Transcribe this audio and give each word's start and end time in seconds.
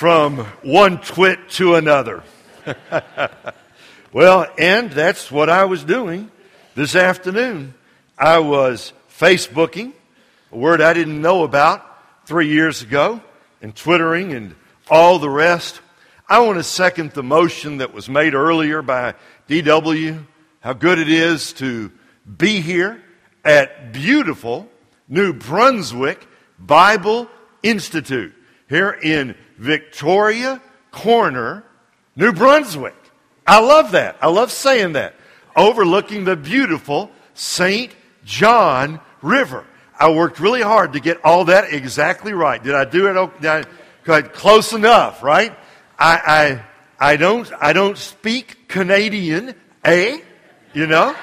from 0.00 0.38
one 0.62 0.98
twit 0.98 1.38
to 1.50 1.74
another. 1.74 2.22
well, 4.14 4.46
and 4.58 4.90
that's 4.90 5.30
what 5.30 5.50
I 5.50 5.66
was 5.66 5.84
doing 5.84 6.30
this 6.74 6.96
afternoon. 6.96 7.74
I 8.16 8.38
was 8.38 8.94
Facebooking, 9.10 9.92
a 10.52 10.56
word 10.56 10.80
I 10.80 10.94
didn't 10.94 11.20
know 11.20 11.42
about 11.44 11.84
three 12.24 12.48
years 12.48 12.80
ago, 12.80 13.20
and 13.60 13.76
Twittering 13.76 14.32
and 14.32 14.54
all 14.88 15.18
the 15.18 15.28
rest. 15.28 15.82
I 16.26 16.38
want 16.38 16.56
to 16.56 16.64
second 16.64 17.10
the 17.10 17.22
motion 17.22 17.76
that 17.76 17.92
was 17.92 18.08
made 18.08 18.32
earlier 18.32 18.80
by 18.80 19.12
DW, 19.50 20.24
how 20.60 20.72
good 20.72 20.98
it 20.98 21.10
is 21.10 21.52
to 21.54 21.92
be 22.38 22.62
here 22.62 23.02
at 23.44 23.92
beautiful 23.92 24.66
New 25.10 25.34
Brunswick 25.34 26.26
Bible 26.58 27.28
Institute 27.62 28.32
here 28.70 28.92
in 28.92 29.34
Victoria 29.58 30.62
Corner, 30.92 31.64
New 32.16 32.32
Brunswick. 32.32 32.94
I 33.46 33.60
love 33.60 33.90
that. 33.92 34.16
I 34.22 34.28
love 34.28 34.50
saying 34.50 34.94
that. 34.94 35.16
Overlooking 35.56 36.24
the 36.24 36.36
beautiful 36.36 37.10
St. 37.34 37.92
John 38.24 39.00
River. 39.20 39.66
I 39.98 40.10
worked 40.12 40.40
really 40.40 40.62
hard 40.62 40.94
to 40.94 41.00
get 41.00 41.22
all 41.24 41.46
that 41.46 41.72
exactly 41.72 42.32
right. 42.32 42.62
Did 42.62 42.74
I 42.74 42.84
do 42.84 43.08
it? 43.08 43.66
I, 44.08 44.22
close 44.22 44.72
enough, 44.72 45.22
right? 45.22 45.54
I, 45.98 46.62
I, 46.98 47.12
I 47.12 47.16
don't, 47.16 47.50
I 47.60 47.72
don't 47.72 47.98
speak 47.98 48.68
Canadian, 48.68 49.54
eh? 49.84 50.20
You 50.72 50.86
know? 50.86 51.14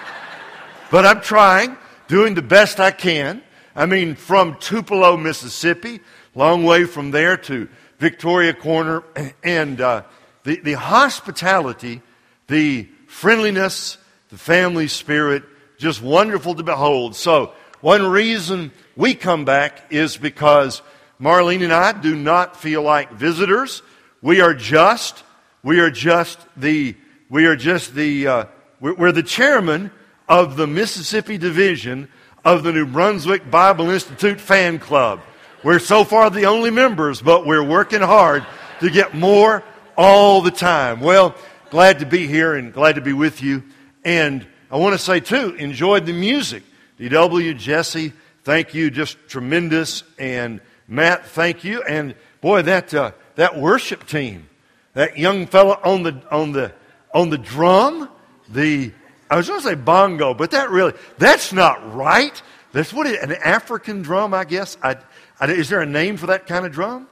But 0.92 1.06
I'm 1.06 1.22
trying, 1.22 1.78
doing 2.08 2.34
the 2.36 2.42
best 2.42 2.80
I 2.80 2.92
can. 2.92 3.42
I 3.76 3.86
mean, 3.86 4.16
from 4.16 4.58
Tupelo, 4.59 5.18
Mississippi, 5.18 6.02
long 6.38 6.64
way 6.64 6.86
from 6.86 7.09
there 7.09 7.36
to 7.36 7.68
Victoria 7.98 8.54
Corner, 8.54 9.04
and 9.44 9.82
uh, 9.82 10.04
the, 10.44 10.59
the 10.62 10.73
hospitality, 10.73 12.02
the 12.48 12.88
friendliness, 13.08 13.98
the 14.30 14.38
family 14.38 14.88
spirit, 14.88 15.44
just 15.78 16.02
wonderful 16.02 16.53
to 16.53 16.64
behold. 16.64 17.16
So, 17.16 17.53
one 17.81 18.06
reason 18.06 18.72
we 18.95 19.16
come 19.16 19.45
back 19.45 19.92
is 19.92 20.17
because 20.17 20.81
Marlene 21.20 21.64
and 21.64 21.73
I 21.73 21.92
do 21.92 22.16
not 22.16 22.56
feel 22.56 22.84
like 22.84 23.12
visitors. 23.14 23.81
We 24.22 24.42
are 24.42 24.53
just, 24.53 25.23
we 25.64 25.80
are 25.80 25.92
just 25.92 26.40
the, 26.56 26.95
we 27.30 27.45
are 27.45 27.56
just 27.56 27.95
the, 27.95 28.28
uh, 28.28 28.45
we're, 28.80 28.95
we're 28.95 29.12
the 29.12 29.23
chairman 29.23 29.92
of 30.30 30.56
the 30.56 30.67
Mississippi 30.67 31.38
division 31.38 32.09
of 32.45 32.64
the 32.64 32.72
New 32.72 32.86
Brunswick 32.86 33.50
Bible 33.50 33.90
Institute 33.90 34.40
fan 34.40 34.80
club. 34.80 35.22
We're 35.63 35.80
so 35.80 36.03
far 36.03 36.30
the 36.30 36.45
only 36.45 36.69
members, 36.69 37.22
but 37.22 37.45
we're 37.45 37.63
working 37.63 38.02
hard 38.02 38.45
to 38.80 38.89
get 38.89 39.16
more 39.16 39.63
all 39.97 40.41
the 40.41 40.52
time. 40.52 41.00
Well, 41.00 41.36
glad 41.69 42.00
to 42.00 42.05
be 42.05 42.27
here 42.27 42.53
and 42.53 42.72
glad 42.72 42.95
to 42.95 43.02
be 43.02 43.13
with 43.13 43.41
you. 43.41 43.63
And 44.05 44.45
I 44.69 44.78
want 44.78 44.94
to 44.94 45.00
say, 45.00 45.19
too, 45.19 45.55
enjoyed 45.55 46.05
the 46.05 46.13
music. 46.13 46.63
DW, 47.00 47.58
Jesse, 47.58 48.13
thank 48.44 48.73
you. 48.73 48.91
Just 48.91 49.17
tremendous. 49.28 50.03
And 50.19 50.61
Matt, 50.88 51.25
thank 51.25 51.63
you. 51.63 51.81
And 51.81 52.13
boy, 52.39 52.61
that, 52.61 52.94
uh, 52.94 53.11
that 53.35 53.58
worship 53.58 54.05
team, 54.05 54.47
that 54.94 55.17
young 55.17 55.47
fellow 55.47 55.80
on 55.83 56.03
the, 56.03 56.22
on 56.30 56.52
the, 56.52 56.72
on 57.13 57.30
the 57.31 57.38
drum, 57.38 58.09
the 58.50 58.91
I 59.30 59.35
was 59.35 59.47
going 59.47 59.59
to 59.59 59.67
say 59.67 59.75
bongo, 59.75 60.33
but 60.33 60.52
that 60.52 60.69
really, 60.69 60.94
that's 61.17 61.52
not 61.52 61.94
right. 61.94 62.41
That's 62.72 62.94
what 62.94 63.08
it, 63.08 63.22
an 63.22 63.33
African 63.33 64.02
drum, 64.02 64.33
I 64.33 64.45
guess. 64.45 64.78
I, 64.81 64.97
is 65.42 65.70
there 65.70 65.82
a 65.82 65.86
name 65.86 66.18
for 66.18 66.28
that 66.28 66.48
kind 66.48 66.66
of 66.66 66.72
drum? 66.72 67.08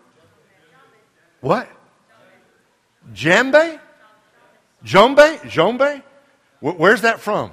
What? 1.41 1.69
Jambe? 3.13 3.79
Jombe? 4.83 5.39
Jombe? 5.41 6.01
Where's 6.59 7.01
that 7.01 7.19
from? 7.19 7.51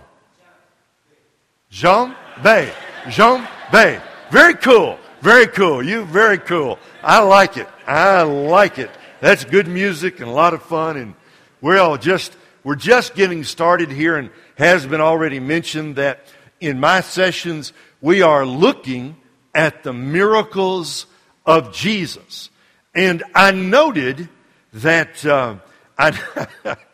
Jombe. 1.70 2.72
Jombe. 3.04 4.02
Very 4.30 4.54
cool. 4.54 4.98
Very 5.20 5.46
cool. 5.46 5.82
You 5.82 6.04
very 6.04 6.38
cool. 6.38 6.78
I 7.02 7.20
like 7.20 7.56
it. 7.56 7.68
I 7.86 8.22
like 8.22 8.78
it. 8.78 8.90
That's 9.20 9.44
good 9.44 9.68
music 9.68 10.20
and 10.20 10.28
a 10.28 10.32
lot 10.32 10.54
of 10.54 10.62
fun 10.62 10.96
and 10.96 11.14
we're 11.60 11.78
all 11.78 11.96
just 11.96 12.36
we're 12.64 12.76
just 12.76 13.14
getting 13.14 13.44
started 13.44 13.90
here 13.90 14.16
and 14.16 14.30
has 14.56 14.86
been 14.86 15.00
already 15.00 15.40
mentioned 15.40 15.96
that 15.96 16.26
in 16.60 16.78
my 16.78 17.00
sessions, 17.00 17.72
we 18.00 18.22
are 18.22 18.46
looking 18.46 19.16
at 19.54 19.82
the 19.82 19.92
miracles 19.92 21.06
of 21.44 21.72
Jesus. 21.72 22.50
And 22.94 23.22
I 23.34 23.50
noted 23.52 24.28
that, 24.74 25.24
uh, 25.24 25.56
I, 25.98 26.46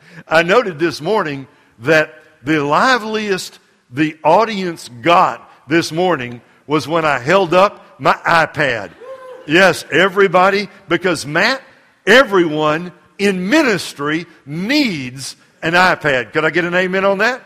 I 0.28 0.42
noted 0.42 0.78
this 0.78 1.00
morning 1.00 1.46
that 1.80 2.14
the 2.42 2.62
liveliest 2.62 3.58
the 3.91 4.19
audience 4.22 4.88
got 4.88 5.50
this 5.69 5.92
morning 5.92 6.41
was 6.66 6.86
when 6.86 7.04
I 7.04 7.19
held 7.19 7.54
up 7.54 8.00
my 8.00 8.14
iPad. 8.14 8.92
Yes, 9.46 9.84
everybody, 9.90 10.69
because 10.88 11.25
Matt, 11.25 11.62
everyone 12.06 12.92
in 13.19 13.48
ministry 13.48 14.26
needs 14.44 15.36
an 15.62 15.72
iPad. 15.72 16.32
Could 16.32 16.44
I 16.44 16.50
get 16.50 16.64
an 16.64 16.75
amen 16.75 17.04
on 17.04 17.19
that? 17.19 17.42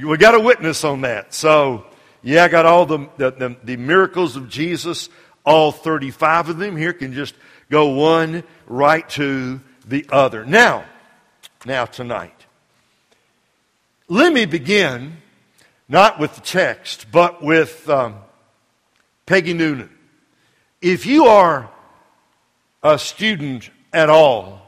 We 0.00 0.16
got 0.16 0.34
a 0.34 0.40
witness 0.40 0.84
on 0.84 1.02
that. 1.02 1.34
So, 1.34 1.86
yeah, 2.22 2.44
I 2.44 2.48
got 2.48 2.66
all 2.66 2.86
the, 2.86 3.08
the, 3.16 3.56
the, 3.62 3.76
miracles 3.76 4.36
of 4.36 4.48
Jesus, 4.48 5.08
all 5.44 5.72
35 5.72 6.50
of 6.50 6.58
them. 6.58 6.76
Here 6.76 6.92
can 6.92 7.12
just 7.12 7.34
go 7.68 7.88
one 7.88 8.44
right 8.66 9.08
to 9.10 9.60
the 9.86 10.06
other. 10.10 10.44
Now, 10.44 10.84
now 11.66 11.84
tonight, 11.84 12.46
let 14.08 14.32
me 14.32 14.44
begin 14.44 15.16
not 15.88 16.18
with 16.20 16.34
the 16.36 16.40
text, 16.40 17.06
but 17.10 17.42
with 17.42 17.88
um, 17.90 18.16
Peggy 19.26 19.52
Noonan. 19.52 19.90
If 20.80 21.06
you 21.06 21.26
are 21.26 21.70
a 22.82 22.98
student 22.98 23.70
at 23.92 24.08
all 24.08 24.62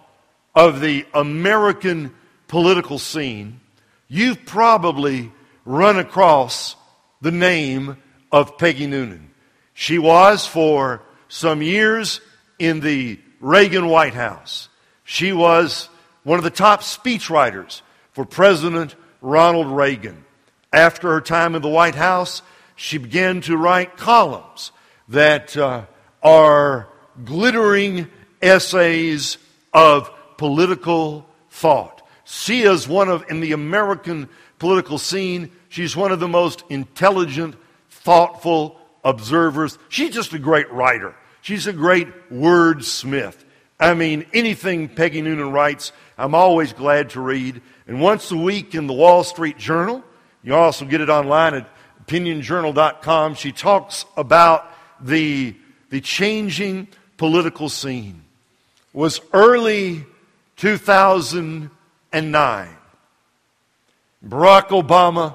of 0.55 0.81
the 0.81 1.07
American 1.15 2.13
political 2.49 2.99
scene, 2.99 3.61
you've 4.09 4.45
probably 4.45 5.33
run 5.65 5.99
across 5.99 6.77
the 7.25 7.33
name 7.33 7.97
of 8.31 8.59
Peggy 8.59 8.87
Noonan. 8.87 9.31
She 9.73 9.99
was 9.99 10.47
for 10.47 11.01
some 11.29 11.63
years 11.63 12.21
in 12.59 12.81
the 12.81 13.19
Reagan 13.41 13.89
White 13.89 14.13
House. 14.13 14.69
She 15.05 15.33
was 15.33 15.89
one 16.23 16.39
of 16.39 16.45
the 16.45 16.51
top 16.51 16.83
speechwriters 16.83 17.81
for 18.13 18.27
President 18.27 18.95
Ronald 19.23 19.69
Reagan. 19.69 20.27
After 20.71 21.13
her 21.13 21.23
time 21.23 21.55
in 21.55 21.63
the 21.63 21.69
White 21.71 21.95
House, 21.95 22.43
she 22.77 22.99
began 22.99 23.41
to 23.43 23.57
write 23.57 23.97
columns 23.97 24.71
that 25.09 25.57
uh, 25.57 25.87
are 26.23 26.89
glittering 27.25 28.11
essays 28.43 29.39
of 29.73 30.11
political 30.37 31.25
thought. 31.49 32.07
She 32.25 32.65
is 32.65 32.87
one 32.87 33.09
of, 33.09 33.25
in 33.31 33.41
the 33.41 33.53
American 33.53 34.29
political 34.59 34.99
scene, 34.99 35.53
she's 35.75 35.97
one 35.97 36.13
of 36.13 36.21
the 36.21 36.29
most 36.29 36.63
intelligent, 36.71 37.57
thoughtful 37.91 38.81
observers. 39.03 39.77
She's 39.89 40.15
just 40.15 40.33
a 40.33 40.39
great 40.39 40.71
writer. 40.71 41.17
She's 41.43 41.67
a 41.67 41.73
great 41.73 42.31
wordsmith. 42.31 43.35
I 43.81 43.95
mean, 43.95 44.25
anything 44.33 44.89
Peggy 44.89 45.21
Noonan 45.21 45.51
writes, 45.51 45.91
I'm 46.17 46.37
always 46.37 46.73
glad 46.73 47.11
to 47.11 47.21
read. 47.21 47.61
And 47.89 48.01
once 48.01 48.31
a 48.31 48.37
week 48.37 48.77
in 48.77 48.87
the 48.87 48.93
Wall 48.93 49.25
Street 49.25 49.59
Journal, 49.59 50.05
you 50.45 50.55
also 50.55 50.85
get 50.85 51.01
it 51.01 51.11
online 51.11 51.55
at 51.55 51.69
opinionjournal.com, 52.07 53.35
she 53.35 53.51
talks 53.51 54.07
about 54.17 54.71
the, 55.01 55.57
the 55.91 56.01
changing 56.01 56.87
political 57.17 57.69
scene. 57.69 58.23
It 58.95 58.97
was 58.97 59.21
early 59.33 60.07
2009. 60.57 62.69
Barack 64.27 64.69
Obama 64.69 65.35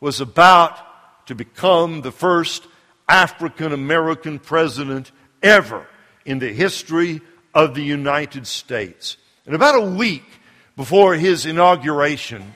was 0.00 0.20
about 0.20 1.26
to 1.26 1.34
become 1.34 2.02
the 2.02 2.12
first 2.12 2.66
African 3.08 3.72
American 3.72 4.38
president 4.38 5.10
ever 5.42 5.86
in 6.24 6.38
the 6.38 6.52
history 6.52 7.20
of 7.54 7.74
the 7.74 7.82
United 7.82 8.46
States. 8.46 9.16
And 9.46 9.54
about 9.54 9.76
a 9.76 9.90
week 9.90 10.24
before 10.76 11.14
his 11.14 11.46
inauguration, 11.46 12.54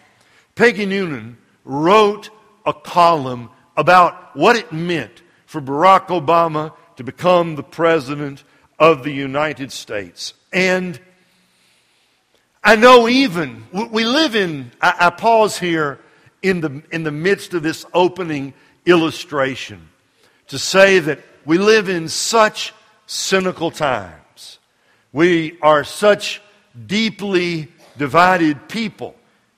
Peggy 0.55 0.87
Noonan 0.87 1.39
wrote 1.65 2.31
a 2.67 2.73
column 2.73 3.51
about 3.77 4.37
what 4.37 4.57
it 4.57 4.73
meant 4.73 5.23
for 5.47 5.61
Barack 5.61 6.09
Obama 6.09 6.75
to 6.97 7.05
become 7.05 7.57
the 7.57 7.63
president 7.63 8.45
of 8.79 9.03
the 9.03 9.13
United 9.13 9.73
States. 9.73 10.35
And 10.53 11.01
I 12.63 12.77
know 12.77 13.09
even, 13.09 13.65
we 13.73 14.05
live 14.05 14.37
in, 14.37 14.71
I, 14.81 14.95
I 15.01 15.11
pause 15.11 15.59
here 15.59 15.99
in 16.43 16.61
the, 16.61 16.83
in 16.91 17.05
the 17.05 17.13
midst 17.13 17.55
of 17.55 17.63
this 17.63 17.87
opening 17.95 18.53
illustration 18.85 19.89
to 20.49 20.59
say 20.59 20.99
that 20.99 21.21
we 21.45 21.59
live 21.59 21.89
in 21.89 22.09
such 22.09 22.75
cynical 23.07 23.71
times. 23.71 24.59
We 25.13 25.59
are 25.61 25.85
such 25.85 26.43
deeply 26.87 27.69
divided 27.97 28.69
people 28.69 29.15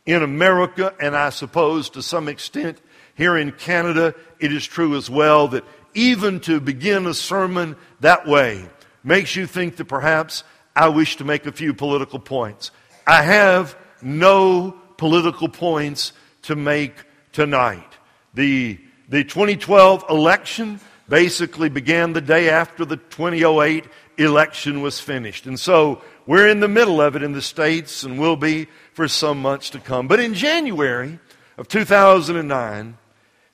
in 0.07 0.23
America, 0.23 0.95
and 1.01 1.17
I 1.17 1.31
suppose 1.31 1.91
to 1.91 2.03
some 2.03 2.29
extent 2.29 2.81
here 3.15 3.37
in 3.37 3.53
Canada, 3.53 4.15
it 4.39 4.53
is 4.53 4.67
true 4.67 4.97
as 4.97 5.09
well 5.09 5.49
that 5.49 5.65
even 5.95 6.41
to 6.41 6.61
begin 6.61 7.07
a 7.07 7.15
sermon 7.15 7.77
that 8.01 8.27
way 8.27 8.69
makes 9.03 9.37
you 9.37 9.47
think 9.47 9.77
that 9.77 9.85
perhaps 9.87 10.43
I 10.75 10.89
wish 10.89 11.17
to 11.17 11.25
make 11.25 11.47
a 11.47 11.53
few 11.53 11.73
political 11.73 12.19
points. 12.19 12.73
I 13.07 13.23
have 13.23 13.77
no 14.03 14.73
political 14.97 15.49
points 15.49 16.13
to 16.45 16.57
make 16.57 16.95
tonight. 17.33 17.99
The, 18.35 18.79
the 19.09 19.25
2012 19.25 20.05
election 20.09 20.81
basically 21.09 21.69
began 21.69 22.13
the 22.13 22.21
day 22.21 22.49
after 22.49 22.85
the 22.85 22.97
2008 22.97 23.85
election 24.17 24.81
was 24.81 25.01
finished. 25.01 25.47
And 25.47 25.59
so 25.59 26.03
we're 26.27 26.49
in 26.49 26.61
the 26.61 26.69
middle 26.69 27.01
of 27.01 27.17
it 27.17 27.23
in 27.23 27.33
the 27.33 27.43
States 27.43 28.05
and 28.05 28.19
will 28.19 28.37
be 28.37 28.69
for 28.93 29.09
some 29.09 29.43
months 29.43 29.71
to 29.71 29.81
come. 29.81 30.09
But 30.09 30.21
in 30.21 30.35
January 30.35 31.19
of 31.59 31.69
2009, 31.69 32.97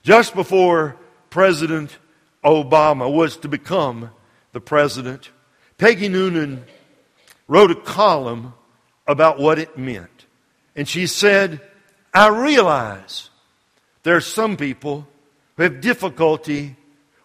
just 0.02 0.34
before 0.34 0.96
President 1.30 1.98
Obama 2.44 3.12
was 3.12 3.36
to 3.38 3.48
become 3.48 4.10
the 4.52 4.60
president, 4.60 5.30
Peggy 5.78 6.08
Noonan 6.08 6.64
wrote 7.48 7.70
a 7.70 7.74
column 7.74 8.54
about 9.06 9.38
what 9.38 9.58
it 9.58 9.76
meant. 9.76 10.26
And 10.76 10.88
she 10.88 11.06
said, 11.06 11.60
I 12.12 12.28
realize 12.28 13.30
there 14.02 14.16
are 14.16 14.20
some 14.20 14.56
people 14.56 15.06
who 15.56 15.62
have 15.64 15.80
difficulty 15.80 16.76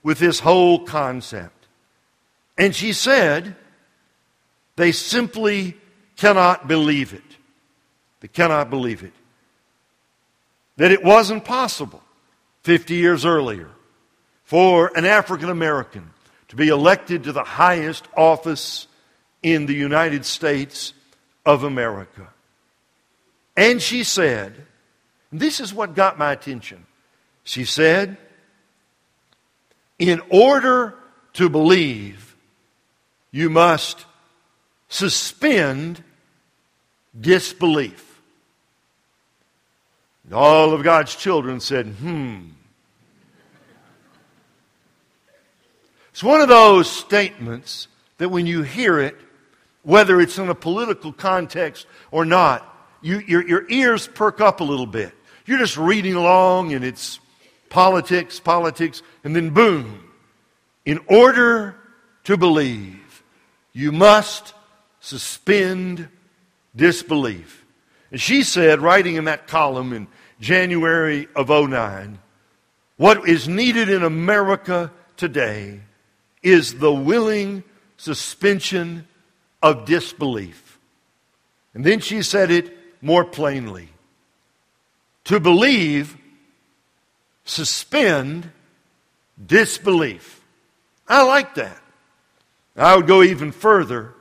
with 0.04 0.20
this 0.20 0.40
whole 0.40 0.86
concept. 0.86 1.66
And 2.58 2.76
she 2.76 2.94
said, 2.94 3.56
they 4.76 4.92
simply 4.92 5.78
cannot 6.16 6.68
believe 6.68 7.14
it. 7.14 7.24
They 8.20 8.28
cannot 8.28 8.70
believe 8.70 9.04
it. 9.04 9.14
That 10.78 10.92
it 10.92 11.04
wasn't 11.04 11.46
possible 11.46 12.04
50 12.64 12.96
years 12.96 13.26
earlier 13.26 13.70
for 14.44 14.92
an 14.96 15.06
African 15.06 15.50
American 15.50 16.12
to 16.50 16.56
be 16.56 16.68
elected 16.68 17.24
to 17.24 17.32
the 17.32 17.44
highest 17.44 18.08
office 18.16 18.88
in 19.42 19.66
the 19.66 19.74
United 19.74 20.26
States 20.26 20.94
of 21.46 21.64
America. 21.64 22.28
And 23.56 23.82
she 23.82 24.04
said, 24.04 24.66
this 25.40 25.60
is 25.60 25.74
what 25.74 25.96
got 25.96 26.18
my 26.18 26.32
attention. 26.32 26.86
She 27.44 27.66
said, 27.66 28.18
in 29.98 30.22
order 30.30 30.96
to 31.34 31.50
believe, 31.50 32.36
you 33.32 33.50
must 33.50 34.06
suspend 34.90 36.04
disbelief. 37.20 38.22
And 40.26 40.34
all 40.34 40.74
of 40.74 40.84
God's 40.84 41.16
children 41.16 41.60
said, 41.60 41.88
hmm. 41.88 42.42
It's 46.12 46.24
one 46.24 46.42
of 46.42 46.48
those 46.48 46.90
statements 46.90 47.88
that 48.18 48.30
when 48.30 48.46
you 48.46 48.64
hear 48.64 49.00
it, 49.00 49.18
whether 49.84 50.20
it's 50.20 50.38
in 50.38 50.50
a 50.50 50.56
political 50.56 51.12
context 51.12 51.86
or 52.10 52.26
not, 52.26 52.72
you, 53.02 53.20
your, 53.20 53.48
your 53.48 53.70
ears 53.70 54.08
perk 54.08 54.42
up 54.42 54.62
a 54.62 54.64
little 54.64 54.88
bit. 54.88 55.14
You're 55.46 55.60
just 55.60 55.78
reading 55.78 56.16
along 56.16 56.74
and 56.74 56.84
it's 56.84 57.20
politics, 57.70 58.40
politics, 58.40 59.02
and 59.24 59.36
then 59.36 59.52
boom. 59.52 60.12
In 60.86 61.00
order 61.08 61.76
to 62.26 62.38
believe, 62.38 63.24
you 63.74 63.92
must 63.92 64.54
suspend 65.00 66.08
disbelief. 66.76 67.66
And 68.12 68.20
she 68.20 68.44
said, 68.44 68.82
writing 68.82 69.16
in 69.16 69.26
that 69.26 69.48
column 69.48 69.94
in 69.94 70.08
January 70.40 71.28
of 71.36 71.50
09, 71.50 72.20
what 72.98 73.28
is 73.28 73.48
needed 73.48 73.90
in 73.90 74.04
America 74.04 74.92
today 75.18 75.82
is 76.42 76.76
the 76.76 76.94
willing 76.94 77.64
suspension 77.98 79.08
of 79.62 79.86
disbelief. 79.86 80.80
And 81.74 81.84
then 81.84 82.00
she 82.00 82.22
said 82.22 82.52
it 82.52 82.76
more 83.02 83.26
plainly. 83.26 83.90
To 85.26 85.40
believe, 85.40 86.18
suspend 87.44 88.52
disbelief. 89.44 90.42
I 91.08 91.24
like 91.24 91.56
that. 91.56 91.82
I 92.76 92.96
would 92.96 93.08
go 93.08 93.24
even 93.24 93.52
further, 93.52 94.14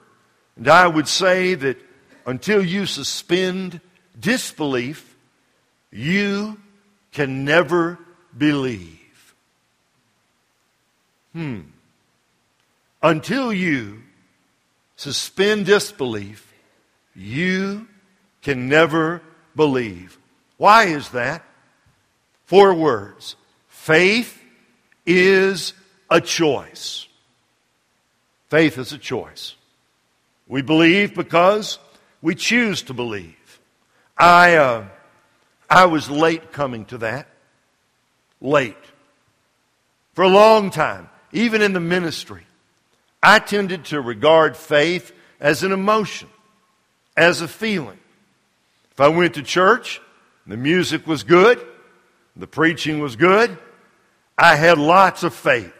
and 0.56 0.68
I 0.68 0.86
would 0.86 1.08
say 1.08 1.54
that 1.54 1.78
until 2.26 2.64
you 2.64 2.86
suspend 2.86 3.80
disbelief, 4.18 5.16
you 5.90 6.58
can 7.12 7.44
never 7.44 7.98
believe. 8.36 9.34
Hmm. 11.32 11.60
Until 13.02 13.52
you 13.52 14.02
suspend 14.96 15.66
disbelief, 15.66 16.52
you 17.14 17.88
can 18.40 18.68
never 18.68 19.20
believe. 19.54 20.18
Why 20.56 20.84
is 20.84 21.10
that? 21.10 21.44
Four 22.46 22.74
words. 22.74 23.36
Faith 23.68 24.40
is 25.06 25.72
a 26.10 26.20
choice. 26.20 27.06
Faith 28.48 28.78
is 28.78 28.92
a 28.92 28.98
choice. 28.98 29.54
We 30.46 30.62
believe 30.62 31.14
because 31.14 31.78
we 32.22 32.34
choose 32.34 32.82
to 32.82 32.94
believe. 32.94 33.60
I, 34.16 34.56
uh, 34.56 34.86
I 35.68 35.86
was 35.86 36.08
late 36.08 36.52
coming 36.52 36.84
to 36.86 36.98
that. 36.98 37.28
Late. 38.40 38.76
For 40.12 40.22
a 40.22 40.28
long 40.28 40.70
time, 40.70 41.08
even 41.32 41.62
in 41.62 41.72
the 41.72 41.80
ministry, 41.80 42.46
I 43.22 43.38
tended 43.40 43.86
to 43.86 44.00
regard 44.00 44.56
faith 44.56 45.12
as 45.40 45.62
an 45.62 45.72
emotion, 45.72 46.28
as 47.16 47.40
a 47.40 47.48
feeling. 47.48 47.98
If 48.92 49.00
I 49.00 49.08
went 49.08 49.34
to 49.34 49.42
church, 49.42 50.00
the 50.46 50.56
music 50.56 51.06
was 51.06 51.22
good, 51.22 51.64
the 52.36 52.46
preaching 52.46 53.00
was 53.00 53.16
good, 53.16 53.56
I 54.36 54.56
had 54.56 54.78
lots 54.78 55.22
of 55.22 55.34
faith. 55.34 55.72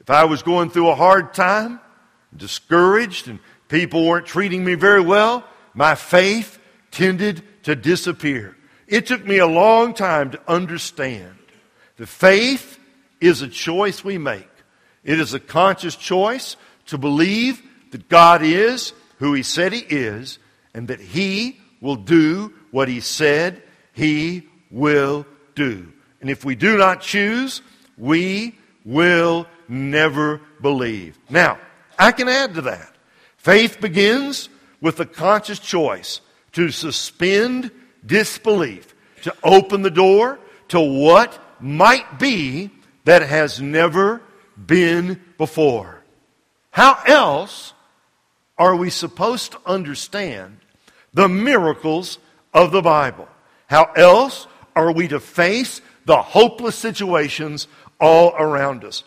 If 0.00 0.10
I 0.10 0.24
was 0.24 0.42
going 0.42 0.70
through 0.70 0.88
a 0.88 0.94
hard 0.94 1.34
time, 1.34 1.80
discouraged, 2.36 3.28
and 3.28 3.40
people 3.68 4.06
weren't 4.06 4.26
treating 4.26 4.64
me 4.64 4.74
very 4.74 5.00
well, 5.00 5.44
my 5.74 5.94
faith 5.94 6.58
tended 6.90 7.42
to 7.64 7.76
disappear. 7.76 8.56
It 8.86 9.06
took 9.06 9.26
me 9.26 9.38
a 9.38 9.46
long 9.46 9.92
time 9.92 10.30
to 10.30 10.40
understand 10.48 11.36
that 11.96 12.06
faith 12.06 12.78
is 13.20 13.42
a 13.42 13.48
choice 13.48 14.02
we 14.02 14.16
make. 14.16 14.48
It 15.04 15.20
is 15.20 15.34
a 15.34 15.40
conscious 15.40 15.96
choice 15.96 16.56
to 16.86 16.98
believe 16.98 17.62
that 17.90 18.08
God 18.08 18.42
is 18.42 18.92
who 19.18 19.34
He 19.34 19.42
said 19.42 19.72
He 19.72 19.80
is 19.80 20.38
and 20.72 20.88
that 20.88 21.00
He 21.00 21.60
will 21.80 21.96
do 21.96 22.52
what 22.70 22.88
He 22.88 23.00
said 23.00 23.62
He 23.92 24.48
will 24.70 25.26
do. 25.54 25.92
And 26.20 26.30
if 26.30 26.44
we 26.44 26.54
do 26.54 26.76
not 26.76 27.00
choose, 27.00 27.62
we 27.96 28.58
will 28.84 29.46
never 29.68 30.40
believe. 30.60 31.18
Now, 31.28 31.58
I 31.98 32.12
can 32.12 32.28
add 32.28 32.54
to 32.54 32.62
that. 32.62 32.94
Faith 33.36 33.80
begins 33.80 34.48
with 34.80 35.00
a 35.00 35.06
conscious 35.06 35.58
choice 35.58 36.20
to 36.52 36.70
suspend 36.70 37.70
disbelief, 38.04 38.94
to 39.22 39.34
open 39.42 39.82
the 39.82 39.90
door 39.90 40.38
to 40.68 40.80
what 40.80 41.38
might 41.60 42.18
be 42.18 42.70
that 43.04 43.22
has 43.22 43.60
never 43.60 44.22
been 44.66 45.20
before. 45.38 46.02
How 46.70 46.98
else 47.06 47.72
are 48.56 48.76
we 48.76 48.90
supposed 48.90 49.52
to 49.52 49.60
understand 49.66 50.58
the 51.14 51.28
miracles 51.28 52.18
of 52.52 52.72
the 52.72 52.82
Bible? 52.82 53.28
How 53.66 53.84
else 53.96 54.46
are 54.74 54.92
we 54.92 55.08
to 55.08 55.20
face 55.20 55.80
the 56.04 56.22
hopeless 56.22 56.76
situations 56.76 57.68
all 58.00 58.34
around 58.36 58.84
us? 58.84 59.04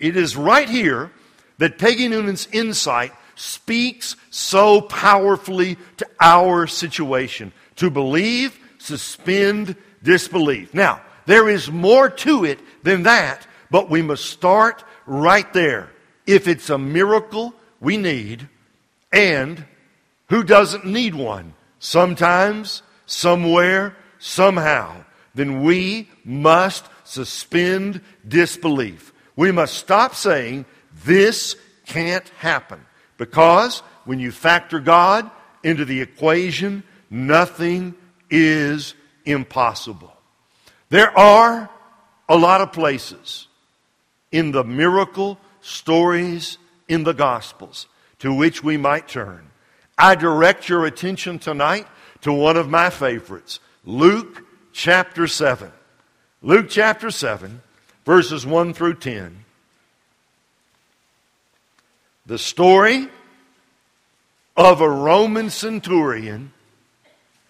It 0.00 0.16
is 0.16 0.36
right 0.36 0.68
here 0.68 1.12
that 1.58 1.78
Peggy 1.78 2.08
Noonan's 2.08 2.48
insight 2.52 3.12
speaks 3.36 4.16
so 4.30 4.80
powerfully 4.80 5.76
to 5.98 6.06
our 6.20 6.66
situation. 6.66 7.52
To 7.76 7.90
believe, 7.90 8.58
suspend 8.78 9.76
disbelief. 10.02 10.74
Now, 10.74 11.00
there 11.26 11.48
is 11.48 11.70
more 11.70 12.08
to 12.08 12.44
it 12.44 12.58
than 12.82 13.04
that, 13.04 13.46
but 13.70 13.90
we 13.90 14.02
must 14.02 14.26
start 14.26 14.84
right 15.06 15.50
there. 15.52 15.90
If 16.26 16.48
it's 16.48 16.70
a 16.70 16.78
miracle 16.78 17.54
we 17.80 17.96
need, 17.96 18.48
and 19.12 19.64
who 20.28 20.42
doesn't 20.42 20.84
need 20.84 21.14
one? 21.14 21.54
Sometimes, 21.84 22.82
somewhere, 23.04 23.94
somehow, 24.18 25.04
then 25.34 25.62
we 25.62 26.08
must 26.24 26.86
suspend 27.04 28.00
disbelief. 28.26 29.12
We 29.36 29.52
must 29.52 29.74
stop 29.74 30.14
saying, 30.14 30.64
this 31.04 31.56
can't 31.84 32.26
happen 32.38 32.80
Because 33.18 33.80
when 34.06 34.18
you 34.18 34.32
factor 34.32 34.80
God 34.80 35.30
into 35.62 35.84
the 35.84 36.00
equation, 36.00 36.84
nothing 37.10 37.94
is 38.30 38.94
impossible. 39.26 40.16
There 40.88 41.16
are 41.18 41.68
a 42.30 42.36
lot 42.38 42.62
of 42.62 42.72
places 42.72 43.46
in 44.32 44.52
the 44.52 44.64
miracle 44.64 45.38
stories 45.60 46.56
in 46.88 47.04
the 47.04 47.12
Gospels 47.12 47.88
to 48.20 48.32
which 48.32 48.64
we 48.64 48.78
might 48.78 49.06
turn. 49.06 49.50
I 49.96 50.14
direct 50.14 50.68
your 50.68 50.86
attention 50.86 51.38
tonight 51.38 51.86
to 52.22 52.32
one 52.32 52.56
of 52.56 52.68
my 52.68 52.90
favorites, 52.90 53.60
Luke 53.84 54.44
chapter 54.72 55.26
7. 55.26 55.70
Luke 56.42 56.66
chapter 56.68 57.10
7, 57.10 57.62
verses 58.04 58.44
1 58.44 58.74
through 58.74 58.94
10. 58.94 59.44
The 62.26 62.38
story 62.38 63.08
of 64.56 64.80
a 64.80 64.88
Roman 64.88 65.50
centurion 65.50 66.52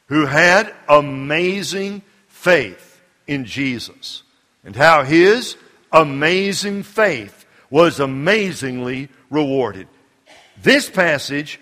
who 0.09 0.27
had 0.27 0.75
amazing 0.89 2.03
faith 2.29 3.01
in 3.27 3.45
Jesus 3.47 4.23
and 4.65 4.77
how 4.77 5.03
his 5.03 5.57
amazing 5.93 6.83
faith 6.83 7.47
was 7.71 8.01
amazingly 8.01 9.09
rewarded. 9.31 9.89
This 10.63 10.91
passage 10.91 11.61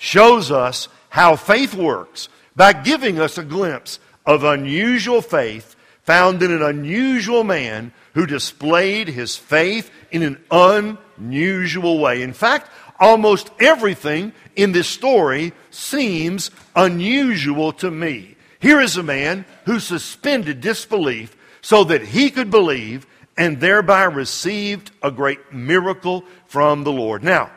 shows 0.00 0.50
us 0.50 0.88
how 1.10 1.36
faith 1.36 1.74
works 1.74 2.30
by 2.56 2.72
giving 2.72 3.20
us 3.20 3.36
a 3.36 3.44
glimpse 3.44 4.00
of 4.24 4.42
unusual 4.42 5.20
faith 5.20 5.76
found 6.02 6.42
in 6.42 6.50
an 6.50 6.62
unusual 6.62 7.44
man 7.44 7.92
who 8.14 8.26
displayed 8.26 9.08
his 9.08 9.36
faith 9.36 9.90
in 10.10 10.22
an 10.22 10.42
unusual 10.50 12.00
way. 12.00 12.22
In 12.22 12.32
fact, 12.32 12.70
almost 12.98 13.50
everything 13.60 14.32
in 14.56 14.72
this 14.72 14.88
story 14.88 15.52
seems 15.70 16.50
unusual 16.74 17.72
to 17.74 17.90
me. 17.90 18.36
Here 18.58 18.80
is 18.80 18.96
a 18.96 19.02
man 19.02 19.44
who 19.66 19.78
suspended 19.78 20.62
disbelief 20.62 21.36
so 21.60 21.84
that 21.84 22.02
he 22.02 22.30
could 22.30 22.50
believe 22.50 23.06
and 23.36 23.60
thereby 23.60 24.04
received 24.04 24.90
a 25.02 25.10
great 25.10 25.52
miracle 25.52 26.24
from 26.46 26.84
the 26.84 26.92
Lord. 26.92 27.22
Now, 27.22 27.50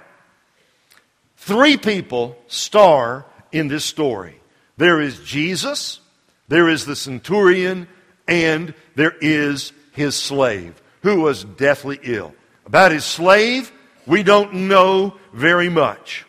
three 1.44 1.78
people 1.78 2.38
star 2.48 3.26
in 3.52 3.68
this 3.68 3.86
story 3.86 4.40
there 4.78 5.02
is 5.02 5.20
Jesus, 5.20 6.00
there 6.48 6.68
is 6.68 6.86
the 6.86 6.96
centurion, 6.96 7.88
and 8.28 8.74
there 8.96 9.16
is 9.22 9.72
his 9.92 10.16
slave 10.16 10.82
who 11.04 11.22
was 11.22 11.44
deathly 11.44 12.00
ill. 12.02 12.34
About 12.66 12.92
his 12.92 13.06
slave, 13.06 13.72
we 14.08 14.24
don't 14.24 14.54
know 14.54 15.16
very 15.32 15.70
much. 15.70 16.26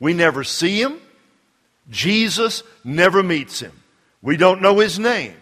We 0.00 0.12
never 0.12 0.42
see 0.42 0.80
him. 0.80 0.98
Jesus 1.88 2.62
never 2.82 3.22
meets 3.22 3.60
him. 3.60 3.72
We 4.22 4.36
don't 4.36 4.62
know 4.62 4.80
his 4.80 4.98
name. 4.98 5.36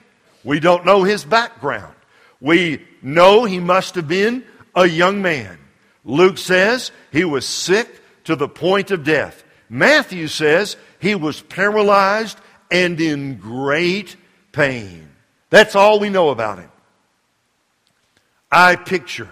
We 0.44 0.60
don't 0.60 0.84
know 0.84 1.04
his 1.04 1.24
background. 1.24 1.94
We 2.40 2.84
know 3.00 3.44
he 3.44 3.60
must 3.60 3.94
have 3.94 4.08
been 4.08 4.44
a 4.74 4.86
young 4.86 5.22
man. 5.22 5.58
Luke 6.04 6.36
says 6.36 6.90
he 7.12 7.24
was 7.24 7.46
sick 7.46 8.01
to 8.24 8.36
the 8.36 8.48
point 8.48 8.90
of 8.90 9.04
death. 9.04 9.44
Matthew 9.68 10.28
says 10.28 10.76
he 11.00 11.14
was 11.14 11.40
paralyzed 11.40 12.38
and 12.70 13.00
in 13.00 13.36
great 13.36 14.16
pain. 14.52 15.08
That's 15.50 15.76
all 15.76 16.00
we 16.00 16.08
know 16.08 16.30
about 16.30 16.58
him. 16.58 16.70
I 18.50 18.76
picture 18.76 19.30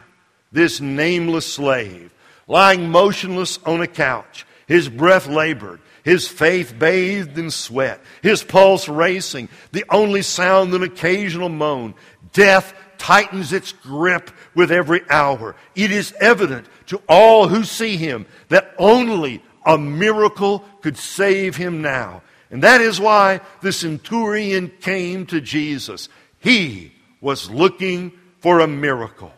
this 0.53 0.81
nameless 0.81 1.53
slave 1.53 2.13
lying 2.51 2.91
motionless 2.91 3.61
on 3.65 3.81
a 3.81 3.87
couch, 3.87 4.45
his 4.67 4.89
breath 4.89 5.29
labored, 5.29 5.81
his 6.03 6.27
faith 6.27 6.75
bathed 6.77 7.39
in 7.39 7.51
sweat, 7.51 8.01
his 8.23 8.43
pulse 8.43 8.89
racing, 8.89 9.49
the 9.71 9.85
only 9.89 10.23
sound 10.23 10.75
an 10.75 10.83
occasional 10.83 11.49
moan. 11.49 11.95
Death 12.33 12.75
tightens 12.99 13.53
its 13.53 13.71
grip 13.73 14.31
with 14.55 14.73
every 14.73 15.01
hour. 15.09 15.55
It 15.77 15.93
is 15.93 16.13
evident 16.21 16.67
to 16.91 17.01
all 17.09 17.47
who 17.47 17.63
see 17.63 17.97
him 17.97 18.27
that 18.49 18.75
only 18.77 19.41
a 19.65 19.79
miracle 19.79 20.65
could 20.83 20.97
save 20.97 21.55
him 21.55 21.81
now. 21.83 22.21
And 22.51 22.65
that 22.65 22.81
is 22.81 22.99
why 22.99 23.41
the 23.61 23.73
centurion 23.73 24.73
came 24.81 25.25
to 25.27 25.41
Jesus. 25.41 26.09
He 26.41 26.93
was 27.21 27.49
looking 27.49 28.11
for 28.41 28.59
a 28.59 28.67
miracle. 28.67 29.33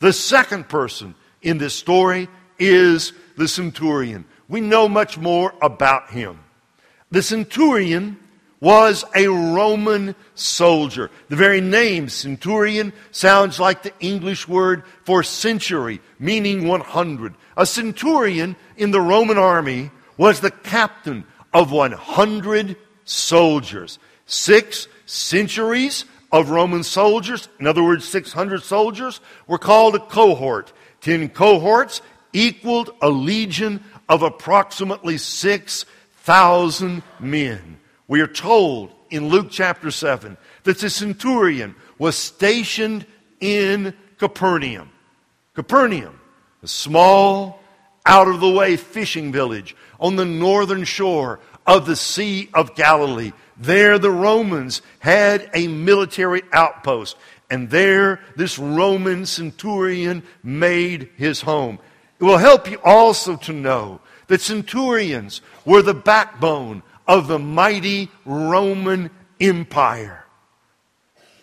The 0.00 0.12
second 0.12 0.68
person 0.68 1.14
in 1.40 1.56
this 1.56 1.74
story 1.74 2.28
is 2.58 3.14
the 3.38 3.48
centurion. 3.48 4.26
We 4.46 4.60
know 4.60 4.86
much 4.86 5.16
more 5.16 5.54
about 5.62 6.10
him. 6.10 6.38
The 7.10 7.22
centurion 7.22 8.18
was 8.64 9.04
a 9.14 9.28
Roman 9.28 10.14
soldier. 10.34 11.10
The 11.28 11.36
very 11.36 11.60
name 11.60 12.08
centurion 12.08 12.94
sounds 13.10 13.60
like 13.60 13.82
the 13.82 13.92
English 14.00 14.48
word 14.48 14.84
for 15.04 15.22
century, 15.22 16.00
meaning 16.18 16.66
100. 16.66 17.34
A 17.58 17.66
centurion 17.66 18.56
in 18.78 18.90
the 18.90 19.02
Roman 19.02 19.36
army 19.36 19.90
was 20.16 20.40
the 20.40 20.50
captain 20.50 21.26
of 21.52 21.72
100 21.72 22.76
soldiers. 23.04 23.98
Six 24.24 24.88
centuries 25.04 26.06
of 26.32 26.48
Roman 26.48 26.84
soldiers, 26.84 27.50
in 27.60 27.66
other 27.66 27.84
words, 27.84 28.08
600 28.08 28.62
soldiers, 28.62 29.20
were 29.46 29.58
called 29.58 29.94
a 29.94 30.00
cohort. 30.00 30.72
Ten 31.02 31.28
cohorts 31.28 32.00
equaled 32.32 32.94
a 33.02 33.10
legion 33.10 33.84
of 34.08 34.22
approximately 34.22 35.18
6,000 35.18 37.02
men. 37.20 37.78
We 38.06 38.20
are 38.20 38.26
told 38.26 38.92
in 39.10 39.28
Luke 39.28 39.48
chapter 39.50 39.90
7 39.90 40.36
that 40.64 40.78
the 40.78 40.90
centurion 40.90 41.74
was 41.98 42.16
stationed 42.16 43.06
in 43.40 43.94
Capernaum. 44.18 44.90
Capernaum, 45.54 46.20
a 46.62 46.68
small, 46.68 47.60
out 48.06 48.28
of 48.28 48.40
the 48.40 48.50
way 48.50 48.76
fishing 48.76 49.32
village 49.32 49.74
on 49.98 50.16
the 50.16 50.24
northern 50.24 50.84
shore 50.84 51.40
of 51.66 51.86
the 51.86 51.96
Sea 51.96 52.50
of 52.52 52.74
Galilee. 52.74 53.32
There, 53.56 53.98
the 53.98 54.10
Romans 54.10 54.82
had 54.98 55.48
a 55.54 55.68
military 55.68 56.42
outpost, 56.52 57.16
and 57.50 57.70
there, 57.70 58.20
this 58.36 58.58
Roman 58.58 59.24
centurion 59.24 60.22
made 60.42 61.08
his 61.16 61.40
home. 61.40 61.78
It 62.20 62.24
will 62.24 62.38
help 62.38 62.70
you 62.70 62.78
also 62.84 63.36
to 63.36 63.52
know 63.52 64.00
that 64.26 64.40
centurions 64.40 65.40
were 65.64 65.82
the 65.82 65.94
backbone 65.94 66.82
of 67.06 67.28
the 67.28 67.38
mighty 67.38 68.10
Roman 68.24 69.10
Empire, 69.40 70.24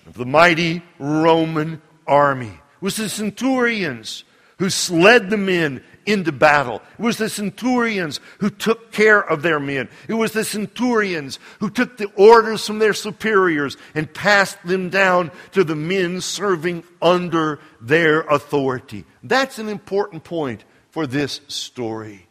of 0.05 0.13
the 0.13 0.25
mighty 0.25 0.83
Roman 0.99 1.81
army. 2.07 2.47
It 2.47 2.81
was 2.81 2.97
the 2.97 3.09
centurions 3.09 4.23
who 4.57 4.69
led 4.95 5.29
the 5.29 5.37
men 5.37 5.83
into 6.05 6.31
battle. 6.31 6.81
It 6.97 7.01
was 7.01 7.17
the 7.17 7.29
centurions 7.29 8.19
who 8.39 8.49
took 8.49 8.91
care 8.91 9.21
of 9.21 9.41
their 9.41 9.59
men. 9.59 9.89
It 10.07 10.13
was 10.13 10.33
the 10.33 10.43
centurions 10.43 11.39
who 11.59 11.69
took 11.69 11.97
the 11.97 12.11
orders 12.15 12.65
from 12.65 12.79
their 12.79 12.93
superiors 12.93 13.77
and 13.93 14.11
passed 14.11 14.57
them 14.65 14.89
down 14.89 15.31
to 15.51 15.63
the 15.63 15.75
men 15.75 16.21
serving 16.21 16.83
under 17.01 17.59
their 17.79 18.21
authority. 18.21 19.05
That's 19.23 19.59
an 19.59 19.69
important 19.69 20.23
point 20.23 20.63
for 20.89 21.07
this 21.07 21.41
story. 21.47 22.27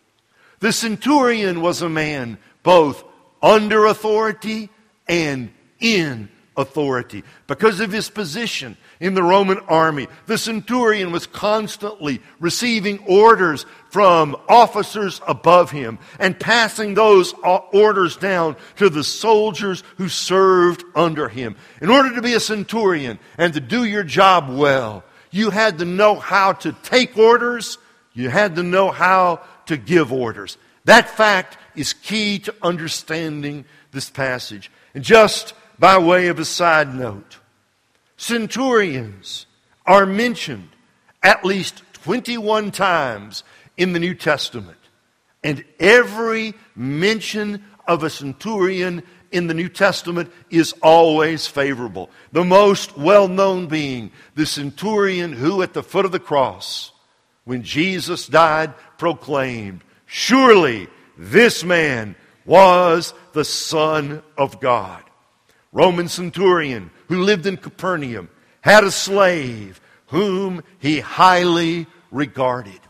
The 0.61 0.73
centurion 0.73 1.63
was 1.63 1.83
a 1.83 1.89
man 1.89 2.39
both 2.63 3.05
under 3.43 3.87
authority 3.87 4.69
and 5.09 5.51
in 5.81 6.29
authority. 6.57 7.25
Because 7.47 7.81
of 7.81 7.91
his 7.91 8.11
position 8.11 8.77
in 9.01 9.15
the 9.15 9.23
Roman 9.23 9.59
army, 9.61 10.09
the 10.27 10.39
centurion 10.39 11.11
was 11.11 11.27
constantly 11.27 12.21
receiving 12.39 12.99
orders 13.07 13.67
from 13.89 14.37
officers 14.49 15.21
above 15.27 15.71
him 15.71 15.99
and 16.19 16.39
passing 16.39 16.95
those 16.95 17.35
orders 17.73 18.17
down 18.17 18.57
to 18.77 18.91
the 18.91 19.05
soldiers 19.05 19.83
who 19.97 20.09
served 20.09 20.85
under 20.95 21.29
him. 21.29 21.57
In 21.81 21.91
order 21.91 22.15
to 22.15 22.23
be 22.23 22.35
a 22.35 22.41
centurion 22.41 23.19
and 23.39 23.55
to 23.55 23.61
do 23.61 23.85
your 23.85 24.05
job 24.05 24.51
well, 24.51 25.03
you 25.31 25.51
had 25.51 25.79
to 25.79 25.85
know 25.85 26.17
how 26.17 26.53
to 26.55 26.73
take 26.83 27.17
orders, 27.17 27.79
you 28.13 28.29
had 28.29 28.57
to 28.57 28.63
know 28.63 28.91
how 28.91 29.41
to 29.67 29.77
give 29.77 30.13
orders. 30.13 30.59
That 30.85 31.09
fact 31.09 31.57
is 31.75 31.93
key 31.93 32.39
to 32.41 32.55
understanding 32.63 33.65
this 33.93 34.11
passage. 34.11 34.71
And 34.95 35.05
just 35.05 35.55
by 35.79 35.99
way 35.99 36.29
of 36.29 36.39
a 36.39 36.45
side 36.45 36.95
note, 36.95 37.39
centurions 38.17 39.47
are 39.87 40.07
mentioned 40.07 40.69
at 41.23 41.45
least 41.45 41.83
21 41.93 42.71
times 42.71 43.45
in 43.77 43.93
the 43.93 43.99
New 43.99 44.15
Testament. 44.15 44.79
And 45.43 45.65
every 45.79 46.55
mention 46.75 47.65
of 47.87 48.03
a 48.03 48.11
centurion 48.11 49.03
in 49.33 49.47
the 49.47 49.55
New 49.55 49.69
Testament 49.69 50.31
is 50.51 50.75
always 50.83 51.47
favorable. 51.47 52.11
The 52.33 52.45
most 52.45 52.97
well 52.97 53.29
known 53.29 53.67
being 53.67 54.11
the 54.35 54.47
centurion 54.47 55.33
who, 55.33 55.63
at 55.63 55.73
the 55.73 55.83
foot 55.83 56.05
of 56.05 56.13
the 56.13 56.19
cross, 56.21 56.93
when 57.45 57.63
Jesus 57.63 58.27
died, 58.27 58.75
proclaimed, 58.99 59.83
Surely 60.07 60.89
this 61.21 61.63
man 61.63 62.17
was 62.47 63.13
the 63.35 63.45
Son 63.45 64.23
of 64.39 64.59
God. 64.59 65.05
Roman 65.71 66.09
centurion 66.09 66.91
who 67.09 67.23
lived 67.23 67.45
in 67.47 67.59
Capernaum 67.59 68.31
had 68.63 68.85
a 68.85 68.91
slave 68.91 69.83
whom 70.07 70.65
he 70.79 70.99
highly 70.99 71.87
regarded. 72.11 72.81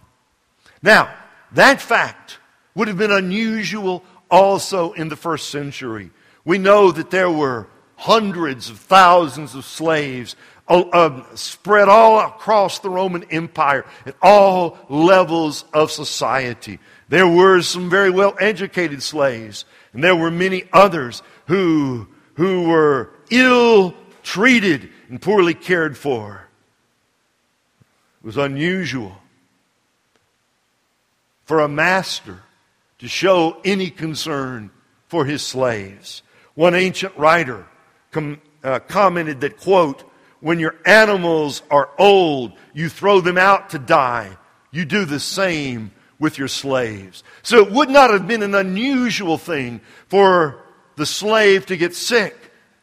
Now, 0.81 1.13
that 1.53 1.81
fact 1.81 2.39
would 2.77 2.87
have 2.87 2.97
been 2.97 3.11
unusual 3.11 4.05
also 4.31 4.93
in 4.93 5.09
the 5.09 5.17
first 5.17 5.51
century. 5.51 6.11
We 6.45 6.59
know 6.59 6.93
that 6.93 7.11
there 7.11 7.31
were 7.31 7.67
hundreds 7.97 8.71
of 8.71 8.79
thousands 8.79 9.57
of 9.57 9.65
slaves 9.65 10.37
uh, 10.69 10.83
uh, 10.93 11.35
spread 11.35 11.89
all 11.89 12.21
across 12.21 12.79
the 12.79 12.89
Roman 12.91 13.25
Empire 13.25 13.85
at 14.07 14.15
all 14.23 14.79
levels 14.89 15.65
of 15.75 15.91
society. 15.91 16.79
There 17.11 17.27
were 17.27 17.61
some 17.61 17.91
very 17.91 18.11
well 18.11 18.37
educated 18.39 19.03
slaves, 19.03 19.65
and 19.93 20.03
there 20.03 20.15
were 20.15 20.31
many 20.31 20.65
others 20.73 21.25
who, 21.49 22.07
who 22.35 22.69
were 22.69 23.11
ill 23.31 23.95
treated 24.23 24.89
and 25.09 25.21
poorly 25.21 25.55
cared 25.55 25.99
for. 25.99 26.47
It 28.23 28.27
was 28.27 28.37
unusual 28.37 29.17
for 31.47 31.59
a 31.59 31.69
master 31.69 32.45
to 33.01 33.09
show 33.09 33.61
any 33.65 33.91
concern 33.91 34.71
for 35.09 35.25
his 35.25 35.45
slaves. 35.45 36.23
One 36.55 36.77
ancient 36.77 37.17
writer 37.17 37.67
com, 38.13 38.41
uh, 38.63 38.79
commented 38.79 39.41
that, 39.41 39.59
quote, 39.59 40.05
when 40.39 40.61
your 40.61 40.77
animals 40.87 41.63
are 41.73 41.91
old, 41.99 42.53
you 42.73 42.89
throw 42.89 43.21
them 43.21 43.37
out 43.37 43.71
to 43.71 43.81
die. 43.81 44.39
You 44.71 44.85
do 44.85 45.05
the 45.05 45.19
same 45.19 45.91
with 46.21 46.39
your 46.39 46.47
slaves. 46.47 47.25
So 47.43 47.65
it 47.65 47.73
would 47.73 47.91
not 47.91 48.11
have 48.11 48.29
been 48.29 48.45
an 48.45 48.55
unusual 48.55 49.39
thing 49.39 49.81
for 50.07 50.63
the 50.95 51.07
slave 51.07 51.67
to 51.67 51.77
get 51.77 51.97
sick 51.97 52.37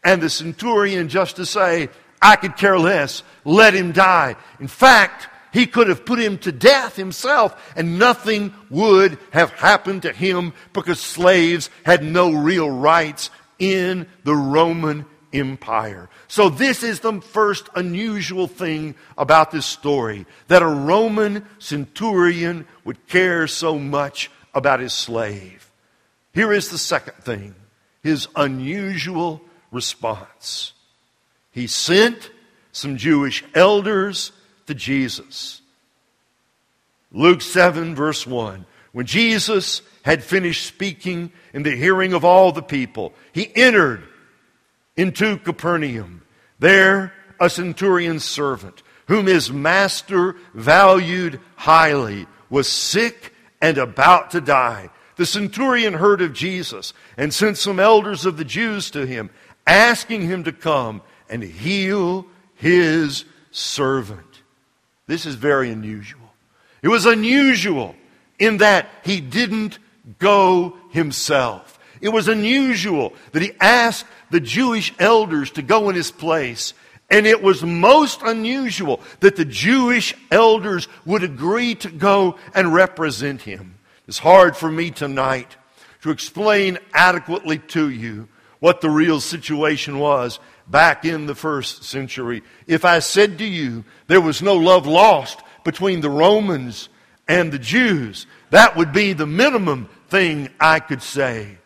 and 0.04 0.22
the 0.22 0.30
centurion 0.30 1.08
just 1.08 1.38
to 1.38 1.46
say, 1.46 1.88
I 2.22 2.36
could 2.36 2.58
care 2.58 2.80
less, 2.80 3.24
let 3.46 3.74
him 3.74 3.92
die. 3.94 4.36
In 4.60 4.68
fact, 4.68 5.30
he 5.54 5.68
could 5.68 5.88
have 5.88 6.06
put 6.06 6.20
him 6.20 6.38
to 6.40 6.52
death 6.52 6.96
himself, 6.96 7.74
and 7.76 7.98
nothing 7.98 8.54
would 8.70 9.18
have 9.32 9.52
happened 9.52 10.02
to 10.02 10.12
him 10.12 10.54
because 10.74 11.00
slaves 11.00 11.70
had 11.84 12.04
no 12.04 12.32
real 12.32 12.70
rights 12.70 13.30
in 13.60 14.08
the 14.24 14.36
Roman 14.36 15.06
Empire. 15.34 16.10
So, 16.28 16.50
this 16.50 16.84
is 16.84 17.00
the 17.00 17.22
first 17.22 17.70
unusual 17.76 18.48
thing 18.48 18.96
about 19.18 19.52
this 19.52 19.66
story 19.66 20.26
that 20.48 20.62
a 20.62 20.68
Roman 20.68 21.46
centurion 21.60 22.68
would 22.84 23.08
care 23.08 23.48
so 23.48 23.78
much 23.78 24.32
about 24.54 24.80
his 24.80 24.94
slave. 24.94 25.70
Here 26.34 26.54
is 26.54 26.70
the 26.70 26.78
second 26.78 27.24
thing 27.24 27.56
his 28.04 28.28
unusual 28.36 29.42
response. 29.72 30.74
He 31.52 31.68
sent 31.68 32.32
some 32.72 32.98
Jewish 32.98 33.44
elders 33.54 34.32
to 34.68 34.76
Jesus. 34.76 35.62
Luke 37.12 37.42
7, 37.42 37.96
verse 37.96 38.28
1. 38.28 38.66
When 38.92 39.06
Jesus 39.06 39.82
had 40.04 40.24
finished 40.24 40.66
speaking 40.66 41.32
in 41.54 41.64
the 41.64 41.76
hearing 41.76 42.14
of 42.14 42.24
all 42.24 42.52
the 42.52 42.62
people, 42.62 43.14
he 43.32 43.52
entered 43.56 44.08
into 44.98 45.38
Capernaum. 45.38 46.24
There, 46.60 47.14
a 47.40 47.50
centurion's 47.50 48.26
servant, 48.26 48.84
whom 49.08 49.28
his 49.28 49.52
master 49.52 50.36
valued 50.54 51.40
highly, 51.56 52.28
was 52.50 52.68
sick 52.68 53.34
and 53.62 53.78
about 53.78 54.32
to 54.32 54.42
die. 54.42 54.90
The 55.16 55.26
centurion 55.26 55.94
heard 55.94 56.22
of 56.22 56.34
Jesus 56.34 56.94
and 57.16 57.34
sent 57.34 57.58
some 57.58 57.80
elders 57.80 58.26
of 58.26 58.38
the 58.38 58.46
Jews 58.46 58.92
to 58.92 59.06
him, 59.06 59.30
asking 59.66 60.22
him 60.22 60.44
to 60.44 60.52
come 60.52 61.02
and 61.30 61.44
heal 61.44 62.26
his 62.56 63.26
servant. 63.52 64.44
This 65.08 65.26
is 65.26 65.36
very 65.36 65.72
unusual. 65.72 66.34
It 66.82 66.90
was 66.90 67.06
unusual 67.06 67.96
in 68.40 68.58
that 68.58 68.90
he 69.04 69.22
didn't 69.22 69.80
go 70.20 70.78
himself. 70.92 71.77
It 72.02 72.10
was 72.10 72.28
unusual 72.28 73.14
that 73.32 73.42
he 73.42 73.54
asked 73.60 74.06
the 74.30 74.40
Jewish 74.40 74.94
elders 75.00 75.52
to 75.52 75.62
go 75.62 75.90
in 75.90 75.96
his 75.96 76.12
place. 76.12 76.74
And 77.10 77.26
it 77.26 77.42
was 77.42 77.64
most 77.64 78.22
unusual 78.22 79.02
that 79.22 79.36
the 79.36 79.46
Jewish 79.46 80.14
elders 80.30 80.88
would 81.06 81.24
agree 81.24 81.76
to 81.76 81.90
go 81.90 82.38
and 82.54 82.74
represent 82.74 83.42
him. 83.42 83.76
It's 84.08 84.20
hard 84.20 84.58
for 84.58 84.70
me 84.70 84.92
tonight 84.92 85.56
to 86.02 86.12
explain 86.12 86.78
adequately 86.94 87.60
to 87.60 87.90
you 87.90 88.28
what 88.60 88.82
the 88.82 88.90
real 88.90 89.22
situation 89.22 90.00
was 90.00 90.40
back 90.68 91.06
in 91.06 91.26
the 91.26 91.36
first 91.36 91.84
century. 91.84 92.44
If 92.66 92.86
I 92.86 93.00
said 93.00 93.38
to 93.38 93.46
you 93.46 93.86
there 94.08 94.22
was 94.22 94.42
no 94.42 94.56
love 94.56 94.88
lost 94.88 95.42
between 95.64 96.02
the 96.02 96.10
Romans 96.10 96.90
and 97.28 97.52
the 97.52 97.60
Jews, 97.60 98.26
that 98.50 98.76
would 98.76 98.94
be 98.94 99.14
the 99.14 99.28
minimum 99.28 99.90
thing 100.10 100.50
I 100.60 100.80
could 100.80 101.02
say. 101.02 101.58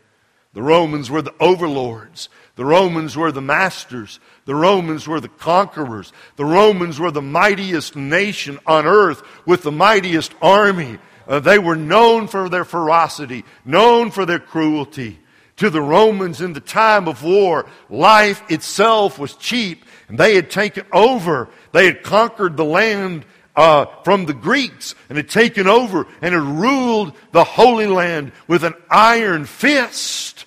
The 0.53 0.61
Romans 0.61 1.09
were 1.09 1.21
the 1.21 1.33
overlords. 1.39 2.29
The 2.55 2.65
Romans 2.65 3.15
were 3.15 3.31
the 3.31 3.41
masters. 3.41 4.19
The 4.45 4.55
Romans 4.55 5.07
were 5.07 5.21
the 5.21 5.29
conquerors. 5.29 6.11
The 6.35 6.45
Romans 6.45 6.99
were 6.99 7.11
the 7.11 7.21
mightiest 7.21 7.95
nation 7.95 8.59
on 8.65 8.85
earth 8.85 9.23
with 9.45 9.63
the 9.63 9.71
mightiest 9.71 10.33
army. 10.41 10.99
Uh, 11.27 11.39
they 11.39 11.57
were 11.57 11.77
known 11.77 12.27
for 12.27 12.49
their 12.49 12.65
ferocity, 12.65 13.45
known 13.63 14.11
for 14.11 14.25
their 14.25 14.39
cruelty 14.39 15.19
to 15.61 15.69
the 15.69 15.81
Romans 15.81 16.41
in 16.41 16.53
the 16.53 16.59
time 16.59 17.07
of 17.07 17.23
war, 17.23 17.67
life 17.87 18.41
itself 18.49 19.19
was 19.19 19.35
cheap, 19.35 19.85
and 20.07 20.17
they 20.17 20.33
had 20.33 20.49
taken 20.49 20.83
over. 20.91 21.49
They 21.71 21.85
had 21.85 22.01
conquered 22.01 22.57
the 22.57 22.65
land 22.65 23.25
uh, 23.55 23.85
from 24.03 24.25
the 24.25 24.33
Greeks 24.33 24.95
and 25.09 25.17
had 25.17 25.29
taken 25.29 25.67
over 25.67 26.07
and 26.21 26.33
had 26.33 26.43
ruled 26.43 27.13
the 27.31 27.43
Holy 27.43 27.87
Land 27.87 28.31
with 28.47 28.63
an 28.63 28.73
iron 28.89 29.45
fist. 29.45 30.45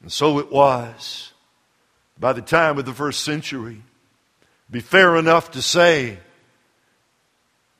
And 0.00 0.10
so 0.10 0.38
it 0.38 0.50
was. 0.50 1.32
By 2.18 2.32
the 2.32 2.42
time 2.42 2.78
of 2.78 2.84
the 2.84 2.92
first 2.92 3.24
century, 3.24 3.82
be 4.70 4.80
fair 4.80 5.16
enough 5.16 5.52
to 5.52 5.62
say 5.62 6.18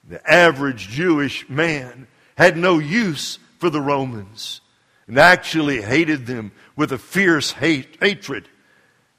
the 0.09 0.31
average 0.31 0.89
Jewish 0.89 1.49
man 1.49 2.07
had 2.37 2.57
no 2.57 2.79
use 2.79 3.39
for 3.59 3.71
the 3.71 3.81
Romans 3.81 4.61
and 5.07 5.19
actually 5.19 5.81
hated 5.81 6.27
them 6.27 6.53
with 6.77 6.93
a 6.93 6.99
fierce 6.99 7.53
hate, 7.53 7.97
hatred. 8.01 8.49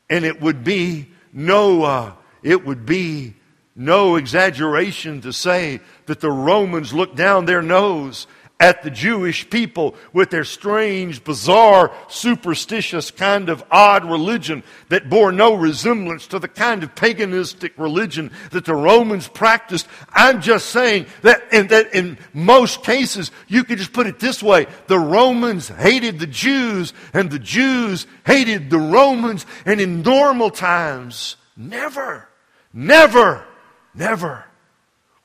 And 0.09 0.25
it 0.25 0.41
would 0.41 0.63
be 0.63 1.07
no, 1.31 1.83
uh, 1.83 2.13
it 2.41 2.65
would 2.65 2.85
be 2.85 3.35
no 3.75 4.15
exaggeration 4.15 5.21
to 5.21 5.33
say 5.33 5.79
that 6.05 6.19
the 6.19 6.31
Romans 6.31 6.93
looked 6.93 7.15
down 7.15 7.45
their 7.45 7.61
nose 7.61 8.27
at 8.59 8.81
the 8.81 8.91
Jewish 8.91 9.49
people 9.49 9.93
with 10.13 10.29
their 10.29 10.45
strange, 10.45 11.23
bizarre, 11.23 11.91
superstitious 12.07 13.11
kind 13.11 13.49
of 13.49 13.61
odd 13.69 14.05
religion 14.05 14.63
that 14.87 15.09
bore 15.09 15.33
no 15.33 15.53
resemblance 15.53 16.27
to 16.27 16.39
the 16.39 16.47
kind 16.47 16.81
of 16.81 16.95
paganistic 16.95 17.71
religion 17.77 18.31
that 18.51 18.63
the 18.63 18.73
Romans 18.73 19.27
practiced. 19.27 19.85
I'm 20.13 20.41
just 20.41 20.67
saying 20.67 21.07
that 21.23 21.51
in, 21.51 21.67
that 21.67 21.93
in 21.93 22.17
most 22.31 22.83
cases, 22.83 23.31
you 23.49 23.65
could 23.65 23.79
just 23.79 23.91
put 23.91 24.07
it 24.07 24.19
this 24.19 24.41
way. 24.41 24.67
The 24.87 24.99
Romans 24.99 25.67
hated 25.67 26.19
the 26.19 26.27
Jews 26.27 26.93
and 27.13 27.29
the 27.29 27.39
Jews 27.39 28.07
hated 28.25 28.69
the 28.69 28.79
Romans. 28.79 29.45
And 29.65 29.81
in 29.81 30.03
normal 30.03 30.51
times, 30.51 31.35
never, 31.57 32.29
never, 32.71 33.45
never 33.93 34.45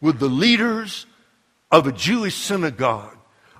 would 0.00 0.18
the 0.18 0.28
leaders 0.28 1.06
of 1.70 1.86
a 1.86 1.92
Jewish 1.92 2.34
synagogue 2.34 3.16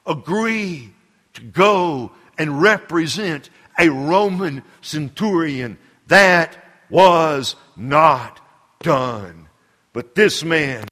agree 0.06 0.94
to 1.34 1.42
go 1.42 2.12
and 2.38 2.62
represent 2.62 3.50
a 3.78 3.90
Roman 3.90 4.62
centurion. 4.80 5.78
That 6.06 6.56
was 6.90 7.56
not 7.76 8.40
done. 8.80 9.48
But 9.92 10.14
this 10.14 10.42
man 10.42 10.86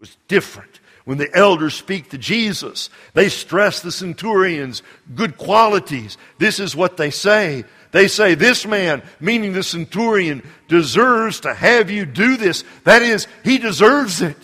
was 0.00 0.16
different. 0.28 0.80
When 1.04 1.18
the 1.18 1.34
elders 1.36 1.74
speak 1.74 2.10
to 2.10 2.18
Jesus, 2.18 2.88
they 3.14 3.28
stress 3.28 3.80
the 3.80 3.90
centurion's 3.90 4.82
good 5.14 5.36
qualities. 5.36 6.16
This 6.38 6.60
is 6.60 6.76
what 6.76 6.96
they 6.96 7.10
say. 7.10 7.64
They 7.92 8.08
say, 8.08 8.34
This 8.34 8.66
man, 8.66 9.02
meaning 9.20 9.52
the 9.52 9.62
centurion, 9.62 10.42
deserves 10.66 11.40
to 11.40 11.54
have 11.54 11.90
you 11.90 12.04
do 12.04 12.36
this. 12.36 12.64
That 12.84 13.02
is, 13.02 13.28
he 13.44 13.58
deserves 13.58 14.20
it. 14.20 14.36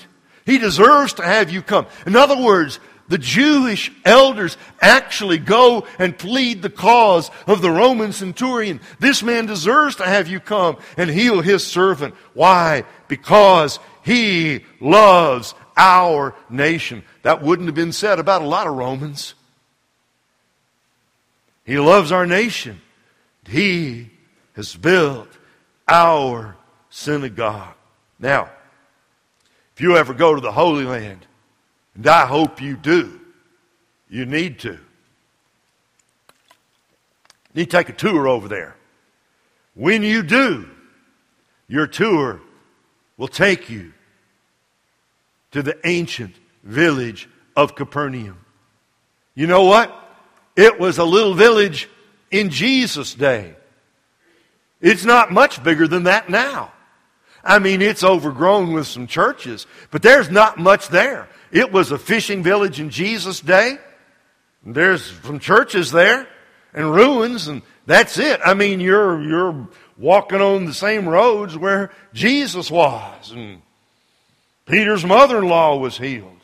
He 0.46 0.58
deserves 0.58 1.14
to 1.14 1.24
have 1.24 1.50
you 1.50 1.60
come. 1.60 1.86
In 2.06 2.14
other 2.14 2.40
words, 2.40 2.78
the 3.08 3.18
Jewish 3.18 3.90
elders 4.04 4.58
actually 4.80 5.38
go 5.38 5.86
and 5.98 6.16
plead 6.16 6.60
the 6.60 6.70
cause 6.70 7.30
of 7.46 7.62
the 7.62 7.70
Roman 7.70 8.12
centurion. 8.12 8.80
This 9.00 9.22
man 9.22 9.46
deserves 9.46 9.96
to 9.96 10.04
have 10.04 10.28
you 10.28 10.40
come 10.40 10.76
and 10.98 11.08
heal 11.08 11.40
his 11.40 11.66
servant. 11.66 12.14
Why? 12.34 12.84
Because 13.08 13.78
he 14.02 14.64
loves 14.78 15.54
our 15.74 16.34
nation. 16.50 17.02
That 17.22 17.42
wouldn't 17.42 17.68
have 17.68 17.74
been 17.74 17.92
said 17.92 18.18
about 18.18 18.42
a 18.42 18.46
lot 18.46 18.66
of 18.66 18.76
Romans. 18.76 19.34
He 21.64 21.78
loves 21.78 22.12
our 22.12 22.26
nation. 22.26 22.80
He 23.48 24.10
has 24.54 24.76
built 24.76 25.28
our 25.88 26.56
synagogue. 26.90 27.74
Now, 28.18 28.50
if 29.74 29.80
you 29.80 29.96
ever 29.96 30.12
go 30.12 30.34
to 30.34 30.40
the 30.40 30.52
Holy 30.52 30.84
Land, 30.84 31.26
and 31.94 32.06
I 32.06 32.26
hope 32.26 32.60
you 32.60 32.76
do, 32.76 33.18
you 34.10 34.26
need 34.26 34.58
to. 34.60 34.72
You 34.72 34.78
need 37.54 37.70
to 37.70 37.76
take 37.76 37.88
a 37.88 37.94
tour 37.94 38.28
over 38.28 38.48
there. 38.48 38.76
When 39.74 40.02
you 40.02 40.22
do, 40.22 40.68
your 41.68 41.86
tour 41.86 42.40
will 43.16 43.28
take 43.28 43.70
you 43.70 43.92
to 45.52 45.62
the 45.62 45.78
ancient 45.84 46.34
village 46.64 47.28
of 47.56 47.74
Capernaum. 47.74 48.38
You 49.34 49.46
know 49.46 49.64
what? 49.64 49.94
It 50.56 50.78
was 50.78 50.98
a 50.98 51.04
little 51.04 51.34
village 51.34 51.88
in 52.30 52.50
Jesus' 52.50 53.14
day. 53.14 53.54
It's 54.80 55.04
not 55.04 55.32
much 55.32 55.62
bigger 55.62 55.88
than 55.88 56.04
that 56.04 56.28
now. 56.28 56.72
I 57.42 57.58
mean, 57.58 57.82
it's 57.82 58.04
overgrown 58.04 58.72
with 58.72 58.86
some 58.86 59.06
churches, 59.06 59.66
but 59.90 60.02
there's 60.02 60.30
not 60.30 60.58
much 60.58 60.88
there. 60.88 61.28
It 61.50 61.72
was 61.72 61.90
a 61.90 61.98
fishing 61.98 62.42
village 62.42 62.80
in 62.80 62.90
Jesus' 62.90 63.40
day. 63.40 63.78
There's 64.64 65.12
some 65.22 65.38
churches 65.38 65.90
there 65.90 66.28
and 66.74 66.94
ruins, 66.94 67.48
and 67.48 67.62
that's 67.86 68.18
it. 68.18 68.40
I 68.44 68.54
mean, 68.54 68.80
you're, 68.80 69.20
you're 69.22 69.68
walking 69.96 70.40
on 70.40 70.66
the 70.66 70.74
same 70.74 71.08
roads 71.08 71.56
where 71.56 71.90
Jesus 72.12 72.70
was, 72.70 73.32
and 73.32 73.62
Peter's 74.66 75.04
mother 75.04 75.38
in 75.38 75.48
law 75.48 75.76
was 75.76 75.96
healed. 75.96 76.40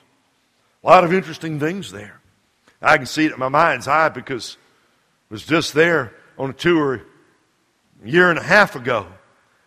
A 0.83 0.87
lot 0.87 1.05
of 1.05 1.13
interesting 1.13 1.61
things 1.61 1.93
there. 1.93 2.21
I 2.81 2.97
can 2.97 3.07
see 3.07 3.27
it 3.27 3.33
in 3.33 3.39
my 3.39 3.49
mind's 3.49 3.89
eye 3.89 4.09
because 4.11 4.57
was 5.35 5.43
just 5.43 5.75
there 5.75 6.13
on 6.39 6.51
a 6.51 6.53
tour 6.53 6.95
a 8.05 8.09
year 8.09 8.31
and 8.31 8.39
a 8.39 8.43
half 8.43 8.77
ago. 8.77 9.05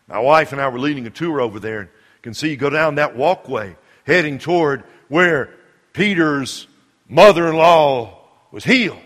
My 0.07 0.17
wife 0.17 0.53
and 0.53 0.61
I 0.61 0.69
were 0.69 0.79
leading 0.79 1.05
a 1.07 1.09
tour 1.09 1.41
over 1.41 1.59
there 1.59 1.79
and 1.81 1.89
can 2.21 2.33
see 2.33 2.51
you 2.51 2.55
go 2.55 2.69
down 2.69 2.95
that 2.95 3.17
walkway 3.17 3.75
heading 4.05 4.39
toward 4.39 4.85
where 5.09 5.53
Peter's 5.91 6.67
mother 7.09 7.49
in 7.49 7.57
law 7.57 8.17
was 8.49 8.63
healed. 8.63 9.01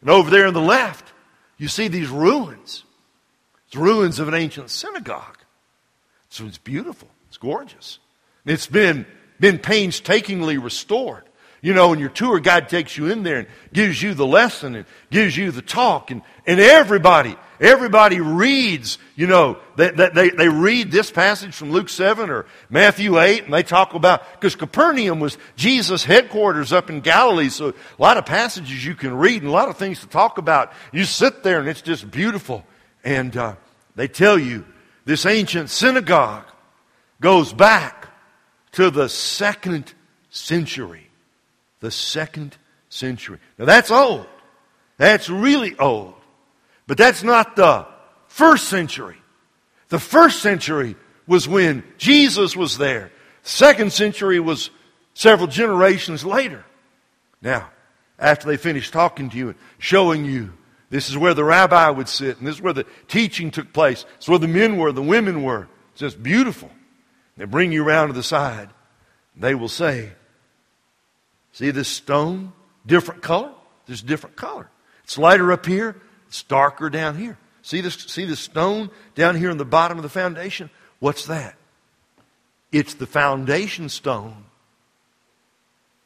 And 0.00 0.08
over 0.08 0.30
there 0.30 0.46
on 0.46 0.54
the 0.54 0.60
left, 0.62 1.12
you 1.58 1.68
see 1.68 1.88
these 1.88 2.08
ruins. 2.08 2.82
It's 3.66 3.76
ruins 3.76 4.18
of 4.18 4.26
an 4.26 4.32
ancient 4.32 4.70
synagogue. 4.70 5.36
So 6.30 6.46
it's 6.46 6.56
beautiful. 6.56 7.10
It's 7.28 7.36
gorgeous. 7.36 7.98
It's 8.46 8.66
been, 8.66 9.04
been 9.38 9.58
painstakingly 9.58 10.56
restored. 10.56 11.24
You 11.62 11.74
know, 11.74 11.92
and 11.92 12.00
your 12.00 12.10
tour 12.10 12.40
guide 12.40 12.70
takes 12.70 12.96
you 12.96 13.10
in 13.10 13.22
there 13.22 13.40
and 13.40 13.48
gives 13.72 14.02
you 14.02 14.14
the 14.14 14.26
lesson 14.26 14.74
and 14.74 14.86
gives 15.10 15.36
you 15.36 15.50
the 15.50 15.60
talk 15.60 16.10
and, 16.10 16.22
and 16.46 16.58
everybody, 16.58 17.36
everybody 17.60 18.18
reads, 18.18 18.96
you 19.14 19.26
know, 19.26 19.58
they, 19.76 19.90
they, 19.90 20.30
they 20.30 20.48
read 20.48 20.90
this 20.90 21.10
passage 21.10 21.54
from 21.54 21.70
Luke 21.70 21.90
7 21.90 22.30
or 22.30 22.46
Matthew 22.70 23.20
8 23.20 23.44
and 23.44 23.52
they 23.52 23.62
talk 23.62 23.92
about, 23.92 24.22
because 24.32 24.56
Capernaum 24.56 25.20
was 25.20 25.36
Jesus' 25.54 26.02
headquarters 26.02 26.72
up 26.72 26.88
in 26.88 27.00
Galilee, 27.00 27.50
so 27.50 27.68
a 27.68 27.74
lot 27.98 28.16
of 28.16 28.24
passages 28.24 28.84
you 28.84 28.94
can 28.94 29.14
read 29.14 29.42
and 29.42 29.50
a 29.50 29.54
lot 29.54 29.68
of 29.68 29.76
things 29.76 30.00
to 30.00 30.06
talk 30.06 30.38
about. 30.38 30.72
You 30.92 31.04
sit 31.04 31.42
there 31.42 31.60
and 31.60 31.68
it's 31.68 31.82
just 31.82 32.10
beautiful. 32.10 32.64
And 33.04 33.36
uh, 33.36 33.56
they 33.96 34.08
tell 34.08 34.38
you 34.38 34.64
this 35.04 35.26
ancient 35.26 35.68
synagogue 35.68 36.46
goes 37.20 37.52
back 37.52 38.08
to 38.72 38.90
the 38.90 39.10
second 39.10 39.92
century 40.30 41.09
the 41.80 41.90
second 41.90 42.56
century. 42.88 43.38
Now 43.58 43.64
that's 43.64 43.90
old. 43.90 44.26
That's 44.96 45.28
really 45.28 45.78
old. 45.78 46.14
But 46.86 46.98
that's 46.98 47.22
not 47.22 47.56
the 47.56 47.86
first 48.26 48.68
century. 48.68 49.16
The 49.88 49.98
first 49.98 50.40
century 50.40 50.96
was 51.26 51.48
when 51.48 51.84
Jesus 51.98 52.56
was 52.56 52.78
there. 52.78 53.12
Second 53.42 53.92
century 53.92 54.40
was 54.40 54.70
several 55.14 55.48
generations 55.48 56.24
later. 56.24 56.64
Now, 57.40 57.70
after 58.18 58.46
they 58.46 58.56
finished 58.56 58.92
talking 58.92 59.30
to 59.30 59.36
you 59.36 59.48
and 59.48 59.58
showing 59.78 60.24
you 60.24 60.52
this 60.90 61.08
is 61.08 61.16
where 61.16 61.34
the 61.34 61.44
rabbi 61.44 61.88
would 61.88 62.08
sit, 62.08 62.38
and 62.38 62.46
this 62.46 62.56
is 62.56 62.62
where 62.62 62.72
the 62.72 62.84
teaching 63.08 63.50
took 63.50 63.72
place, 63.72 64.04
it's 64.16 64.28
where 64.28 64.38
the 64.38 64.48
men 64.48 64.76
were, 64.76 64.92
the 64.92 65.02
women 65.02 65.42
were. 65.42 65.68
It's 65.92 66.00
just 66.00 66.22
beautiful. 66.22 66.70
They 67.36 67.44
bring 67.44 67.72
you 67.72 67.84
around 67.84 68.08
to 68.08 68.12
the 68.12 68.22
side. 68.22 68.70
They 69.36 69.54
will 69.54 69.68
say, 69.68 70.10
See 71.52 71.70
this 71.70 71.88
stone? 71.88 72.52
Different 72.86 73.22
color? 73.22 73.52
There's 73.86 74.02
a 74.02 74.06
different 74.06 74.36
color. 74.36 74.70
It's 75.04 75.18
lighter 75.18 75.52
up 75.52 75.66
here, 75.66 75.96
it's 76.28 76.42
darker 76.42 76.90
down 76.90 77.18
here. 77.18 77.38
See 77.62 77.80
this, 77.80 77.94
see 77.94 78.24
this 78.24 78.40
stone 78.40 78.90
down 79.14 79.36
here 79.36 79.50
in 79.50 79.58
the 79.58 79.64
bottom 79.64 79.98
of 79.98 80.02
the 80.02 80.08
foundation? 80.08 80.70
What's 80.98 81.26
that? 81.26 81.56
It's 82.72 82.94
the 82.94 83.06
foundation 83.06 83.88
stone 83.88 84.44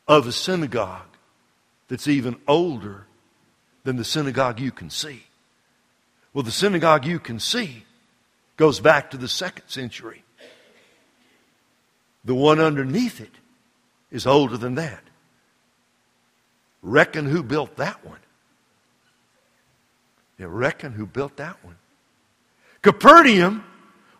of 0.09 0.26
a 0.26 0.33
synagogue 0.33 1.07
that's 1.88 2.09
even 2.09 2.37
older 2.48 3.07
than 3.85 3.96
the 3.96 4.04
synagogue 4.04 4.59
you 4.59 4.70
can 4.70 4.90
see. 4.90 5.24
Well, 6.33 6.42
the 6.42 6.50
synagogue 6.50 7.04
you 7.04 7.18
can 7.18 7.38
see 7.38 7.85
goes 8.57 8.80
back 8.80 9.11
to 9.11 9.16
the 9.16 9.28
second 9.28 9.68
century. 9.68 10.24
The 12.24 12.35
one 12.35 12.61
underneath 12.61 13.20
it 13.20 13.33
is 14.11 14.26
older 14.26 14.57
than 14.57 14.76
that. 14.76 15.02
Reckon 16.85 17.25
who 17.25 17.42
built 17.42 17.77
that 17.77 18.05
one. 18.05 18.18
You 20.38 20.49
reckon 20.49 20.92
who 20.92 21.07
built 21.07 21.38
that 21.38 21.64
one. 21.64 21.77
Capernaum 22.83 23.64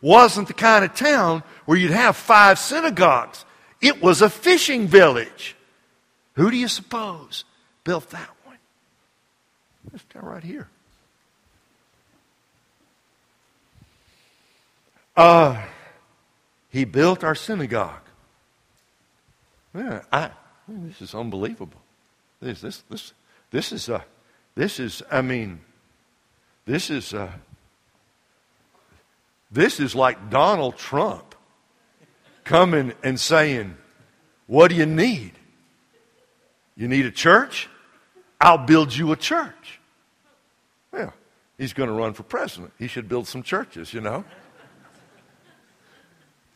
wasn't 0.01 0.49
the 0.49 0.55
kind 0.55 0.85
of 0.85 0.95
town 0.95 1.43
where 1.67 1.77
you'd 1.77 1.91
have 1.91 2.17
five 2.17 2.59
synagogues. 2.59 3.45
It 3.83 4.03
was 4.03 4.23
a 4.23 4.31
fishing 4.31 4.89
village. 4.89 5.55
Who 6.37 6.51
do 6.51 6.57
you 6.57 6.69
suppose 6.69 7.45
built 7.85 8.09
that 8.11 8.31
one? 8.45 8.57
This 9.93 10.03
town 10.09 10.25
right 10.25 10.43
here. 10.43 10.69
Uh, 15.15 15.63
he 16.71 16.85
built 16.85 17.23
our 17.23 17.35
synagogue. 17.35 18.01
Yeah, 19.75 20.03
I, 20.11 20.31
this 20.67 21.03
is 21.03 21.15
unbelievable. 21.15 21.84
This, 22.45 22.61
this, 22.61 22.85
this, 22.91 23.13
this 23.51 23.73
is, 23.73 23.89
uh, 23.89 24.03
this 24.55 24.79
is, 24.79 25.03
I 25.11 25.23
mean, 25.23 25.61
this 26.67 26.91
is, 26.91 27.15
uh, 27.15 27.33
this 29.51 29.81
is 29.81 29.95
like 29.95 30.29
Donald 30.29 30.77
Trump 30.77 31.35
coming 32.45 32.93
and 33.03 33.19
saying, 33.19 33.79
What 34.47 34.69
do 34.69 34.75
you 34.75 34.85
need? 34.85 35.33
You 36.77 36.87
need 36.87 37.07
a 37.07 37.11
church? 37.11 37.71
I'll 38.39 38.59
build 38.59 38.95
you 38.95 39.11
a 39.13 39.17
church. 39.17 39.81
Well, 40.93 41.15
he's 41.57 41.73
going 41.73 41.89
to 41.89 41.95
run 41.95 42.13
for 42.13 42.25
president. 42.25 42.75
He 42.79 42.89
should 42.89 43.09
build 43.09 43.27
some 43.27 43.43
churches, 43.43 43.95
you 43.95 44.03
know. 44.03 44.23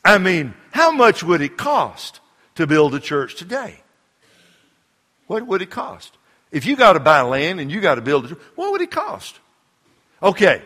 I 0.04 0.18
mean, 0.18 0.52
how 0.72 0.90
much 0.90 1.22
would 1.22 1.40
it 1.40 1.56
cost 1.56 2.20
to 2.56 2.66
build 2.66 2.94
a 2.94 3.00
church 3.00 3.36
today? 3.36 3.80
What 5.28 5.46
would 5.46 5.62
it 5.62 5.70
cost? 5.70 6.16
If 6.50 6.66
you 6.66 6.74
got 6.74 6.94
to 6.94 7.00
buy 7.00 7.20
land 7.20 7.60
and 7.60 7.70
you 7.70 7.80
got 7.80 7.94
to 7.94 8.00
build 8.00 8.30
it, 8.30 8.38
what 8.56 8.72
would 8.72 8.80
it 8.80 8.90
cost? 8.90 9.38
Okay, 10.22 10.60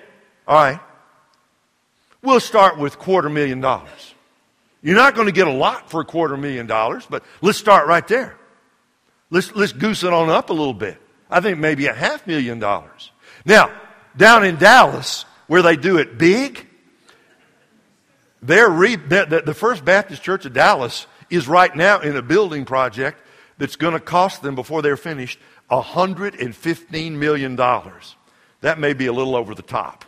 all 0.48 0.54
right. 0.54 0.80
We'll 2.22 2.40
start 2.40 2.78
with 2.78 2.98
quarter 2.98 3.28
million 3.28 3.60
dollars. 3.60 4.14
You're 4.80 4.96
not 4.96 5.14
going 5.14 5.26
to 5.26 5.32
get 5.32 5.46
a 5.46 5.52
lot 5.52 5.90
for 5.90 6.00
a 6.00 6.04
quarter 6.04 6.36
million 6.36 6.66
dollars, 6.66 7.06
but 7.08 7.24
let's 7.40 7.58
start 7.58 7.86
right 7.86 8.06
there. 8.08 8.36
Let's, 9.30 9.54
let's 9.54 9.72
goose 9.72 10.04
it 10.04 10.12
on 10.12 10.28
up 10.30 10.50
a 10.50 10.52
little 10.52 10.74
bit. 10.74 10.98
I 11.30 11.40
think 11.40 11.58
maybe 11.58 11.86
a 11.86 11.94
half 11.94 12.26
million 12.26 12.58
dollars. 12.58 13.10
Now, 13.44 13.72
down 14.16 14.44
in 14.44 14.56
Dallas, 14.56 15.24
where 15.46 15.62
they 15.62 15.76
do 15.76 15.98
it 15.98 16.18
big, 16.18 16.66
re- 18.42 18.96
the, 18.96 19.42
the 19.44 19.54
First 19.54 19.84
Baptist 19.84 20.22
Church 20.22 20.44
of 20.44 20.52
Dallas 20.52 21.06
is 21.30 21.48
right 21.48 21.74
now 21.74 22.00
in 22.00 22.16
a 22.16 22.22
building 22.22 22.64
project 22.64 23.18
that's 23.58 23.76
going 23.76 23.94
to 23.94 24.00
cost 24.00 24.42
them 24.42 24.54
before 24.54 24.82
they're 24.82 24.96
finished 24.96 25.38
$115 25.70 27.12
million. 27.12 27.56
That 27.56 28.78
may 28.78 28.92
be 28.92 29.06
a 29.06 29.12
little 29.12 29.36
over 29.36 29.54
the 29.54 29.62
top. 29.62 30.04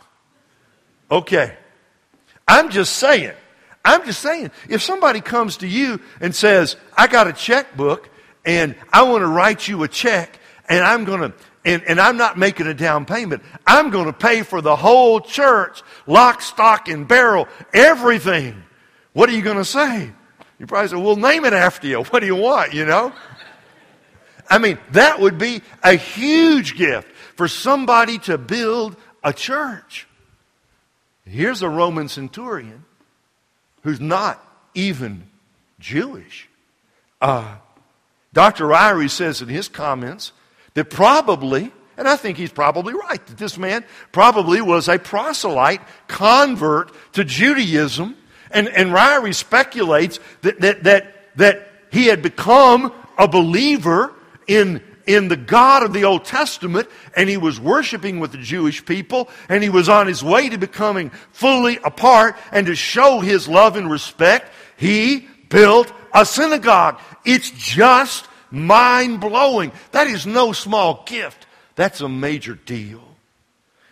Okay. 1.09 1.55
I'm 2.47 2.69
just 2.69 2.95
saying. 2.97 3.33
I'm 3.83 4.05
just 4.05 4.21
saying. 4.21 4.51
If 4.69 4.81
somebody 4.81 5.21
comes 5.21 5.57
to 5.57 5.67
you 5.67 5.99
and 6.19 6.33
says, 6.33 6.75
I 6.97 7.07
got 7.07 7.27
a 7.27 7.33
checkbook 7.33 8.09
and 8.43 8.75
I 8.91 9.03
want 9.03 9.21
to 9.21 9.27
write 9.27 9.67
you 9.67 9.83
a 9.83 9.87
check 9.87 10.39
and 10.67 10.83
I'm 10.83 11.05
going 11.05 11.21
to, 11.21 11.33
and, 11.63 11.83
and 11.83 11.99
I'm 11.99 12.17
not 12.17 12.37
making 12.37 12.67
a 12.67 12.73
down 12.73 13.05
payment. 13.05 13.43
I'm 13.65 13.89
going 13.89 14.05
to 14.05 14.13
pay 14.13 14.43
for 14.43 14.61
the 14.61 14.75
whole 14.75 15.19
church, 15.19 15.81
lock, 16.07 16.41
stock, 16.41 16.87
and 16.87 17.07
barrel, 17.07 17.47
everything. 17.73 18.63
What 19.13 19.29
are 19.29 19.33
you 19.33 19.41
going 19.41 19.57
to 19.57 19.65
say? 19.65 20.11
You 20.59 20.67
probably 20.67 20.89
say, 20.89 20.95
well, 20.95 21.15
name 21.15 21.45
it 21.45 21.53
after 21.53 21.87
you. 21.87 22.03
What 22.03 22.19
do 22.19 22.25
you 22.25 22.35
want, 22.35 22.73
you 22.73 22.85
know? 22.85 23.13
I 24.49 24.59
mean, 24.59 24.77
that 24.91 25.19
would 25.19 25.37
be 25.37 25.61
a 25.83 25.93
huge 25.93 26.75
gift 26.75 27.07
for 27.35 27.47
somebody 27.47 28.17
to 28.19 28.37
build 28.37 28.95
a 29.23 29.33
church. 29.33 30.07
Here's 31.25 31.61
a 31.61 31.69
Roman 31.69 32.07
centurion 32.07 32.85
who's 33.81 33.99
not 33.99 34.43
even 34.73 35.23
Jewish. 35.79 36.47
Uh, 37.21 37.55
Dr. 38.33 38.65
Ryrie 38.65 39.09
says 39.09 39.41
in 39.41 39.47
his 39.47 39.67
comments 39.67 40.31
that 40.75 40.89
probably, 40.89 41.71
and 41.97 42.07
I 42.07 42.15
think 42.15 42.37
he's 42.37 42.51
probably 42.51 42.93
right, 42.93 43.25
that 43.25 43.37
this 43.37 43.57
man 43.57 43.83
probably 44.11 44.61
was 44.61 44.87
a 44.87 44.99
proselyte 44.99 45.81
convert 46.07 46.91
to 47.13 47.23
Judaism. 47.23 48.15
And, 48.51 48.67
and 48.67 48.91
Ryrie 48.91 49.33
speculates 49.33 50.19
that, 50.41 50.59
that, 50.61 50.83
that, 50.83 51.15
that 51.37 51.71
he 51.91 52.05
had 52.05 52.21
become 52.21 52.93
a 53.17 53.27
believer 53.27 54.13
in, 54.47 54.81
in 55.05 55.27
the 55.27 55.37
God 55.37 55.83
of 55.83 55.93
the 55.93 56.03
Old 56.05 56.25
Testament, 56.25 56.87
and 57.15 57.29
he 57.29 57.37
was 57.37 57.59
worshiping 57.59 58.19
with 58.19 58.31
the 58.31 58.37
Jewish 58.37 58.85
people, 58.85 59.29
and 59.49 59.63
he 59.63 59.69
was 59.69 59.89
on 59.89 60.07
his 60.07 60.23
way 60.23 60.49
to 60.49 60.57
becoming 60.57 61.09
fully 61.31 61.79
a 61.83 61.91
part, 61.91 62.35
and 62.51 62.67
to 62.67 62.75
show 62.75 63.19
his 63.19 63.47
love 63.47 63.75
and 63.75 63.89
respect, 63.89 64.51
he 64.77 65.27
built 65.49 65.91
a 66.13 66.25
synagogue. 66.25 66.99
It's 67.25 67.51
just 67.51 68.27
mind 68.51 69.19
blowing. 69.19 69.71
That 69.91 70.07
is 70.07 70.25
no 70.25 70.51
small 70.51 71.03
gift. 71.05 71.45
That's 71.75 72.01
a 72.01 72.09
major 72.09 72.55
deal. 72.55 73.01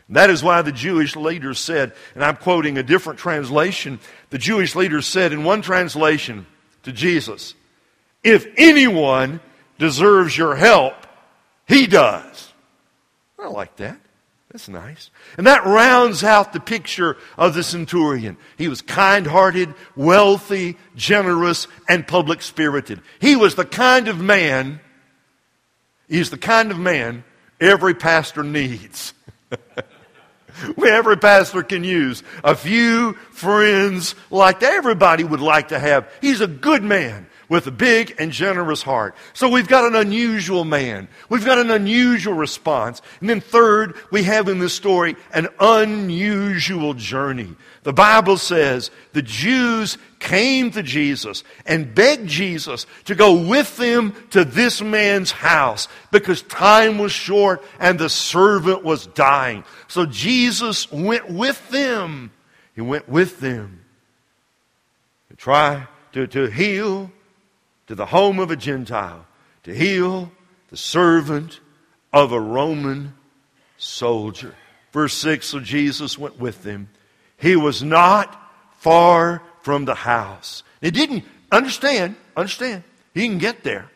That 0.10 0.30
is 0.30 0.44
why 0.44 0.62
the 0.62 0.72
Jewish 0.72 1.16
leaders 1.16 1.60
said, 1.60 1.94
and 2.14 2.24
I'm 2.24 2.36
quoting 2.36 2.78
a 2.78 2.84
different 2.84 3.20
translation, 3.20 4.00
the 4.30 4.38
Jewish 4.38 4.76
leaders 4.76 5.06
said 5.06 5.34
in 5.34 5.44
one 5.44 5.62
translation 5.62 6.46
to 6.84 6.92
Jesus, 6.92 7.56
if 8.24 8.46
anyone 8.58 9.40
deserves 9.84 10.38
your 10.38 10.56
help, 10.56 10.94
he 11.68 11.88
does. 11.88 12.54
I 13.38 13.50
like 13.50 13.76
that. 13.76 14.00
That's 14.50 14.70
nice. 14.70 15.12
And 15.38 15.46
that 15.46 15.66
rounds 15.66 16.24
out 16.24 16.54
the 16.54 16.62
picture 16.62 17.18
of 17.38 17.54
the 17.54 17.64
centurion. 17.64 18.38
He 18.58 18.70
was 18.70 18.82
kind 18.82 19.28
hearted, 19.28 19.74
wealthy, 19.98 20.78
generous, 20.96 21.68
and 21.90 22.08
public 22.08 22.42
spirited. 22.42 23.02
He 23.20 23.36
was 23.36 23.56
the 23.56 23.66
kind 23.66 24.08
of 24.08 24.22
man, 24.22 24.80
he's 26.08 26.30
the 26.30 26.38
kind 26.38 26.72
of 26.72 26.80
man 26.80 27.26
every 27.60 27.94
pastor 27.94 28.44
needs. 28.44 29.14
every 30.86 31.18
pastor 31.18 31.62
can 31.62 31.84
use 31.84 32.24
a 32.42 32.56
few 32.56 33.16
friends 33.32 34.16
like 34.32 34.62
that. 34.62 34.76
Everybody 34.76 35.26
would 35.26 35.42
like 35.42 35.70
to 35.70 35.80
have. 35.80 36.10
He's 36.22 36.40
a 36.40 36.48
good 36.48 36.84
man 36.84 37.28
with 37.50 37.68
a 37.68 37.72
big 37.72 38.16
and 38.20 38.32
generous 38.32 38.82
heart. 38.82 39.16
So 39.34 39.50
we've 39.50 39.68
got 39.68 39.86
an 39.86 39.96
unusual 39.96 40.66
man. 40.66 41.08
We've 41.30 41.46
got 41.46 41.58
an 41.58 41.72
unusual 41.72 42.34
response. 42.34 43.02
And 43.20 43.30
then 43.30 43.42
third, 43.42 43.96
we 44.12 44.24
have 44.24 44.48
in 44.48 44.60
this 44.60 44.74
story 44.74 45.16
an 45.34 45.48
unusual 45.60 46.94
journey. 46.94 47.56
The 47.84 47.94
Bible 47.94 48.38
says 48.38 48.92
the 49.12 49.22
Jews 49.22 49.98
came 50.20 50.72
to 50.72 50.82
Jesus 50.82 51.44
and 51.66 51.94
begged 51.94 52.28
Jesus 52.28 52.86
to 53.06 53.16
go 53.16 53.34
with 53.34 53.76
them 53.76 54.16
to 54.32 54.46
this 54.46 54.82
man's 54.82 55.32
house 55.32 55.90
because 56.12 56.42
time 56.44 56.98
was 56.98 57.12
short 57.12 57.62
and 57.80 58.00
the 58.00 58.10
servant 58.10 58.84
was 58.84 59.08
dying. 59.08 59.66
So 59.90 60.06
Jesus 60.06 60.90
went 60.92 61.30
with 61.30 61.70
them. 61.70 62.32
He 62.74 62.82
went 62.82 63.10
with 63.10 63.42
them 63.42 63.82
to 65.30 65.36
try 65.36 65.88
to, 66.14 66.26
to 66.28 66.46
heal 66.46 67.12
to 67.88 67.96
the 67.96 68.06
home 68.06 68.40
of 68.40 68.52
a 68.52 68.56
Gentile 68.56 69.26
to 69.64 69.74
heal 69.74 70.32
the 70.70 70.78
servant 70.78 71.60
of 72.12 72.32
a 72.32 72.40
Roman 72.40 73.14
soldier. 73.78 74.56
Verse 74.92 75.14
6 75.16 75.48
So 75.48 75.60
Jesus 75.60 76.18
went 76.18 76.40
with 76.40 76.64
them. 76.64 76.90
He 77.38 77.56
was 77.56 77.84
not 77.84 78.40
far 78.80 79.42
from 79.62 79.86
the 79.86 79.96
house. 79.96 80.64
He 80.82 80.92
didn't 80.92 81.24
understand, 81.52 82.16
understand, 82.36 82.84
he 83.14 83.28
can 83.28 83.38
get 83.38 83.64
there. 83.64 83.90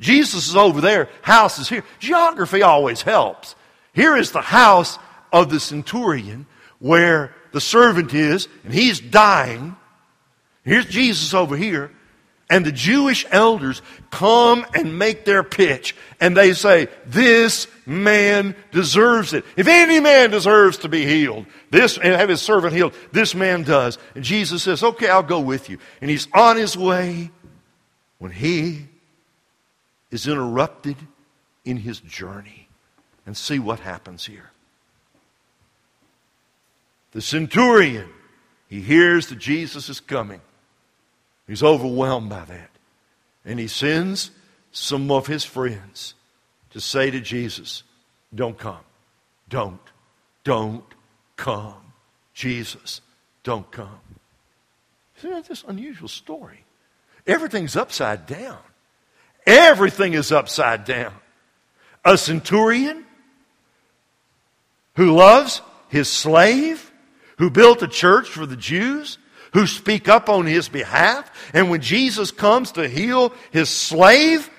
Jesus 0.00 0.48
is 0.48 0.56
over 0.56 0.80
there, 0.80 1.08
house 1.22 1.58
is 1.58 1.68
here. 1.68 1.84
Geography 2.00 2.62
always 2.62 3.02
helps. 3.02 3.54
Here 3.92 4.16
is 4.16 4.32
the 4.32 4.40
house 4.40 4.98
of 5.32 5.50
the 5.50 5.60
centurion 5.60 6.46
where 6.80 7.32
the 7.52 7.60
servant 7.60 8.12
is, 8.12 8.48
and 8.64 8.74
he's 8.74 8.98
dying. 8.98 9.76
Here's 10.64 10.86
Jesus 10.86 11.32
over 11.32 11.56
here. 11.56 11.90
And 12.50 12.64
the 12.64 12.72
Jewish 12.72 13.24
elders 13.30 13.80
come 14.10 14.66
and 14.74 14.98
make 14.98 15.24
their 15.24 15.42
pitch. 15.42 15.96
And 16.20 16.36
they 16.36 16.52
say, 16.52 16.88
This 17.06 17.66
man 17.86 18.54
deserves 18.70 19.32
it. 19.32 19.44
If 19.56 19.66
any 19.66 19.98
man 19.98 20.30
deserves 20.30 20.78
to 20.78 20.88
be 20.88 21.06
healed, 21.06 21.46
this 21.70 21.96
and 21.96 22.14
have 22.14 22.28
his 22.28 22.42
servant 22.42 22.74
healed, 22.74 22.94
this 23.12 23.34
man 23.34 23.62
does. 23.62 23.98
And 24.14 24.22
Jesus 24.22 24.62
says, 24.62 24.82
Okay, 24.82 25.08
I'll 25.08 25.22
go 25.22 25.40
with 25.40 25.70
you. 25.70 25.78
And 26.00 26.10
he's 26.10 26.28
on 26.34 26.56
his 26.56 26.76
way 26.76 27.30
when 28.18 28.30
he 28.30 28.88
is 30.10 30.28
interrupted 30.28 30.96
in 31.64 31.78
his 31.78 32.00
journey. 32.00 32.68
And 33.26 33.34
see 33.34 33.58
what 33.58 33.80
happens 33.80 34.26
here. 34.26 34.50
The 37.12 37.22
centurion, 37.22 38.10
he 38.68 38.82
hears 38.82 39.28
that 39.28 39.38
Jesus 39.38 39.88
is 39.88 39.98
coming. 39.98 40.42
He's 41.46 41.62
overwhelmed 41.62 42.30
by 42.30 42.44
that. 42.44 42.70
And 43.44 43.58
he 43.58 43.68
sends 43.68 44.30
some 44.72 45.10
of 45.10 45.26
his 45.26 45.44
friends 45.44 46.14
to 46.70 46.80
say 46.80 47.10
to 47.10 47.20
Jesus, 47.20 47.82
Don't 48.34 48.58
come. 48.58 48.80
Don't. 49.48 49.80
Don't 50.44 50.84
come. 51.36 51.92
Jesus, 52.34 53.00
don't 53.42 53.70
come. 53.70 54.00
See, 55.16 55.30
that's 55.30 55.48
this 55.48 55.64
unusual 55.66 56.08
story. 56.08 56.64
Everything's 57.26 57.76
upside 57.76 58.26
down. 58.26 58.58
Everything 59.46 60.14
is 60.14 60.32
upside 60.32 60.84
down. 60.84 61.14
A 62.04 62.18
centurion 62.18 63.04
who 64.96 65.12
loves 65.12 65.62
his 65.88 66.08
slave, 66.08 66.92
who 67.38 67.50
built 67.50 67.82
a 67.82 67.88
church 67.88 68.28
for 68.28 68.46
the 68.46 68.56
Jews, 68.56 69.18
who 69.54 69.66
speak 69.66 70.08
up 70.08 70.28
on 70.28 70.44
his 70.44 70.68
behalf. 70.68 71.30
And 71.54 71.70
when 71.70 71.80
Jesus 71.80 72.30
comes 72.30 72.72
to 72.72 72.88
heal 72.88 73.32
his 73.52 73.70
slave, 73.70 74.50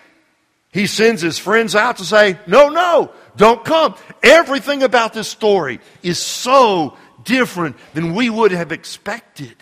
he 0.71 0.87
sends 0.87 1.21
his 1.21 1.37
friends 1.37 1.75
out 1.75 1.97
to 1.97 2.05
say, 2.05 2.39
No, 2.47 2.69
no, 2.69 3.11
don't 3.35 3.63
come. 3.63 3.95
Everything 4.23 4.81
about 4.81 5.13
this 5.13 5.27
story 5.27 5.79
is 6.01 6.17
so 6.17 6.97
different 7.23 7.75
than 7.93 8.15
we 8.15 8.29
would 8.29 8.51
have 8.51 8.71
expected. 8.71 9.55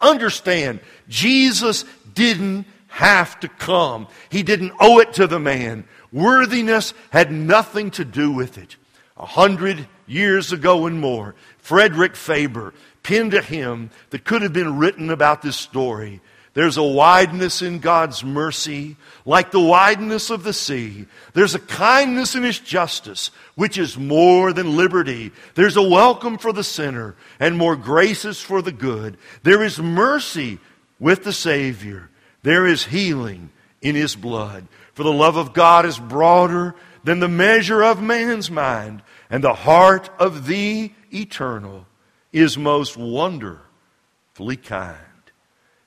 Understand, 0.00 0.80
Jesus 1.08 1.84
didn't 2.14 2.66
have 2.88 3.38
to 3.40 3.48
come, 3.48 4.08
he 4.30 4.42
didn't 4.42 4.72
owe 4.80 4.98
it 4.98 5.12
to 5.14 5.26
the 5.26 5.38
man. 5.38 5.84
Worthiness 6.10 6.94
had 7.10 7.30
nothing 7.30 7.90
to 7.92 8.04
do 8.04 8.32
with 8.32 8.56
it. 8.56 8.76
A 9.18 9.26
hundred 9.26 9.86
years 10.06 10.52
ago 10.52 10.86
and 10.86 10.98
more, 11.00 11.34
Frederick 11.58 12.16
Faber 12.16 12.72
penned 13.08 13.30
to 13.30 13.40
him 13.40 13.88
that 14.10 14.26
could 14.26 14.42
have 14.42 14.52
been 14.52 14.76
written 14.76 15.08
about 15.08 15.40
this 15.40 15.56
story. 15.56 16.20
There's 16.52 16.76
a 16.76 16.82
wideness 16.82 17.62
in 17.62 17.78
God's 17.78 18.22
mercy, 18.22 18.96
like 19.24 19.50
the 19.50 19.60
wideness 19.60 20.28
of 20.28 20.42
the 20.42 20.52
sea. 20.52 21.06
There's 21.32 21.54
a 21.54 21.58
kindness 21.58 22.34
in 22.34 22.42
His 22.42 22.58
justice, 22.58 23.30
which 23.54 23.78
is 23.78 23.96
more 23.96 24.52
than 24.52 24.76
liberty. 24.76 25.32
There's 25.54 25.78
a 25.78 25.88
welcome 25.88 26.36
for 26.36 26.52
the 26.52 26.64
sinner, 26.64 27.14
and 27.40 27.56
more 27.56 27.76
graces 27.76 28.42
for 28.42 28.60
the 28.60 28.72
good. 28.72 29.16
There 29.42 29.62
is 29.62 29.78
mercy 29.78 30.58
with 31.00 31.24
the 31.24 31.32
Savior. 31.32 32.10
There 32.42 32.66
is 32.66 32.84
healing 32.84 33.48
in 33.80 33.94
His 33.94 34.16
blood. 34.16 34.66
For 34.92 35.02
the 35.02 35.12
love 35.12 35.36
of 35.36 35.54
God 35.54 35.86
is 35.86 35.98
broader 35.98 36.74
than 37.04 37.20
the 37.20 37.28
measure 37.28 37.82
of 37.82 38.02
man's 38.02 38.50
mind, 38.50 39.02
and 39.30 39.42
the 39.42 39.54
heart 39.54 40.10
of 40.18 40.46
the 40.46 40.92
eternal 41.10 41.86
is 42.32 42.58
most 42.58 42.96
wonderfully 42.96 44.56
kind. 44.56 44.96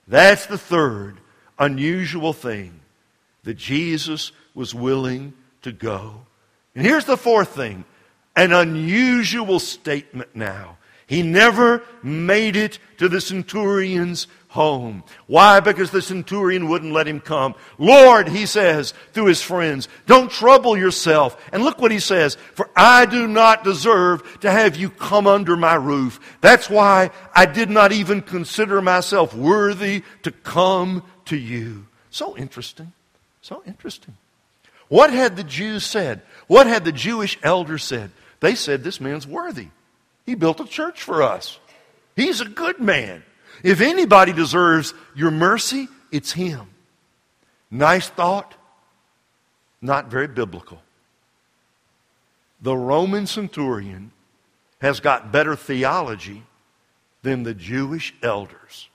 That's 0.06 0.46
the 0.46 0.58
third 0.58 1.20
unusual 1.58 2.32
thing 2.32 2.80
that 3.44 3.54
Jesus 3.54 4.32
was 4.54 4.74
willing 4.74 5.32
to 5.62 5.72
go. 5.72 6.26
And 6.74 6.84
here's 6.84 7.04
the 7.04 7.16
fourth 7.16 7.54
thing 7.54 7.84
an 8.34 8.52
unusual 8.52 9.58
statement 9.58 10.34
now. 10.34 10.78
He 11.12 11.22
never 11.22 11.82
made 12.02 12.56
it 12.56 12.78
to 12.96 13.06
the 13.06 13.20
centurion's 13.20 14.28
home. 14.48 15.04
Why? 15.26 15.60
Because 15.60 15.90
the 15.90 16.00
centurion 16.00 16.70
wouldn't 16.70 16.94
let 16.94 17.06
him 17.06 17.20
come. 17.20 17.54
Lord, 17.76 18.30
he 18.30 18.46
says 18.46 18.94
through 19.12 19.26
his 19.26 19.42
friends, 19.42 19.90
don't 20.06 20.30
trouble 20.30 20.74
yourself. 20.74 21.36
And 21.52 21.64
look 21.64 21.82
what 21.82 21.90
he 21.90 21.98
says, 21.98 22.38
for 22.54 22.70
I 22.74 23.04
do 23.04 23.26
not 23.28 23.62
deserve 23.62 24.40
to 24.40 24.50
have 24.50 24.76
you 24.76 24.88
come 24.88 25.26
under 25.26 25.54
my 25.54 25.74
roof. 25.74 26.18
That's 26.40 26.70
why 26.70 27.10
I 27.34 27.44
did 27.44 27.68
not 27.68 27.92
even 27.92 28.22
consider 28.22 28.80
myself 28.80 29.34
worthy 29.34 30.04
to 30.22 30.30
come 30.30 31.02
to 31.26 31.36
you. 31.36 31.86
So 32.08 32.38
interesting. 32.38 32.90
So 33.42 33.62
interesting. 33.66 34.16
What 34.88 35.12
had 35.12 35.36
the 35.36 35.44
Jews 35.44 35.84
said? 35.84 36.22
What 36.46 36.66
had 36.66 36.86
the 36.86 36.90
Jewish 36.92 37.38
elders 37.42 37.84
said? 37.84 38.12
They 38.40 38.54
said, 38.54 38.82
This 38.82 38.98
man's 38.98 39.26
worthy. 39.26 39.68
He 40.24 40.34
built 40.34 40.60
a 40.60 40.64
church 40.64 41.02
for 41.02 41.22
us. 41.22 41.58
He's 42.16 42.40
a 42.40 42.46
good 42.46 42.80
man. 42.80 43.22
If 43.62 43.80
anybody 43.80 44.32
deserves 44.32 44.94
your 45.14 45.30
mercy, 45.30 45.88
it's 46.10 46.32
him. 46.32 46.68
Nice 47.70 48.08
thought, 48.08 48.54
not 49.80 50.10
very 50.10 50.28
biblical. 50.28 50.82
The 52.60 52.76
Roman 52.76 53.26
centurion 53.26 54.12
has 54.80 55.00
got 55.00 55.32
better 55.32 55.56
theology 55.56 56.42
than 57.22 57.42
the 57.42 57.54
Jewish 57.54 58.14
elders. 58.22 58.88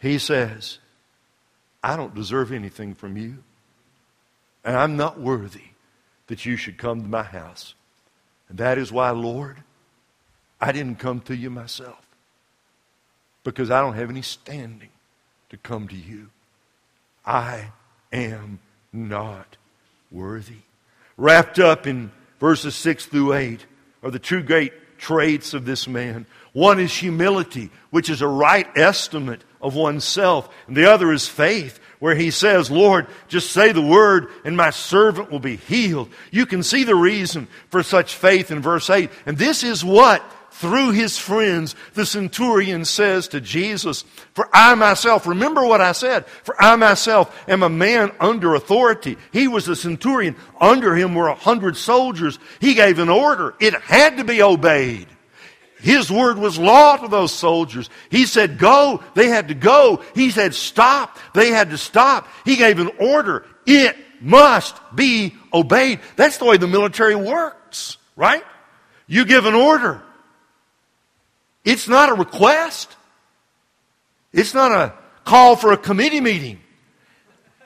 He 0.00 0.18
says, 0.18 0.78
I 1.82 1.96
don't 1.96 2.14
deserve 2.14 2.52
anything 2.52 2.94
from 2.94 3.16
you, 3.16 3.38
and 4.64 4.76
I'm 4.76 4.96
not 4.96 5.20
worthy 5.20 5.70
that 6.28 6.46
you 6.46 6.56
should 6.56 6.78
come 6.78 7.02
to 7.02 7.08
my 7.08 7.22
house. 7.22 7.74
And 8.48 8.58
that 8.58 8.78
is 8.78 8.92
why, 8.92 9.10
Lord, 9.10 9.58
I 10.60 10.72
didn't 10.72 10.98
come 10.98 11.20
to 11.22 11.36
you 11.36 11.50
myself 11.50 12.04
because 13.44 13.70
I 13.70 13.80
don't 13.80 13.94
have 13.94 14.10
any 14.10 14.22
standing 14.22 14.90
to 15.50 15.56
come 15.56 15.88
to 15.88 15.96
you. 15.96 16.30
I 17.24 17.72
am 18.12 18.58
not 18.92 19.56
worthy. 20.10 20.62
Wrapped 21.16 21.58
up 21.58 21.86
in 21.86 22.10
verses 22.40 22.74
6 22.74 23.06
through 23.06 23.34
8 23.34 23.66
are 24.02 24.10
the 24.10 24.18
two 24.18 24.42
great 24.42 24.72
traits 24.98 25.54
of 25.54 25.64
this 25.64 25.86
man. 25.86 26.26
One 26.52 26.80
is 26.80 26.92
humility, 26.92 27.70
which 27.90 28.10
is 28.10 28.22
a 28.22 28.28
right 28.28 28.66
estimate 28.76 29.42
of 29.60 29.74
oneself, 29.74 30.48
and 30.66 30.76
the 30.76 30.90
other 30.90 31.12
is 31.12 31.28
faith, 31.28 31.80
where 31.98 32.14
he 32.14 32.30
says, 32.30 32.70
Lord, 32.70 33.06
just 33.26 33.50
say 33.50 33.72
the 33.72 33.82
word 33.82 34.28
and 34.44 34.56
my 34.56 34.70
servant 34.70 35.30
will 35.30 35.40
be 35.40 35.56
healed. 35.56 36.10
You 36.30 36.46
can 36.46 36.62
see 36.62 36.84
the 36.84 36.94
reason 36.94 37.48
for 37.70 37.82
such 37.82 38.14
faith 38.14 38.50
in 38.50 38.62
verse 38.62 38.88
8. 38.88 39.10
And 39.26 39.36
this 39.36 39.64
is 39.64 39.84
what 39.84 40.22
through 40.58 40.90
his 40.90 41.16
friends, 41.16 41.76
the 41.94 42.04
centurion 42.04 42.84
says 42.84 43.28
to 43.28 43.40
Jesus, 43.40 44.02
For 44.34 44.48
I 44.52 44.74
myself, 44.74 45.24
remember 45.28 45.64
what 45.64 45.80
I 45.80 45.92
said, 45.92 46.26
for 46.26 46.60
I 46.60 46.74
myself 46.74 47.48
am 47.48 47.62
a 47.62 47.68
man 47.68 48.10
under 48.18 48.56
authority. 48.56 49.18
He 49.32 49.46
was 49.46 49.68
a 49.68 49.76
centurion. 49.76 50.34
Under 50.60 50.96
him 50.96 51.14
were 51.14 51.28
a 51.28 51.36
hundred 51.36 51.76
soldiers. 51.76 52.40
He 52.60 52.74
gave 52.74 52.98
an 52.98 53.08
order. 53.08 53.54
It 53.60 53.72
had 53.74 54.16
to 54.16 54.24
be 54.24 54.42
obeyed. 54.42 55.06
His 55.80 56.10
word 56.10 56.38
was 56.38 56.58
law 56.58 56.96
to 56.96 57.06
those 57.06 57.32
soldiers. 57.32 57.88
He 58.10 58.26
said 58.26 58.58
go, 58.58 59.00
they 59.14 59.28
had 59.28 59.46
to 59.48 59.54
go. 59.54 60.02
He 60.16 60.32
said 60.32 60.56
stop, 60.56 61.18
they 61.34 61.50
had 61.50 61.70
to 61.70 61.78
stop. 61.78 62.26
He 62.44 62.56
gave 62.56 62.80
an 62.80 62.90
order. 62.98 63.46
It 63.64 63.96
must 64.20 64.74
be 64.92 65.36
obeyed. 65.54 66.00
That's 66.16 66.38
the 66.38 66.46
way 66.46 66.56
the 66.56 66.66
military 66.66 67.14
works, 67.14 67.96
right? 68.16 68.42
You 69.06 69.24
give 69.24 69.46
an 69.46 69.54
order. 69.54 70.02
It's 71.64 71.88
not 71.88 72.08
a 72.08 72.14
request. 72.14 72.94
It's 74.32 74.54
not 74.54 74.72
a 74.72 74.94
call 75.24 75.56
for 75.56 75.72
a 75.72 75.76
committee 75.76 76.20
meeting. 76.20 76.60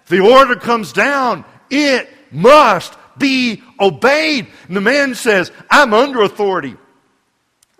The 0.08 0.20
order 0.20 0.56
comes 0.56 0.92
down. 0.92 1.44
It 1.70 2.08
must 2.30 2.94
be 3.18 3.62
obeyed. 3.78 4.48
And 4.66 4.76
the 4.76 4.80
man 4.80 5.14
says, 5.14 5.50
I'm 5.70 5.94
under 5.94 6.22
authority. 6.22 6.76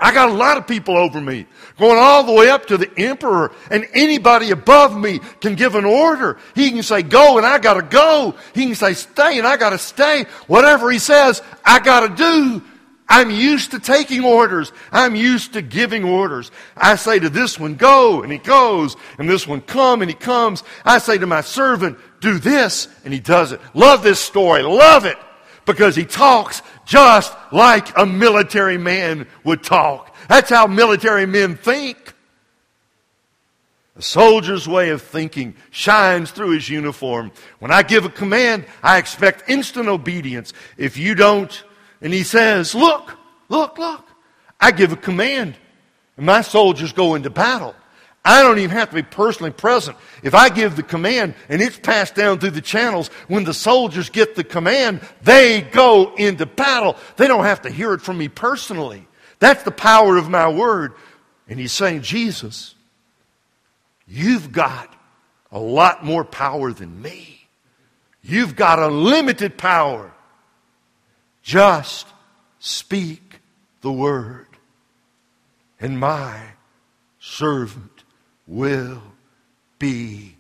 I 0.03 0.13
got 0.13 0.31
a 0.31 0.33
lot 0.33 0.59
of 0.59 0.67
people 0.67 0.97
over 0.97 1.21
me, 1.21 1.47
going 1.79 1.97
all 1.97 2.25
the 2.25 2.33
way 2.33 2.51
up 2.51 2.67
to 2.67 2.77
the 2.77 2.91
emperor, 2.99 3.53
and 3.71 3.87
anybody 3.95 4.51
above 4.51 4.99
me 4.99 5.21
can 5.41 5.55
give 5.55 5.77
an 5.77 5.85
order. 5.85 6.39
He 6.57 6.73
can 6.73 6.83
say, 6.83 7.03
go, 7.03 7.37
and 7.39 7.47
I 7.47 7.59
gotta 7.59 7.83
go. 7.83 8.35
He 8.53 8.67
can 8.67 8.75
say, 8.75 8.95
stay, 8.95 9.39
and 9.39 9.47
I 9.47 9.57
gotta 9.57 9.79
stay. 9.79 10.25
Whatever 10.49 10.91
he 10.91 10.99
says, 10.99 11.41
I 11.65 11.79
gotta 11.79 12.09
do. 12.17 12.63
I'm 13.13 13.31
used 13.31 13.73
to 13.73 13.79
taking 13.79 14.25
orders. 14.25 14.73
I'm 14.91 15.15
used 15.15 15.53
to 15.53 15.61
giving 15.61 16.03
orders. 16.03 16.51
I 16.75 16.97
say 16.97 17.19
to 17.19 17.29
this 17.29 17.61
one, 17.61 17.75
go, 17.75 18.23
and 18.23 18.33
he 18.33 18.39
goes, 18.39 18.97
and 19.19 19.29
this 19.29 19.47
one, 19.47 19.61
come, 19.61 20.01
and 20.01 20.11
he 20.11 20.17
comes. 20.17 20.65
I 20.83 20.97
say 20.97 21.19
to 21.19 21.27
my 21.27 21.43
servant, 21.43 21.99
do 22.21 22.39
this, 22.39 22.89
and 23.05 23.13
he 23.13 23.21
does 23.21 23.53
it. 23.53 23.61
Love 23.75 24.03
this 24.03 24.19
story. 24.19 24.63
Love 24.63 25.05
it. 25.05 25.19
Because 25.67 25.95
he 25.95 26.07
talks 26.07 26.63
just 26.87 27.37
like 27.53 27.95
a 27.99 28.07
military 28.07 28.79
man 28.79 29.27
would 29.45 29.63
talk. 29.63 30.17
That's 30.31 30.49
how 30.49 30.67
military 30.67 31.27
men 31.27 31.57
think. 31.57 32.15
A 33.95 34.01
soldier's 34.01 34.67
way 34.67 34.89
of 34.89 35.03
thinking 35.03 35.55
shines 35.71 36.31
through 36.31 36.53
his 36.53 36.71
uniform. 36.71 37.31
When 37.59 37.73
I 37.73 37.83
give 37.83 38.07
a 38.07 38.09
command, 38.09 38.65
I 38.83 38.97
expect 38.97 39.51
instant 39.51 39.89
obedience. 39.89 40.55
If 40.79 40.97
you 40.97 41.15
don't, 41.15 41.63
and 42.03 42.13
he 42.13 42.25
says, 42.25 42.75
Look, 42.75 43.17
look, 43.49 43.79
look. 43.79 44.07
I 44.61 44.71
give 44.73 44.93
a 44.93 44.97
command, 44.97 45.57
and 46.17 46.27
my 46.27 46.43
soldiers 46.43 46.93
go 46.93 47.15
into 47.15 47.31
battle. 47.31 47.75
I 48.25 48.43
don't 48.43 48.59
even 48.59 48.71
have 48.71 48.91
to 48.91 48.95
be 48.95 49.03
personally 49.03 49.51
present. 49.51 49.97
If 50.23 50.35
I 50.35 50.49
give 50.49 50.77
the 50.77 50.85
command 50.85 51.35
and 51.49 51.61
it's 51.61 51.79
passed 51.79 52.15
down 52.15 52.39
through 52.39 52.51
the 52.51 52.61
channels, 52.61 53.09
when 53.27 53.43
the 53.43 53.55
soldiers 53.55 54.11
get 54.11 54.37
the 54.37 54.45
command, 54.45 55.01
they 55.23 55.61
go 55.61 56.15
into 56.15 56.47
battle. 56.47 56.97
They 57.17 57.27
don't 57.27 57.45
have 57.45 57.63
to 57.63 57.71
hear 57.71 57.95
it 57.95 58.01
from 58.01 58.19
me 58.19 58.29
personally. 58.29 59.09
That's 59.41 59.65
the 59.65 59.73
power 59.73 60.17
of 60.19 60.29
my 60.29 60.49
word. 60.49 60.93
And 61.49 61.59
he's 61.59 61.73
saying, 61.73 62.03
Jesus, 62.03 62.77
you've 64.07 64.53
got 64.53 64.95
a 65.51 65.59
lot 65.59 66.05
more 66.05 66.25
power 66.25 66.73
than 66.73 67.03
me. 67.03 67.49
You've 68.23 68.55
got 68.55 68.79
unlimited 68.79 69.59
power. 69.59 70.12
Just 71.43 72.07
speak 72.59 73.41
the 73.81 73.93
word, 73.93 74.47
and 75.81 75.99
my 75.99 76.41
servant 77.19 78.05
will 78.47 79.03
be 79.79 80.37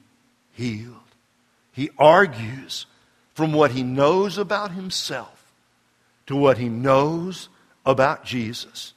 healed. 0.52 0.96
He 1.72 1.90
argues 1.98 2.86
from 3.34 3.52
what 3.52 3.72
he 3.72 3.82
knows 3.82 4.38
about 4.38 4.72
himself 4.72 5.52
to 6.26 6.36
what 6.36 6.58
he 6.58 6.68
knows 6.68 7.48
about 7.84 8.24
Jesus. 8.24 8.94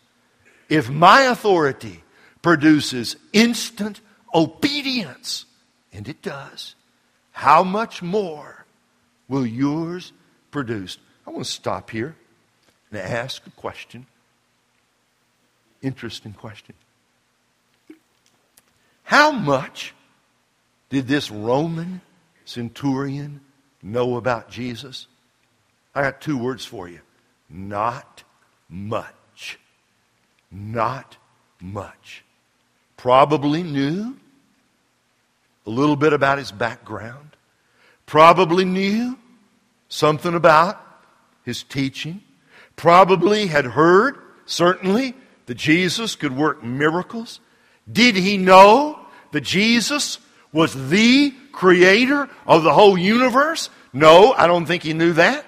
If 0.69 0.89
my 0.89 1.21
authority 1.21 2.03
produces 2.41 3.15
instant 3.33 4.01
obedience, 4.33 5.45
and 5.91 6.07
it 6.07 6.21
does, 6.21 6.75
how 7.31 7.63
much 7.63 8.01
more 8.01 8.65
will 9.27 9.45
yours 9.45 10.11
produce? 10.51 10.97
I 11.25 11.31
want 11.31 11.45
to 11.45 11.51
stop 11.51 11.89
here 11.89 12.15
and 12.91 12.99
ask 12.99 13.45
a 13.47 13.51
question. 13.51 14.05
Interesting 15.81 16.33
question. 16.33 16.75
How 19.03 19.31
much 19.31 19.93
did 20.89 21.07
this 21.07 21.29
Roman 21.29 22.01
centurion 22.45 23.41
know 23.81 24.17
about 24.17 24.49
Jesus? 24.49 25.07
I 25.93 26.01
got 26.01 26.21
two 26.21 26.37
words 26.37 26.65
for 26.65 26.87
you. 26.87 26.99
Not 27.49 28.23
much. 28.69 29.59
Not 30.51 31.17
much. 31.61 32.23
Probably 32.97 33.63
knew 33.63 34.17
a 35.65 35.69
little 35.69 35.95
bit 35.95 36.13
about 36.13 36.37
his 36.37 36.51
background. 36.51 37.35
Probably 38.05 38.65
knew 38.65 39.17
something 39.89 40.33
about 40.33 40.84
his 41.45 41.63
teaching, 41.63 42.21
probably 42.75 43.47
had 43.47 43.65
heard, 43.65 44.17
certainly, 44.45 45.13
that 45.45 45.55
Jesus 45.55 46.15
could 46.15 46.35
work 46.35 46.63
miracles. 46.63 47.39
Did 47.89 48.15
he 48.15 48.37
know 48.37 48.99
that 49.31 49.41
Jesus 49.41 50.17
was 50.51 50.89
the 50.89 51.33
creator 51.51 52.27
of 52.47 52.63
the 52.63 52.73
whole 52.73 52.97
universe? 52.97 53.69
No, 53.93 54.33
I 54.33 54.47
don't 54.47 54.65
think 54.65 54.83
he 54.83 54.93
knew 54.93 55.13
that. 55.13 55.45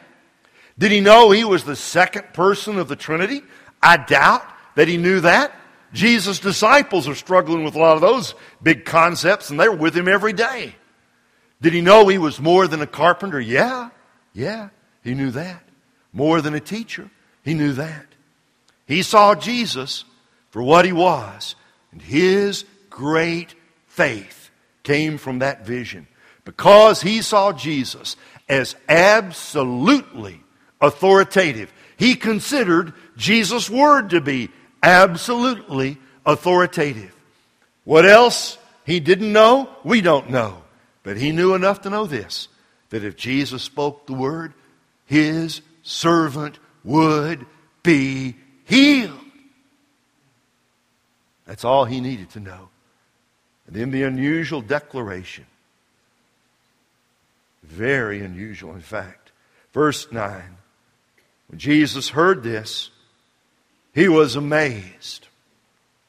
Did 0.77 0.91
he 0.91 0.99
know 0.99 1.31
he 1.31 1.43
was 1.43 1.63
the 1.63 1.75
second 1.75 2.33
person 2.33 2.77
of 2.77 2.87
the 2.87 2.95
Trinity? 2.95 3.41
I 3.81 3.97
doubt 3.97 4.45
that 4.75 4.87
he 4.87 4.97
knew 4.97 5.21
that. 5.21 5.53
Jesus' 5.93 6.39
disciples 6.39 7.07
are 7.07 7.15
struggling 7.15 7.63
with 7.63 7.75
a 7.75 7.79
lot 7.79 7.95
of 7.95 8.01
those 8.01 8.35
big 8.61 8.85
concepts, 8.85 9.49
and 9.49 9.59
they 9.59 9.67
were 9.67 9.75
with 9.75 9.97
him 9.97 10.07
every 10.07 10.33
day. 10.33 10.75
Did 11.59 11.73
he 11.73 11.81
know 11.81 12.07
he 12.07 12.19
was 12.19 12.39
more 12.39 12.67
than 12.67 12.81
a 12.81 12.87
carpenter? 12.87 13.39
Yeah, 13.39 13.89
yeah, 14.33 14.69
he 15.03 15.15
knew 15.15 15.31
that 15.31 15.66
more 16.17 16.41
than 16.41 16.55
a 16.55 16.59
teacher. 16.59 17.09
He 17.43 17.53
knew 17.53 17.73
that. 17.73 18.07
He 18.87 19.03
saw 19.03 19.35
Jesus 19.35 20.03
for 20.49 20.63
what 20.63 20.83
he 20.83 20.91
was, 20.91 21.55
and 21.91 22.01
his 22.01 22.65
great 22.89 23.53
faith 23.85 24.49
came 24.81 25.19
from 25.19 25.39
that 25.39 25.65
vision. 25.65 26.07
Because 26.43 27.01
he 27.01 27.21
saw 27.21 27.53
Jesus 27.53 28.17
as 28.49 28.75
absolutely 28.89 30.41
authoritative, 30.81 31.71
he 31.97 32.15
considered 32.15 32.93
Jesus' 33.15 33.69
word 33.69 34.09
to 34.09 34.19
be 34.19 34.49
absolutely 34.81 35.97
authoritative. 36.25 37.13
What 37.83 38.05
else 38.05 38.57
he 38.85 38.99
didn't 38.99 39.31
know, 39.31 39.69
we 39.83 40.01
don't 40.01 40.31
know. 40.31 40.63
But 41.03 41.17
he 41.17 41.31
knew 41.31 41.53
enough 41.53 41.81
to 41.81 41.91
know 41.91 42.05
this 42.05 42.47
that 42.89 43.03
if 43.03 43.17
Jesus 43.17 43.61
spoke 43.61 44.07
the 44.07 44.13
word, 44.13 44.53
his 45.05 45.61
servant 45.87 46.59
would 46.83 47.45
be 47.81 48.35
healed. 48.65 49.17
That's 51.45 51.63
all 51.63 51.85
he 51.85 52.01
needed 52.01 52.29
to 52.31 52.41
know. 52.41 52.69
And 53.65 53.75
then 53.75 53.91
the 53.91 54.03
unusual 54.03 54.61
declaration. 54.61 55.45
Very 57.63 58.21
unusual, 58.21 58.73
in 58.73 58.81
fact. 58.81 59.31
Verse 59.73 60.11
9. 60.11 60.57
When 61.47 61.59
Jesus 61.59 62.09
heard 62.09 62.43
this, 62.43 62.89
he 63.93 64.09
was 64.09 64.35
amazed. 64.35 65.27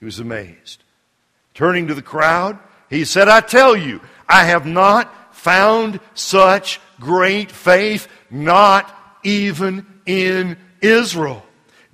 He 0.01 0.05
was 0.05 0.19
amazed. 0.19 0.83
Turning 1.55 1.87
to 1.87 1.95
the 1.95 2.03
crowd, 2.03 2.59
he 2.91 3.05
said, 3.05 3.29
I 3.29 3.41
tell 3.41 3.77
you, 3.77 4.01
I 4.29 4.45
have 4.45 4.67
not 4.67 5.37
found 5.37 6.01
such 6.15 6.81
great 6.99 7.53
faith, 7.53 8.09
not 8.31 8.93
even 9.23 9.87
in 10.07 10.57
Israel. 10.81 11.43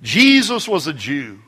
Jesus 0.01 0.67
was 0.67 0.87
a 0.87 0.93
Jew. 0.93 1.39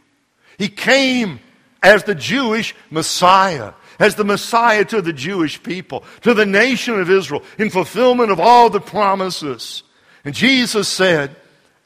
He 0.58 0.70
came 0.70 1.40
as 1.84 2.04
the 2.04 2.16
Jewish 2.16 2.76
Messiah, 2.90 3.74
as 4.00 4.16
the 4.16 4.24
Messiah 4.24 4.84
to 4.86 5.02
the 5.02 5.14
Jewish 5.14 5.62
people, 5.62 6.04
to 6.22 6.34
the 6.34 6.46
nation 6.46 7.00
of 7.00 7.10
Israel, 7.10 7.44
in 7.58 7.70
fulfillment 7.70 8.32
of 8.32 8.40
all 8.40 8.70
the 8.70 8.82
promises. 8.82 9.84
And 10.26 10.34
Jesus 10.34 10.88
said, 10.88 11.36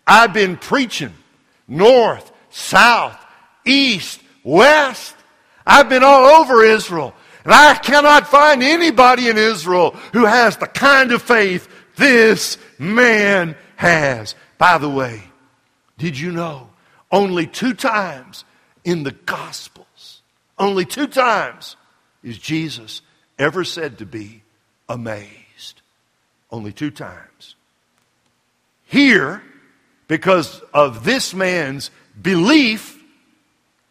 I've 0.07 0.33
been 0.33 0.57
preaching 0.57 1.13
north, 1.67 2.31
south, 2.49 3.17
east, 3.65 4.21
west. 4.43 5.15
I've 5.65 5.89
been 5.89 6.03
all 6.03 6.41
over 6.41 6.63
Israel. 6.63 7.13
And 7.43 7.53
I 7.53 7.75
cannot 7.75 8.27
find 8.27 8.61
anybody 8.61 9.29
in 9.29 9.37
Israel 9.37 9.91
who 10.13 10.25
has 10.25 10.57
the 10.57 10.67
kind 10.67 11.11
of 11.11 11.21
faith 11.21 11.67
this 11.95 12.57
man 12.77 13.55
has. 13.81 14.35
By 14.59 14.77
the 14.77 14.89
way, 14.89 15.23
did 15.97 16.17
you 16.17 16.31
know 16.31 16.69
only 17.11 17.47
two 17.47 17.73
times 17.73 18.45
in 18.83 19.01
the 19.01 19.11
Gospels, 19.11 20.21
only 20.59 20.85
two 20.85 21.07
times 21.07 21.75
is 22.23 22.37
Jesus 22.37 23.01
ever 23.39 23.63
said 23.63 23.97
to 23.97 24.05
be 24.05 24.43
amazed? 24.87 25.81
Only 26.51 26.71
two 26.71 26.91
times. 26.91 27.55
Here, 28.85 29.41
because 30.07 30.61
of 30.75 31.03
this 31.03 31.33
man's 31.33 31.89
belief 32.21 33.01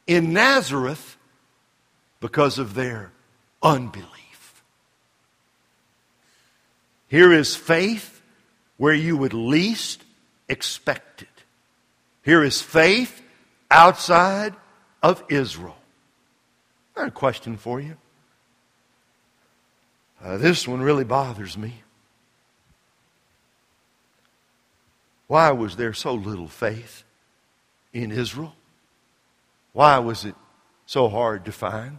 in 0.07 0.33
Nazareth, 0.33 1.17
because 2.21 2.61
of 2.61 2.75
their 2.75 3.11
unbelief. 3.61 4.63
Here 7.09 7.33
is 7.33 7.57
faith 7.57 8.10
where 8.81 8.95
you 8.95 9.15
would 9.15 9.35
least 9.35 10.03
expect 10.49 11.21
it. 11.21 11.29
Here 12.25 12.43
is 12.43 12.63
faith 12.63 13.21
outside 13.71 14.55
of 15.03 15.23
Israel. 15.29 15.77
I 16.97 17.09
a 17.09 17.11
question 17.11 17.59
for 17.59 17.79
you. 17.79 17.99
Uh, 20.25 20.39
this 20.39 20.67
one 20.67 20.81
really 20.81 21.05
bothers 21.05 21.59
me. 21.59 21.83
Why 25.27 25.51
was 25.51 25.77
there 25.77 25.93
so 25.93 26.15
little 26.15 26.49
faith 26.49 27.05
in 27.93 28.11
Israel? 28.11 28.55
Why 29.75 29.99
was 29.99 30.25
it 30.25 30.37
so 30.87 31.11
hard 31.11 31.45
to 31.45 31.53
find? 31.53 31.99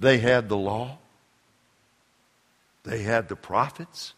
They 0.00 0.16
had 0.20 0.48
the 0.48 0.56
law, 0.56 0.96
they 2.84 3.02
had 3.02 3.28
the 3.28 3.36
prophets, 3.36 4.14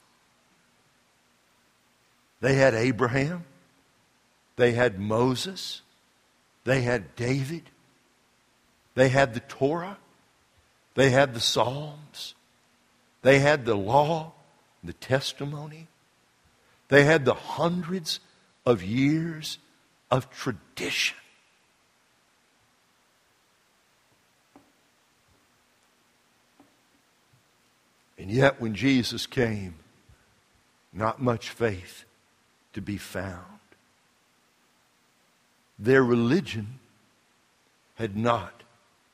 they 2.47 2.55
had 2.55 2.75
Abraham, 2.75 3.45
they 4.55 4.71
had 4.71 5.01
Moses, 5.01 5.83
they 6.63 6.83
had 6.83 7.17
David, 7.17 7.65
they 8.95 9.09
had 9.09 9.35
the 9.35 9.41
Torah, 9.41 9.99
they 10.95 11.11
had 11.11 11.35
the 11.35 11.41
Psalms, 11.41 12.37
they 13.23 13.41
had 13.41 13.65
the 13.65 13.75
law, 13.75 14.31
the 14.85 14.93
testimony, 14.93 15.89
they 16.87 17.03
had 17.03 17.25
the 17.25 17.35
hundreds 17.35 18.21
of 18.65 18.81
years 18.81 19.59
of 20.09 20.31
tradition. 20.31 21.17
And 28.17 28.31
yet, 28.31 28.61
when 28.61 28.77
Jesus 28.77 29.27
came, 29.27 29.75
not 30.93 31.21
much 31.21 31.51
faith 31.51 32.06
to 32.77 32.83
be 32.83 32.99
found. 32.99 33.41
Their 35.79 36.05
religion 36.05 36.79
had 37.95 38.15
not 38.15 38.65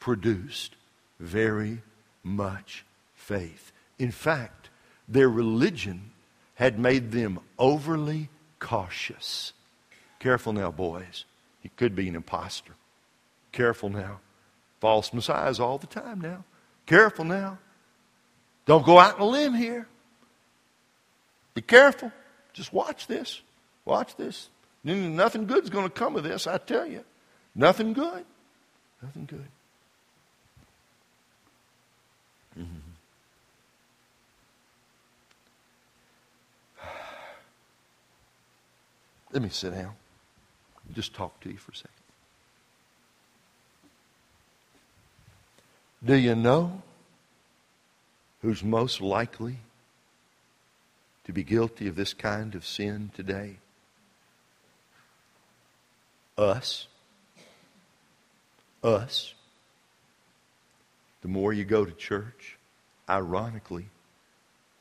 produced 0.01 0.75
very 1.21 1.81
much 2.25 2.85
faith. 3.15 3.71
In 4.01 4.11
fact, 4.11 4.69
their 5.07 5.29
religion 5.29 6.11
had 6.57 6.77
made 6.77 7.13
them 7.13 7.39
overly 7.57 8.29
cautious. 8.59 9.53
Careful 10.19 10.53
now, 10.53 10.73
boys. 10.73 11.25
He 11.61 11.69
could 11.69 11.95
be 11.95 12.09
an 12.09 12.17
impostor. 12.17 12.73
Careful 13.53 13.91
now. 13.91 14.19
False 14.81 15.13
messiahs 15.13 15.61
all 15.61 15.79
the 15.79 15.87
time 15.87 16.21
now. 16.21 16.43
Careful 16.87 17.25
now. 17.25 17.59
Don't 18.67 18.85
go 18.85 18.99
out 18.99 19.15
on 19.15 19.21
a 19.21 19.25
limb 19.25 19.55
here. 19.55 19.87
Be 21.55 21.63
careful. 21.63 22.11
Just 22.53 22.73
watch 22.73 23.07
this. 23.07 23.41
Watch 23.85 24.17
this. 24.17 24.49
Nothing 24.85 25.47
good's 25.47 25.71
going 25.71 25.85
to 25.85 25.91
come 25.91 26.17
of 26.17 26.25
this, 26.25 26.47
I 26.47 26.59
tell 26.59 26.87
you. 26.87 27.05
Nothing 27.55 27.93
good. 27.93 28.25
Nothing 29.03 29.27
good. 29.27 29.47
Mm-hmm. 32.59 32.75
Let 39.33 39.43
me 39.43 39.49
sit 39.49 39.75
down. 39.75 39.93
Just 40.93 41.15
talk 41.15 41.41
to 41.41 41.51
you 41.51 41.57
for 41.57 41.73
a 41.73 41.77
second. 41.77 41.91
Do 46.05 46.15
you 46.17 46.35
know 46.35 46.83
who's 48.43 48.65
most 48.65 49.01
likely 49.01 49.59
to 51.25 51.33
be 51.33 51.45
guilty 51.45 51.87
of 51.87 51.95
this 51.95 52.13
kind 52.13 52.57
of 52.57 52.67
sin 52.67 53.11
today? 53.15 53.59
Us. 56.37 56.87
Us. 58.83 59.35
The 61.23 61.29
more 61.29 61.53
you 61.53 61.65
go 61.65 61.85
to 61.85 61.93
church, 61.93 62.59
ironically, 63.09 63.87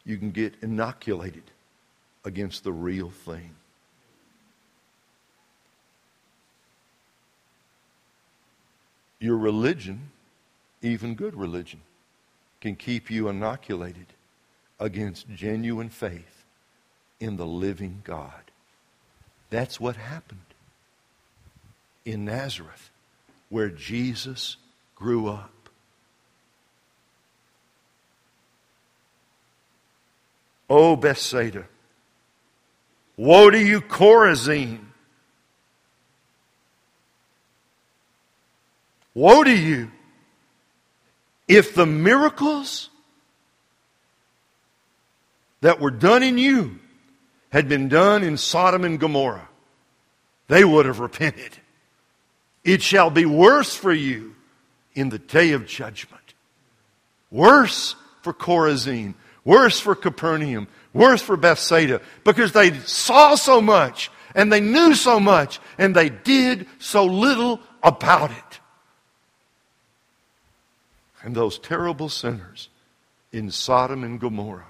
you 0.05 0.17
can 0.17 0.31
get 0.31 0.55
inoculated 0.61 1.43
against 2.25 2.63
the 2.63 2.71
real 2.71 3.09
thing. 3.09 3.51
Your 9.19 9.37
religion, 9.37 10.09
even 10.81 11.13
good 11.13 11.35
religion, 11.35 11.81
can 12.59 12.75
keep 12.75 13.11
you 13.11 13.27
inoculated 13.27 14.07
against 14.79 15.29
genuine 15.29 15.89
faith 15.89 16.43
in 17.19 17.37
the 17.37 17.45
living 17.45 18.01
God. 18.03 18.51
That's 19.51 19.79
what 19.79 19.95
happened 19.95 20.50
in 22.05 22.25
Nazareth, 22.25 22.89
where 23.49 23.69
Jesus 23.69 24.57
grew 24.95 25.27
up. 25.27 25.51
Oh, 30.69 30.95
Bethsaida, 30.95 31.65
woe 33.17 33.49
to 33.49 33.59
you, 33.59 33.81
Chorazin! 33.81 34.79
Woe 39.13 39.43
to 39.43 39.51
you! 39.51 39.91
If 41.47 41.75
the 41.75 41.85
miracles 41.85 42.89
that 45.59 45.81
were 45.81 45.91
done 45.91 46.23
in 46.23 46.37
you 46.37 46.79
had 47.49 47.67
been 47.67 47.89
done 47.89 48.23
in 48.23 48.37
Sodom 48.37 48.85
and 48.85 48.97
Gomorrah, 48.97 49.49
they 50.47 50.63
would 50.63 50.85
have 50.85 51.01
repented. 51.01 51.57
It 52.63 52.81
shall 52.81 53.09
be 53.09 53.25
worse 53.25 53.75
for 53.75 53.93
you 53.93 54.35
in 54.93 55.09
the 55.09 55.19
day 55.19 55.51
of 55.53 55.65
judgment. 55.65 56.21
Worse 57.31 57.95
for 58.21 58.33
Chorazin, 58.33 59.15
worse 59.43 59.79
for 59.79 59.95
Capernaum, 59.95 60.67
worse 60.93 61.21
for 61.21 61.37
Bethsaida, 61.37 62.01
because 62.23 62.51
they 62.51 62.73
saw 62.79 63.35
so 63.35 63.61
much 63.61 64.11
and 64.35 64.51
they 64.51 64.61
knew 64.61 64.93
so 64.93 65.19
much 65.19 65.59
and 65.77 65.95
they 65.95 66.09
did 66.09 66.67
so 66.79 67.05
little 67.05 67.59
about 67.83 68.31
it 68.31 68.59
and 71.23 71.35
those 71.35 71.59
terrible 71.59 72.09
sinners 72.09 72.69
in 73.31 73.51
Sodom 73.51 74.03
and 74.03 74.19
Gomorrah 74.19 74.65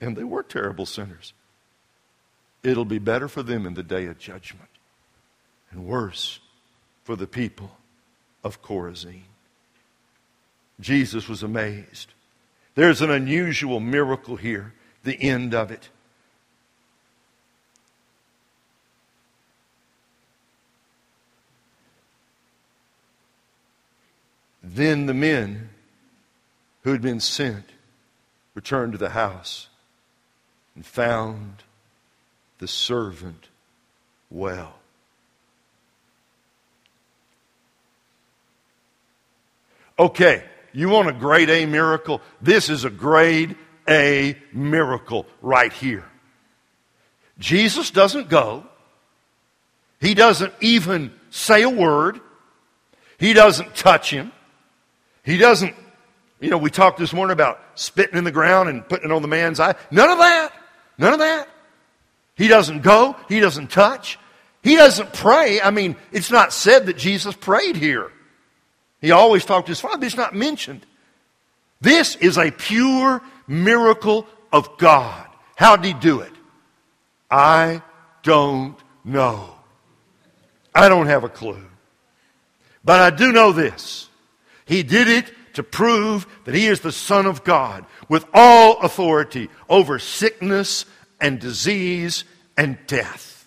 and 0.00 0.16
they 0.16 0.24
were 0.24 0.42
terrible 0.42 0.86
sinners. 0.86 1.32
It'll 2.62 2.84
be 2.84 2.98
better 2.98 3.28
for 3.28 3.42
them 3.42 3.66
in 3.66 3.74
the 3.74 3.82
day 3.82 4.06
of 4.06 4.18
judgment 4.18 4.68
and 5.70 5.84
worse 5.86 6.40
for 7.04 7.16
the 7.16 7.26
people 7.26 7.76
of 8.44 8.62
Chorazin. 8.62 9.22
Jesus 10.80 11.28
was 11.28 11.42
amazed. 11.42 12.12
There's 12.74 13.02
an 13.02 13.10
unusual 13.10 13.80
miracle 13.80 14.36
here, 14.36 14.72
the 15.04 15.20
end 15.20 15.54
of 15.54 15.70
it. 15.70 15.88
Then 24.62 25.06
the 25.06 25.14
men 25.14 25.70
who 26.82 26.92
had 26.92 27.02
been 27.02 27.20
sent 27.20 27.70
returned 28.54 28.92
to 28.92 28.98
the 28.98 29.10
house 29.10 29.68
and 30.74 30.86
found 30.86 31.62
the 32.58 32.68
servant 32.68 33.48
well. 34.30 34.81
Okay, 39.98 40.44
you 40.72 40.88
want 40.88 41.08
a 41.08 41.12
grade 41.12 41.50
A 41.50 41.66
miracle? 41.66 42.20
This 42.40 42.68
is 42.68 42.84
a 42.84 42.90
grade 42.90 43.56
A 43.88 44.36
miracle 44.52 45.26
right 45.40 45.72
here. 45.72 46.04
Jesus 47.38 47.90
doesn't 47.90 48.28
go. 48.28 48.64
He 50.00 50.14
doesn't 50.14 50.52
even 50.60 51.12
say 51.30 51.62
a 51.62 51.70
word. 51.70 52.20
He 53.18 53.32
doesn't 53.32 53.76
touch 53.76 54.10
him. 54.10 54.32
He 55.22 55.38
doesn't, 55.38 55.74
you 56.40 56.50
know, 56.50 56.58
we 56.58 56.70
talked 56.70 56.98
this 56.98 57.12
morning 57.12 57.32
about 57.32 57.60
spitting 57.74 58.18
in 58.18 58.24
the 58.24 58.32
ground 58.32 58.68
and 58.68 58.88
putting 58.88 59.10
it 59.10 59.12
on 59.12 59.22
the 59.22 59.28
man's 59.28 59.60
eye. 59.60 59.74
None 59.90 60.10
of 60.10 60.18
that. 60.18 60.52
None 60.98 61.12
of 61.12 61.18
that. 61.20 61.48
He 62.34 62.48
doesn't 62.48 62.82
go. 62.82 63.16
He 63.28 63.40
doesn't 63.40 63.70
touch. 63.70 64.18
He 64.62 64.76
doesn't 64.76 65.12
pray. 65.12 65.60
I 65.60 65.70
mean, 65.70 65.96
it's 66.10 66.30
not 66.30 66.52
said 66.52 66.86
that 66.86 66.96
Jesus 66.96 67.34
prayed 67.36 67.76
here. 67.76 68.10
He 69.02 69.10
always 69.10 69.44
talked 69.44 69.66
to 69.66 69.72
his 69.72 69.80
father. 69.80 70.06
It's 70.06 70.16
not 70.16 70.34
mentioned. 70.34 70.86
This 71.82 72.16
is 72.16 72.38
a 72.38 72.52
pure 72.52 73.20
miracle 73.46 74.26
of 74.52 74.78
God. 74.78 75.26
How 75.56 75.76
did 75.76 75.84
he 75.86 76.00
do 76.00 76.20
it? 76.20 76.32
I 77.30 77.82
don't 78.22 78.78
know. 79.04 79.54
I 80.74 80.88
don't 80.88 81.08
have 81.08 81.24
a 81.24 81.28
clue. 81.28 81.64
But 82.84 83.00
I 83.00 83.10
do 83.10 83.32
know 83.32 83.52
this. 83.52 84.08
He 84.64 84.82
did 84.82 85.08
it 85.08 85.30
to 85.54 85.62
prove 85.62 86.26
that 86.44 86.54
he 86.54 86.68
is 86.68 86.80
the 86.80 86.92
Son 86.92 87.26
of 87.26 87.44
God 87.44 87.84
with 88.08 88.24
all 88.32 88.80
authority 88.80 89.50
over 89.68 89.98
sickness 89.98 90.86
and 91.20 91.40
disease 91.40 92.24
and 92.56 92.78
death. 92.86 93.46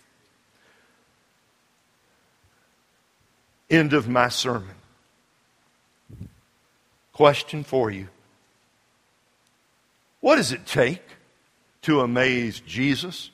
End 3.69 3.93
of 3.93 4.07
my 4.07 4.29
sermon. 4.29 4.75
Question 7.15 7.63
for 7.63 7.89
you 7.89 8.09
What 10.19 10.35
does 10.35 10.51
it 10.51 10.65
take 10.65 11.01
to 11.83 12.01
amaze 12.01 12.59
Jesus? 12.59 13.31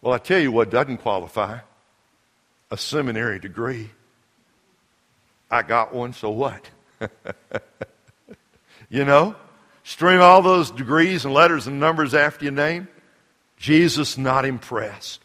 Well, 0.00 0.14
I 0.14 0.18
tell 0.18 0.40
you 0.40 0.50
what 0.50 0.70
doesn't 0.70 0.98
qualify 0.98 1.58
a 2.70 2.78
seminary 2.78 3.38
degree. 3.38 3.90
I 5.50 5.62
got 5.62 5.94
one, 5.94 6.14
so 6.14 6.30
what? 6.30 6.70
you 8.88 9.04
know? 9.04 9.36
String 9.84 10.18
all 10.18 10.40
those 10.40 10.70
degrees 10.70 11.26
and 11.26 11.34
letters 11.34 11.66
and 11.66 11.78
numbers 11.78 12.14
after 12.14 12.46
your 12.46 12.54
name. 12.54 12.88
Jesus 13.58 14.16
not 14.16 14.46
impressed. 14.46 15.20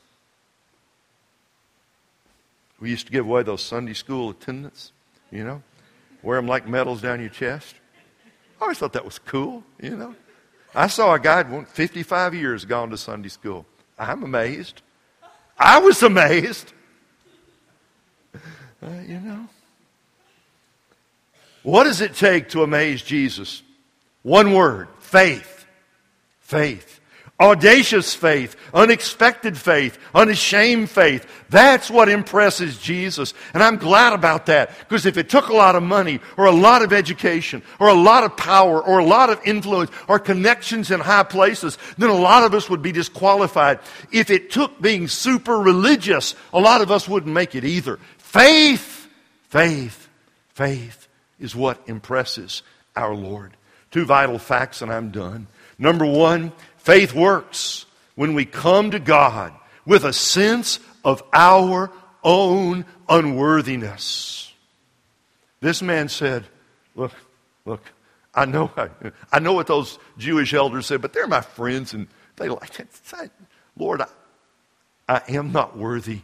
We 2.82 2.90
used 2.90 3.06
to 3.06 3.12
give 3.12 3.26
away 3.26 3.44
those 3.44 3.64
Sunday 3.64 3.94
school 3.94 4.32
attendants, 4.32 4.92
you 5.32 5.46
know? 5.46 5.64
Wear 6.24 6.38
them 6.38 6.48
like 6.48 6.68
medals 6.68 7.02
down 7.02 7.20
your 7.20 7.30
chest. 7.30 7.76
I 8.60 8.64
always 8.64 8.78
thought 8.78 8.94
that 8.94 9.06
was 9.06 9.20
cool, 9.20 9.64
you 9.82 9.96
know? 9.96 10.16
I 10.74 10.88
saw 10.88 11.14
a 11.14 11.20
guy 11.20 11.44
55 11.64 12.36
years 12.36 12.66
gone 12.66 12.90
to 12.90 12.98
Sunday 12.98 13.30
school. 13.30 13.66
I'm 13.98 14.24
amazed. 14.24 14.82
I 15.58 15.80
was 15.80 16.04
amazed. 16.04 16.74
Uh, 18.36 18.90
you 19.08 19.20
know? 19.20 19.48
What 21.64 21.86
does 21.86 22.02
it 22.02 22.14
take 22.14 22.50
to 22.50 22.64
amaze 22.64 23.02
Jesus? 23.02 23.64
One 24.22 24.54
word 24.54 24.88
faith. 25.00 25.66
Faith. 26.42 26.97
Audacious 27.40 28.16
faith, 28.16 28.56
unexpected 28.74 29.56
faith, 29.56 30.00
unashamed 30.16 30.90
faith. 30.90 31.28
That's 31.50 31.88
what 31.88 32.10
impresses 32.10 32.80
Jesus. 32.80 33.36
And 33.54 33.62
I'm 33.62 33.78
glad 33.78 34.14
about 34.14 34.48
that 34.48 34.72
because 34.80 35.06
if 35.06 35.18
it 35.18 35.30
took 35.30 35.50
a 35.50 35.54
lot 35.54 35.76
of 35.76 35.84
money 35.84 36.20
or 36.36 36.46
a 36.46 36.52
lot 36.52 36.82
of 36.82 36.92
education 36.92 37.62
or 37.80 37.90
a 37.90 37.94
lot 37.94 38.24
of 38.24 38.36
power 38.38 38.82
or 38.82 38.98
a 38.98 39.06
lot 39.06 39.30
of 39.30 39.40
influence 39.46 39.92
or 40.08 40.18
connections 40.18 40.90
in 40.90 41.00
high 41.00 41.22
places, 41.22 41.78
then 42.00 42.10
a 42.10 42.14
lot 42.14 42.42
of 42.42 42.56
us 42.56 42.72
would 42.72 42.82
be 42.82 42.92
disqualified. 42.92 43.82
If 44.12 44.32
it 44.32 44.50
took 44.50 44.82
being 44.82 45.08
super 45.08 45.60
religious, 45.60 46.34
a 46.54 46.60
lot 46.60 46.82
of 46.82 46.90
us 46.90 47.08
wouldn't 47.08 47.32
make 47.32 47.54
it 47.54 47.64
either. 47.64 48.00
Faith, 48.18 49.08
faith, 49.50 50.10
faith 50.56 51.08
is 51.40 51.56
what 51.56 51.84
impresses 51.86 52.64
our 52.96 53.14
Lord. 53.14 53.56
Two 53.92 54.06
vital 54.06 54.40
facts, 54.40 54.82
and 54.82 54.92
I'm 54.92 55.12
done. 55.12 55.46
Number 55.80 56.06
one, 56.06 56.52
faith 56.88 57.14
works 57.14 57.86
when 58.16 58.34
we 58.34 58.46
come 58.46 58.92
to 58.92 58.98
God 58.98 59.54
with 59.86 60.06
a 60.06 60.14
sense 60.14 60.80
of 61.04 61.22
our 61.34 61.92
own 62.24 62.86
unworthiness. 63.10 64.54
This 65.60 65.82
man 65.82 66.08
said, 66.08 66.46
Look, 66.96 67.12
look, 67.66 67.84
I 68.34 68.46
know, 68.46 68.72
I, 68.78 68.90
I 69.34 69.40
know 69.40 69.52
what 69.52 69.68
those 69.68 70.00
Jewish 70.18 70.54
elders 70.54 70.86
said, 70.86 71.02
but 71.02 71.12
they're 71.12 71.28
my 71.28 71.42
friends 71.42 71.94
and 71.94 72.08
they 72.38 72.48
like 72.48 72.80
it. 72.80 72.88
Lord, 73.78 74.00
I, 74.00 74.08
I 75.10 75.22
am 75.28 75.52
not 75.52 75.78
worthy. 75.78 76.22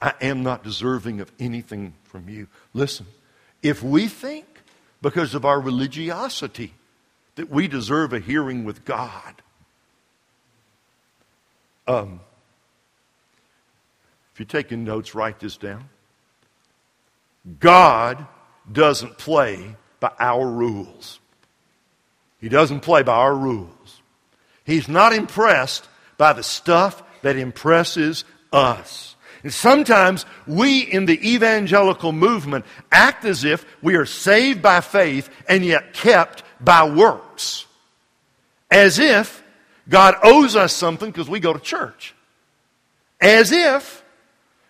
I 0.00 0.14
am 0.22 0.42
not 0.42 0.64
deserving 0.64 1.20
of 1.20 1.30
anything 1.38 1.92
from 2.04 2.30
you. 2.30 2.48
Listen, 2.72 3.04
if 3.62 3.82
we 3.82 4.08
think, 4.08 4.46
because 5.02 5.34
of 5.34 5.44
our 5.44 5.60
religiosity, 5.60 6.72
that 7.36 7.50
we 7.50 7.68
deserve 7.68 8.12
a 8.12 8.20
hearing 8.20 8.64
with 8.64 8.84
God, 8.84 9.42
um, 11.86 12.20
if 14.32 14.40
you're 14.40 14.46
taking 14.46 14.84
notes, 14.84 15.14
write 15.14 15.40
this 15.40 15.56
down. 15.56 15.88
God 17.58 18.26
doesn't 18.70 19.18
play 19.18 19.76
by 20.00 20.12
our 20.18 20.46
rules. 20.46 21.18
He 22.40 22.48
doesn't 22.48 22.80
play 22.80 23.02
by 23.02 23.14
our 23.14 23.34
rules. 23.34 24.00
He's 24.64 24.88
not 24.88 25.12
impressed 25.12 25.88
by 26.16 26.32
the 26.32 26.42
stuff 26.42 27.02
that 27.22 27.36
impresses 27.36 28.24
us. 28.52 29.11
And 29.42 29.52
sometimes 29.52 30.24
we 30.46 30.80
in 30.80 31.06
the 31.06 31.34
evangelical 31.34 32.12
movement 32.12 32.64
act 32.90 33.24
as 33.24 33.44
if 33.44 33.64
we 33.82 33.96
are 33.96 34.06
saved 34.06 34.62
by 34.62 34.80
faith 34.80 35.28
and 35.48 35.64
yet 35.64 35.92
kept 35.94 36.44
by 36.60 36.88
works. 36.88 37.66
As 38.70 38.98
if 38.98 39.42
God 39.88 40.14
owes 40.22 40.54
us 40.54 40.72
something 40.72 41.10
because 41.10 41.28
we 41.28 41.40
go 41.40 41.52
to 41.52 41.58
church. 41.58 42.14
As 43.20 43.52
if, 43.52 44.04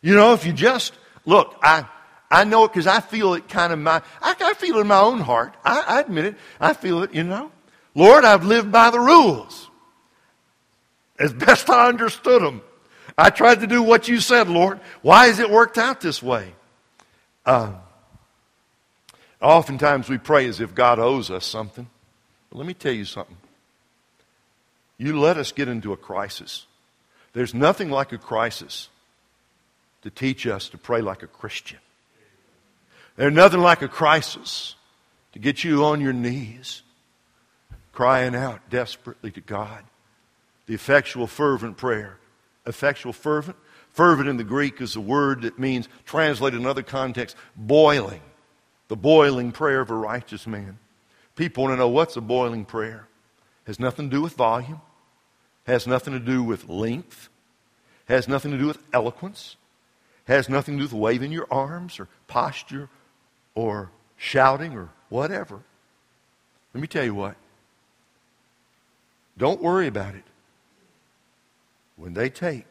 you 0.01 0.15
know, 0.15 0.33
if 0.33 0.47
you 0.47 0.53
just, 0.53 0.95
look, 1.25 1.57
I, 1.63 1.87
I 2.31 2.45
know 2.45 2.65
it 2.65 2.69
because 2.69 2.87
I 2.87 3.01
feel 3.01 3.35
it 3.35 3.49
kind 3.49 3.73
of 3.73 3.79
my, 3.79 4.03
I, 4.21 4.35
I 4.41 4.55
feel 4.55 4.79
it 4.79 4.81
in 4.83 4.87
my 4.87 5.01
own 5.01 5.21
heart. 5.21 5.55
I, 5.65 5.85
I 5.87 6.01
admit 6.01 6.25
it. 6.25 6.37
I 6.59 6.73
feel 6.73 7.03
it, 7.03 7.15
you 7.15 7.25
know. 7.25 7.53
Lord, 7.95 8.25
I've 8.25 8.45
lived 8.45 8.73
by 8.73 8.91
the 8.91 9.01
rules 9.01 9.69
as 11.19 11.33
best 11.33 11.69
I 11.69 11.89
understood 11.89 12.43
them. 12.43 12.63
I 13.17 13.31
tried 13.31 13.61
to 13.61 13.67
do 13.67 13.83
what 13.83 14.09
you 14.09 14.21
said, 14.21 14.49
Lord. 14.49 14.81
Why 15.03 15.27
has 15.27 15.39
it 15.39 15.51
worked 15.51 15.79
out 15.79 16.01
this 16.01 16.23
way? 16.23 16.55
Uh, 17.45 17.73
oftentimes 19.41 20.09
we 20.09 20.19
pray 20.19 20.47
as 20.47 20.61
if 20.61 20.75
God 20.75 20.99
owes 20.99 21.31
us 21.31 21.45
something. 21.45 21.89
But 22.51 22.59
let 22.59 22.67
me 22.67 22.75
tell 22.75 22.93
you 22.93 23.05
something. 23.05 23.37
You 24.99 25.19
let 25.19 25.37
us 25.37 25.53
get 25.53 25.69
into 25.69 25.93
a 25.93 25.97
crisis. 25.97 26.67
There's 27.33 27.55
nothing 27.55 27.91
like 27.91 28.13
a 28.13 28.19
crisis 28.19 28.89
to 30.03 30.11
teach 30.11 30.47
us 30.47 30.69
to 30.71 30.79
pray 30.79 31.01
like 31.01 31.23
a 31.23 31.27
Christian. 31.27 31.79
There's 33.17 33.33
nothing 33.33 33.61
like 33.61 33.83
a 33.83 33.89
crisis 33.89 34.75
to 35.33 35.39
get 35.39 35.65
you 35.65 35.85
on 35.85 36.01
your 36.01 36.13
knees, 36.13 36.83
crying 37.93 38.35
out 38.35 38.69
desperately 38.71 39.31
to 39.33 39.41
God. 39.41 39.85
The 40.67 40.75
effectual, 40.75 41.27
fervent 41.27 41.77
prayer 41.77 42.19
effectual, 42.67 43.13
fervent. 43.13 43.57
Fervent 43.91 44.29
in 44.29 44.39
the 44.39 44.45
Greek 44.45 44.81
is 44.81 44.97
a 44.97 45.01
word 45.01 45.43
that 45.43 45.59
means, 45.59 45.89
translated 46.05 46.61
in 46.61 46.67
other 46.67 46.83
contexts, 46.83 47.39
boiling. 47.57 48.23
The 48.89 48.97
boiling 48.97 49.53
prayer 49.53 49.81
of 49.81 49.91
a 49.91 49.95
righteous 49.95 50.47
man. 50.47 50.79
People 51.37 51.65
want 51.65 51.75
to 51.75 51.79
know 51.79 51.89
what's 51.89 52.17
a 52.17 52.21
boiling 52.21 52.65
prayer. 52.65 53.07
Has 53.67 53.79
nothing 53.79 54.11
to 54.11 54.17
do 54.17 54.23
with 54.23 54.35
volume, 54.35 54.81
has 55.67 55.87
nothing 55.87 56.13
to 56.15 56.21
do 56.21 56.43
with 56.43 56.69
length, 56.69 57.29
has 58.07 58.27
nothing 58.27 58.51
to 58.51 58.59
do 58.59 58.67
with 58.67 58.79
eloquence, 58.93 59.57
has 60.27 60.49
nothing 60.49 60.75
to 60.75 60.79
do 60.79 60.85
with 60.85 61.01
waving 61.01 61.33
your 61.33 61.47
arms 61.51 62.01
or 62.01 62.09
posture 62.27 62.89
or 63.55 63.91
shouting 64.17 64.77
or 64.77 64.91
whatever. 65.09 65.61
Let 66.75 66.81
me 66.81 66.87
tell 66.87 67.05
you 67.05 67.15
what. 67.15 67.37
Don't 69.39 69.63
worry 69.63 69.87
about 69.87 70.15
it. 70.15 70.25
When 72.03 72.15
they 72.15 72.31
take 72.31 72.67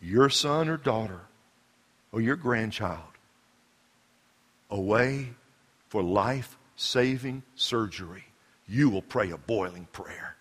your 0.00 0.28
son 0.28 0.68
or 0.68 0.76
daughter 0.76 1.20
or 2.10 2.20
your 2.20 2.34
grandchild 2.34 3.12
away 4.68 5.28
for 5.88 6.02
life 6.02 6.58
saving 6.74 7.44
surgery, 7.54 8.24
you 8.66 8.90
will 8.90 9.02
pray 9.02 9.30
a 9.30 9.36
boiling 9.36 9.86
prayer. 9.92 10.34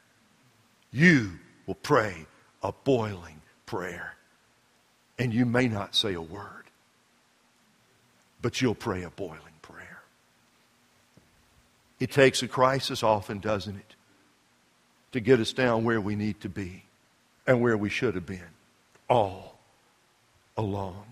You 0.92 1.34
will 1.68 1.76
pray 1.76 2.26
a 2.64 2.72
boiling 2.72 3.44
prayer. 3.68 4.16
And 5.20 5.32
you 5.32 5.46
may 5.46 5.68
not 5.68 5.94
say 5.94 6.16
a 6.16 6.22
word, 6.22 6.66
but 8.42 8.60
you'll 8.60 8.74
pray 8.74 9.04
a 9.04 9.12
boiling 9.12 9.60
prayer. 9.62 10.02
It 12.00 12.10
takes 12.10 12.42
a 12.42 12.48
crisis 12.48 13.04
often, 13.04 13.38
doesn't 13.38 13.76
it, 13.76 13.96
to 15.12 15.20
get 15.20 15.40
us 15.40 15.54
down 15.54 15.84
where 15.84 16.02
we 16.02 16.16
need 16.16 16.42
to 16.42 16.50
be 16.50 16.86
and 17.48 17.62
where 17.62 17.78
we 17.78 17.90
should 17.90 18.16
have 18.16 18.26
been 18.26 18.42
all 19.10 19.60
along. 20.58 21.06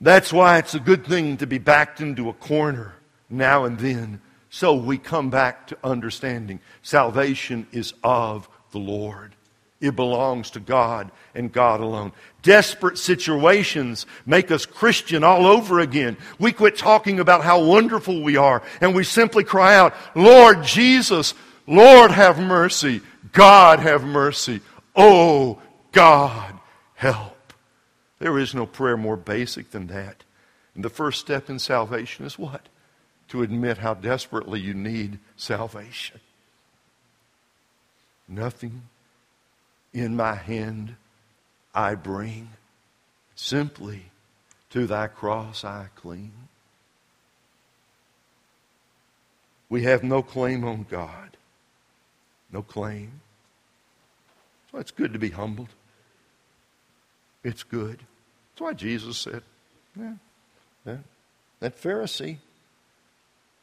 That's 0.00 0.32
why 0.32 0.58
it's 0.58 0.74
a 0.74 0.80
good 0.80 1.06
thing 1.06 1.36
to 1.38 1.46
be 1.46 1.58
backed 1.58 2.00
into 2.00 2.28
a 2.28 2.34
corner 2.34 2.94
now 3.30 3.64
and 3.64 3.78
then 3.78 4.20
so 4.50 4.74
we 4.74 4.98
come 4.98 5.30
back 5.30 5.66
to 5.66 5.78
understanding 5.82 6.60
salvation 6.82 7.66
is 7.72 7.92
of 8.04 8.48
the 8.70 8.78
Lord. 8.78 9.34
It 9.80 9.96
belongs 9.96 10.50
to 10.50 10.60
God 10.60 11.10
and 11.34 11.52
God 11.52 11.80
alone. 11.80 12.12
Desperate 12.42 12.96
situations 12.96 14.06
make 14.24 14.52
us 14.52 14.64
Christian 14.64 15.24
all 15.24 15.46
over 15.46 15.80
again. 15.80 16.16
We 16.38 16.52
quit 16.52 16.76
talking 16.76 17.18
about 17.18 17.42
how 17.42 17.64
wonderful 17.64 18.22
we 18.22 18.36
are 18.36 18.62
and 18.80 18.94
we 18.94 19.02
simply 19.02 19.42
cry 19.42 19.74
out, 19.74 19.92
Lord 20.14 20.62
Jesus, 20.62 21.34
Lord 21.66 22.12
have 22.12 22.38
mercy, 22.38 23.00
God 23.34 23.80
have 23.80 24.04
mercy, 24.04 24.60
oh 24.96 25.60
God 25.92 26.54
help. 26.94 27.52
There 28.20 28.38
is 28.38 28.54
no 28.54 28.64
prayer 28.64 28.96
more 28.96 29.16
basic 29.16 29.72
than 29.72 29.88
that. 29.88 30.22
And 30.74 30.84
the 30.84 30.88
first 30.88 31.20
step 31.20 31.50
in 31.50 31.58
salvation 31.58 32.24
is 32.24 32.38
what? 32.38 32.68
To 33.28 33.42
admit 33.42 33.78
how 33.78 33.94
desperately 33.94 34.60
you 34.60 34.72
need 34.72 35.18
salvation. 35.36 36.20
Nothing 38.28 38.82
in 39.92 40.16
my 40.16 40.34
hand 40.34 40.94
I 41.74 41.96
bring. 41.96 42.50
Simply 43.34 44.04
to 44.70 44.86
thy 44.86 45.08
cross 45.08 45.64
I 45.64 45.88
cling. 45.96 46.32
We 49.68 49.82
have 49.82 50.04
no 50.04 50.22
claim 50.22 50.64
on 50.64 50.86
God. 50.88 51.33
No 52.54 52.62
claim. 52.62 53.20
So 54.70 54.78
it's 54.78 54.92
good 54.92 55.12
to 55.12 55.18
be 55.18 55.30
humbled. 55.30 55.70
It's 57.42 57.64
good. 57.64 57.98
That's 57.98 58.60
why 58.60 58.72
Jesus 58.74 59.18
said, 59.18 59.42
yeah, 59.98 60.14
yeah, 60.86 60.98
that 61.58 61.82
Pharisee 61.82 62.36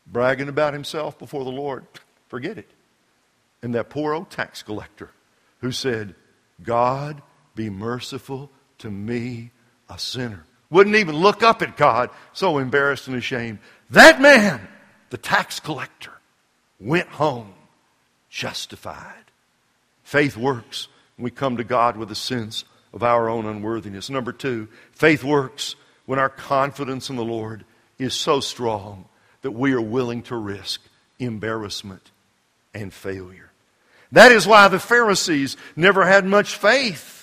bragging 0.06 0.50
about 0.50 0.74
himself 0.74 1.18
before 1.18 1.46
the 1.46 1.52
Lord, 1.52 1.86
forget 2.28 2.58
it. 2.58 2.70
And 3.64 3.74
that 3.76 3.90
poor 3.90 4.14
old 4.14 4.30
tax 4.30 4.62
collector 4.62 5.10
who 5.62 5.72
said, 5.72 6.14
God, 6.62 7.22
be 7.56 7.70
merciful 7.70 8.50
to 8.80 8.92
me, 8.92 9.52
a 9.90 9.98
sinner. 9.98 10.44
Wouldn't 10.70 10.98
even 10.98 11.16
look 11.16 11.44
up 11.44 11.62
at 11.62 11.78
God, 11.78 12.10
so 12.34 12.58
embarrassed 12.58 13.08
and 13.08 13.16
ashamed. 13.16 13.60
That 13.90 14.20
man, 14.20 14.68
the 15.12 15.18
tax 15.18 15.62
collector, 15.62 16.12
went 16.80 17.08
home 17.08 17.54
justified. 18.32 19.26
Faith 20.04 20.36
works. 20.36 20.88
When 21.18 21.26
we 21.26 21.32
come 21.32 21.58
to 21.58 21.64
God 21.64 21.98
with 21.98 22.10
a 22.10 22.16
sense 22.16 22.64
of 22.94 23.04
our 23.04 23.30
own 23.30 23.46
unworthiness. 23.46 24.10
Number 24.10 24.32
two, 24.32 24.68
faith 24.94 25.24
works 25.24 25.76
when 26.08 26.18
our 26.18 26.30
confidence 26.30 27.10
in 27.10 27.16
the 27.18 27.24
Lord 27.24 27.64
is 28.00 28.16
so 28.16 28.40
strong 28.40 29.06
that 29.44 29.52
we 29.52 29.74
are 29.74 29.82
willing 29.82 30.24
to 30.24 30.36
risk 30.36 30.82
embarrassment 31.20 32.10
and 32.74 32.92
failure. 32.92 33.52
That 34.12 34.32
is 34.32 34.48
why 34.48 34.68
the 34.68 34.80
Pharisees 34.80 35.56
never 35.76 36.06
had 36.06 36.26
much 36.26 36.56
faith. 36.56 37.21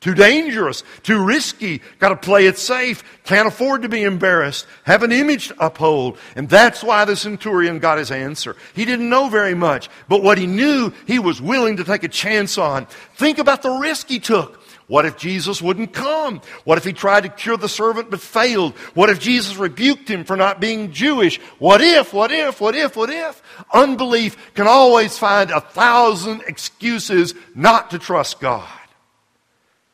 Too 0.00 0.14
dangerous, 0.14 0.82
too 1.02 1.22
risky, 1.22 1.82
got 1.98 2.08
to 2.08 2.16
play 2.16 2.46
it 2.46 2.56
safe, 2.56 3.04
can't 3.24 3.46
afford 3.46 3.82
to 3.82 3.88
be 3.90 4.02
embarrassed, 4.02 4.66
have 4.84 5.02
an 5.02 5.12
image 5.12 5.48
to 5.48 5.66
uphold. 5.66 6.16
And 6.34 6.48
that's 6.48 6.82
why 6.82 7.04
the 7.04 7.16
centurion 7.16 7.80
got 7.80 7.98
his 7.98 8.10
answer. 8.10 8.56
He 8.72 8.86
didn't 8.86 9.10
know 9.10 9.28
very 9.28 9.54
much, 9.54 9.90
but 10.08 10.22
what 10.22 10.38
he 10.38 10.46
knew, 10.46 10.90
he 11.06 11.18
was 11.18 11.42
willing 11.42 11.76
to 11.76 11.84
take 11.84 12.02
a 12.02 12.08
chance 12.08 12.56
on. 12.56 12.86
Think 13.16 13.36
about 13.38 13.60
the 13.60 13.72
risk 13.72 14.08
he 14.08 14.18
took. 14.18 14.62
What 14.86 15.04
if 15.04 15.18
Jesus 15.18 15.60
wouldn't 15.60 15.92
come? 15.92 16.40
What 16.64 16.78
if 16.78 16.84
he 16.84 16.94
tried 16.94 17.24
to 17.24 17.28
cure 17.28 17.58
the 17.58 17.68
servant 17.68 18.10
but 18.10 18.22
failed? 18.22 18.72
What 18.94 19.10
if 19.10 19.20
Jesus 19.20 19.56
rebuked 19.56 20.08
him 20.08 20.24
for 20.24 20.34
not 20.34 20.62
being 20.62 20.92
Jewish? 20.92 21.38
What 21.58 21.82
if, 21.82 22.14
what 22.14 22.32
if, 22.32 22.58
what 22.58 22.74
if, 22.74 22.96
what 22.96 23.10
if? 23.10 23.42
Unbelief 23.70 24.54
can 24.54 24.66
always 24.66 25.18
find 25.18 25.50
a 25.50 25.60
thousand 25.60 26.42
excuses 26.48 27.34
not 27.54 27.90
to 27.90 27.98
trust 27.98 28.40
God. 28.40 28.79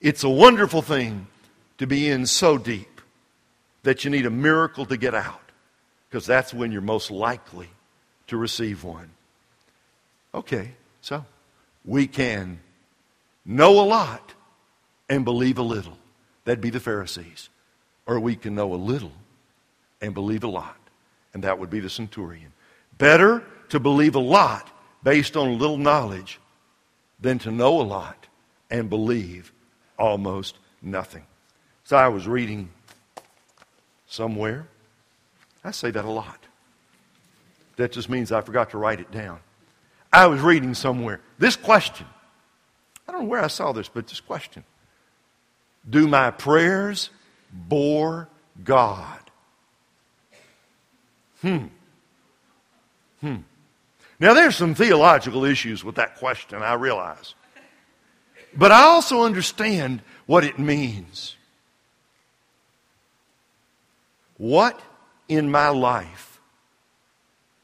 It's 0.00 0.24
a 0.24 0.28
wonderful 0.28 0.82
thing 0.82 1.26
to 1.78 1.86
be 1.86 2.08
in 2.08 2.26
so 2.26 2.58
deep 2.58 3.00
that 3.82 4.04
you 4.04 4.10
need 4.10 4.26
a 4.26 4.30
miracle 4.30 4.86
to 4.86 4.96
get 4.96 5.14
out 5.14 5.40
because 6.08 6.26
that's 6.26 6.52
when 6.52 6.72
you're 6.72 6.82
most 6.82 7.10
likely 7.10 7.68
to 8.26 8.36
receive 8.36 8.84
one. 8.84 9.10
Okay, 10.34 10.72
so 11.00 11.24
we 11.84 12.06
can 12.06 12.60
know 13.44 13.80
a 13.80 13.86
lot 13.86 14.34
and 15.08 15.24
believe 15.24 15.58
a 15.58 15.62
little. 15.62 15.96
That'd 16.44 16.60
be 16.60 16.70
the 16.70 16.80
Pharisees. 16.80 17.48
Or 18.06 18.20
we 18.20 18.36
can 18.36 18.54
know 18.54 18.74
a 18.74 18.76
little 18.76 19.12
and 20.00 20.14
believe 20.14 20.44
a 20.44 20.48
lot. 20.48 20.76
And 21.32 21.42
that 21.44 21.58
would 21.58 21.70
be 21.70 21.80
the 21.80 21.90
centurion. 21.90 22.52
Better 22.98 23.42
to 23.70 23.80
believe 23.80 24.14
a 24.14 24.20
lot 24.20 24.70
based 25.02 25.36
on 25.36 25.58
little 25.58 25.76
knowledge 25.76 26.40
than 27.20 27.38
to 27.40 27.50
know 27.50 27.80
a 27.80 27.82
lot 27.82 28.26
and 28.70 28.90
believe 28.90 29.52
almost 29.98 30.56
nothing. 30.82 31.24
So 31.84 31.96
I 31.96 32.08
was 32.08 32.26
reading 32.26 32.70
somewhere. 34.06 34.66
I 35.64 35.70
say 35.70 35.90
that 35.90 36.04
a 36.04 36.10
lot. 36.10 36.38
That 37.76 37.92
just 37.92 38.08
means 38.08 38.32
I 38.32 38.40
forgot 38.40 38.70
to 38.70 38.78
write 38.78 39.00
it 39.00 39.10
down. 39.10 39.40
I 40.12 40.26
was 40.26 40.40
reading 40.40 40.74
somewhere 40.74 41.20
this 41.38 41.56
question. 41.56 42.06
I 43.06 43.12
don't 43.12 43.22
know 43.22 43.28
where 43.28 43.42
I 43.42 43.48
saw 43.48 43.72
this, 43.72 43.88
but 43.88 44.06
this 44.08 44.20
question 44.20 44.64
do 45.88 46.08
my 46.08 46.30
prayers 46.30 47.10
bore 47.52 48.28
God? 48.64 49.20
Hmm. 51.42 51.66
Hmm. 53.20 53.36
Now, 54.18 54.34
there's 54.34 54.56
some 54.56 54.74
theological 54.74 55.44
issues 55.44 55.84
with 55.84 55.96
that 55.96 56.16
question, 56.16 56.62
I 56.62 56.74
realize. 56.74 57.34
But 58.56 58.72
I 58.72 58.82
also 58.82 59.22
understand 59.22 60.02
what 60.26 60.44
it 60.44 60.58
means. 60.58 61.36
What 64.38 64.80
in 65.28 65.50
my 65.50 65.68
life 65.68 66.40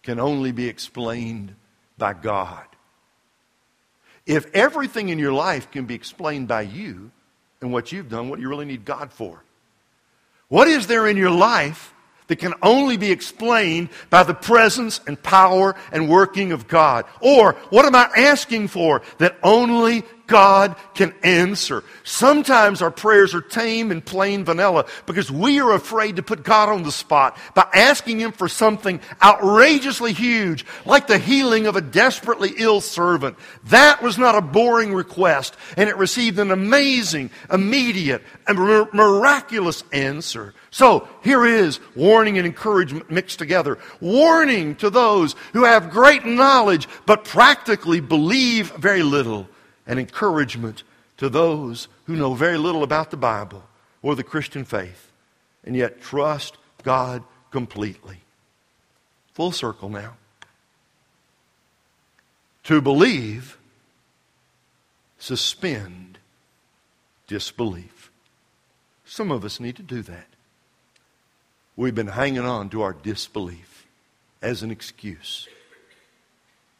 can 0.02 0.20
only 0.20 0.52
be 0.52 0.68
explained 0.68 1.54
by 1.98 2.12
God? 2.12 2.64
If 4.26 4.46
everything 4.54 5.08
in 5.08 5.18
your 5.18 5.32
life 5.32 5.70
can 5.70 5.86
be 5.86 5.94
explained 5.94 6.48
by 6.48 6.62
you, 6.62 7.10
and 7.60 7.72
what 7.72 7.92
you've 7.92 8.08
done, 8.08 8.28
what 8.28 8.36
do 8.36 8.42
you 8.42 8.48
really 8.48 8.64
need 8.64 8.84
God 8.84 9.12
for? 9.12 9.42
What 10.48 10.68
is 10.68 10.86
there 10.86 11.06
in 11.06 11.16
your 11.16 11.30
life 11.30 11.94
that 12.26 12.36
can 12.36 12.54
only 12.62 12.96
be 12.96 13.10
explained 13.10 13.88
by 14.10 14.22
the 14.22 14.34
presence 14.34 15.00
and 15.06 15.20
power 15.20 15.74
and 15.90 16.08
working 16.08 16.52
of 16.52 16.68
God? 16.68 17.04
Or 17.20 17.54
what 17.70 17.84
am 17.84 17.94
I 17.94 18.10
asking 18.16 18.68
for 18.68 19.02
that 19.18 19.36
only 19.42 20.04
God 20.32 20.76
can 20.94 21.12
answer. 21.22 21.84
Sometimes 22.04 22.80
our 22.80 22.90
prayers 22.90 23.34
are 23.34 23.42
tame 23.42 23.90
and 23.90 24.02
plain 24.02 24.46
vanilla 24.46 24.86
because 25.04 25.30
we 25.30 25.60
are 25.60 25.74
afraid 25.74 26.16
to 26.16 26.22
put 26.22 26.42
God 26.42 26.70
on 26.70 26.84
the 26.84 26.90
spot 26.90 27.36
by 27.54 27.68
asking 27.74 28.18
Him 28.18 28.32
for 28.32 28.48
something 28.48 29.02
outrageously 29.22 30.14
huge, 30.14 30.64
like 30.86 31.06
the 31.06 31.18
healing 31.18 31.66
of 31.66 31.76
a 31.76 31.82
desperately 31.82 32.52
ill 32.56 32.80
servant. 32.80 33.36
That 33.64 34.02
was 34.02 34.16
not 34.16 34.34
a 34.34 34.40
boring 34.40 34.94
request, 34.94 35.54
and 35.76 35.90
it 35.90 35.98
received 35.98 36.38
an 36.38 36.50
amazing, 36.50 37.30
immediate, 37.52 38.22
and 38.48 38.58
miraculous 38.58 39.84
answer. 39.92 40.54
So 40.70 41.06
here 41.22 41.44
is 41.44 41.78
warning 41.94 42.38
and 42.38 42.46
encouragement 42.46 43.10
mixed 43.10 43.38
together. 43.38 43.76
Warning 44.00 44.76
to 44.76 44.88
those 44.88 45.34
who 45.52 45.64
have 45.64 45.90
great 45.90 46.24
knowledge 46.24 46.88
but 47.04 47.24
practically 47.24 48.00
believe 48.00 48.72
very 48.72 49.02
little. 49.02 49.46
And 49.86 49.98
encouragement 49.98 50.82
to 51.16 51.28
those 51.28 51.88
who 52.04 52.16
know 52.16 52.34
very 52.34 52.58
little 52.58 52.82
about 52.82 53.10
the 53.10 53.16
Bible 53.16 53.64
or 54.00 54.14
the 54.14 54.24
Christian 54.24 54.64
faith 54.64 55.10
and 55.64 55.76
yet 55.76 56.00
trust 56.00 56.56
God 56.82 57.22
completely. 57.50 58.18
Full 59.34 59.52
circle 59.52 59.88
now. 59.88 60.14
To 62.64 62.80
believe, 62.80 63.58
suspend 65.18 66.18
disbelief. 67.26 68.10
Some 69.04 69.30
of 69.30 69.44
us 69.44 69.60
need 69.60 69.76
to 69.76 69.82
do 69.82 70.02
that. 70.02 70.26
We've 71.76 71.94
been 71.94 72.08
hanging 72.08 72.44
on 72.44 72.68
to 72.70 72.82
our 72.82 72.92
disbelief 72.92 73.86
as 74.40 74.62
an 74.62 74.70
excuse. 74.70 75.48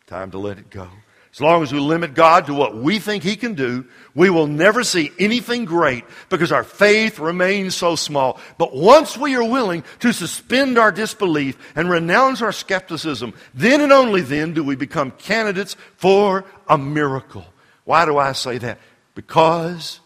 Time 0.06 0.30
to 0.30 0.38
let 0.38 0.58
it 0.58 0.70
go. 0.70 0.88
As 1.32 1.40
long 1.40 1.62
as 1.62 1.72
we 1.72 1.80
limit 1.80 2.12
God 2.12 2.46
to 2.46 2.54
what 2.54 2.76
we 2.76 2.98
think 2.98 3.22
He 3.22 3.36
can 3.36 3.54
do, 3.54 3.86
we 4.14 4.28
will 4.28 4.46
never 4.46 4.84
see 4.84 5.10
anything 5.18 5.64
great 5.64 6.04
because 6.28 6.52
our 6.52 6.62
faith 6.62 7.18
remains 7.18 7.74
so 7.74 7.96
small. 7.96 8.38
But 8.58 8.76
once 8.76 9.16
we 9.16 9.34
are 9.36 9.44
willing 9.44 9.82
to 10.00 10.12
suspend 10.12 10.76
our 10.76 10.92
disbelief 10.92 11.56
and 11.74 11.88
renounce 11.88 12.42
our 12.42 12.52
skepticism, 12.52 13.32
then 13.54 13.80
and 13.80 13.92
only 13.92 14.20
then 14.20 14.52
do 14.52 14.62
we 14.62 14.76
become 14.76 15.10
candidates 15.12 15.74
for 15.96 16.44
a 16.68 16.76
miracle. 16.76 17.46
Why 17.84 18.04
do 18.04 18.18
I 18.18 18.32
say 18.32 18.58
that? 18.58 18.78
Because 19.14 20.00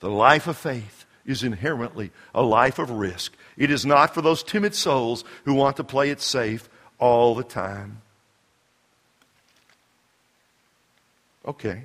the 0.00 0.10
life 0.10 0.48
of 0.48 0.58
faith 0.58 1.06
is 1.24 1.42
inherently 1.44 2.10
a 2.34 2.42
life 2.42 2.78
of 2.78 2.90
risk. 2.90 3.34
It 3.56 3.70
is 3.70 3.86
not 3.86 4.12
for 4.12 4.20
those 4.20 4.42
timid 4.42 4.74
souls 4.74 5.24
who 5.44 5.54
want 5.54 5.78
to 5.78 5.84
play 5.84 6.10
it 6.10 6.20
safe 6.20 6.68
all 6.98 7.34
the 7.34 7.42
time. 7.42 8.02
Okay, 11.46 11.84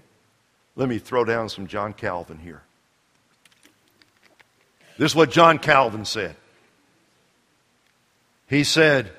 let 0.75 0.87
me 0.87 0.99
throw 0.99 1.25
down 1.25 1.49
some 1.49 1.67
John 1.67 1.93
Calvin 1.93 2.37
here. 2.37 2.61
This 4.97 5.11
is 5.11 5.15
what 5.15 5.31
John 5.31 5.59
Calvin 5.59 6.05
said. 6.05 6.35
He 8.47 8.63
said 8.63 9.11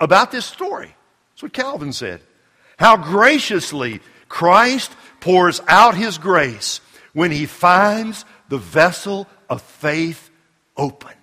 about 0.00 0.30
this 0.30 0.46
story, 0.46 0.94
that's 1.30 1.42
what 1.42 1.52
Calvin 1.52 1.92
said. 1.92 2.20
How 2.78 2.96
graciously 2.96 4.00
Christ 4.28 4.92
pours 5.20 5.60
out 5.68 5.94
his 5.94 6.18
grace 6.18 6.80
when 7.12 7.30
he 7.30 7.46
finds 7.46 8.24
the 8.48 8.58
vessel 8.58 9.26
of 9.48 9.62
faith 9.62 10.30
open. 10.76 11.14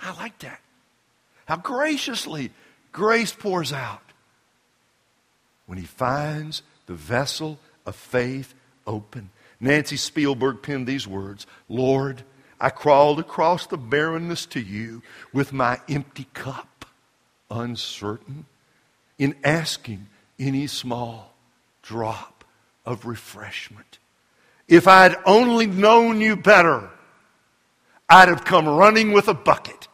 I 0.00 0.14
like 0.16 0.38
that. 0.40 0.60
How 1.46 1.56
graciously 1.56 2.52
grace 2.92 3.32
pours 3.32 3.72
out 3.72 4.02
when 5.66 5.78
he 5.78 5.84
finds 5.84 6.62
the 6.90 6.96
vessel 6.96 7.56
of 7.86 7.94
faith 7.94 8.52
open. 8.84 9.30
Nancy 9.60 9.94
Spiegelberg 9.94 10.60
penned 10.60 10.88
these 10.88 11.06
words 11.06 11.46
Lord, 11.68 12.24
I 12.60 12.70
crawled 12.70 13.20
across 13.20 13.68
the 13.68 13.76
barrenness 13.76 14.44
to 14.46 14.60
you 14.60 15.00
with 15.32 15.52
my 15.52 15.80
empty 15.88 16.26
cup, 16.34 16.84
uncertain 17.48 18.46
in 19.20 19.36
asking 19.44 20.08
any 20.36 20.66
small 20.66 21.32
drop 21.80 22.44
of 22.84 23.06
refreshment. 23.06 24.00
If 24.66 24.88
I'd 24.88 25.14
only 25.24 25.68
known 25.68 26.20
you 26.20 26.34
better, 26.34 26.90
I'd 28.08 28.28
have 28.28 28.44
come 28.44 28.66
running 28.66 29.12
with 29.12 29.28
a 29.28 29.34
bucket 29.34 29.86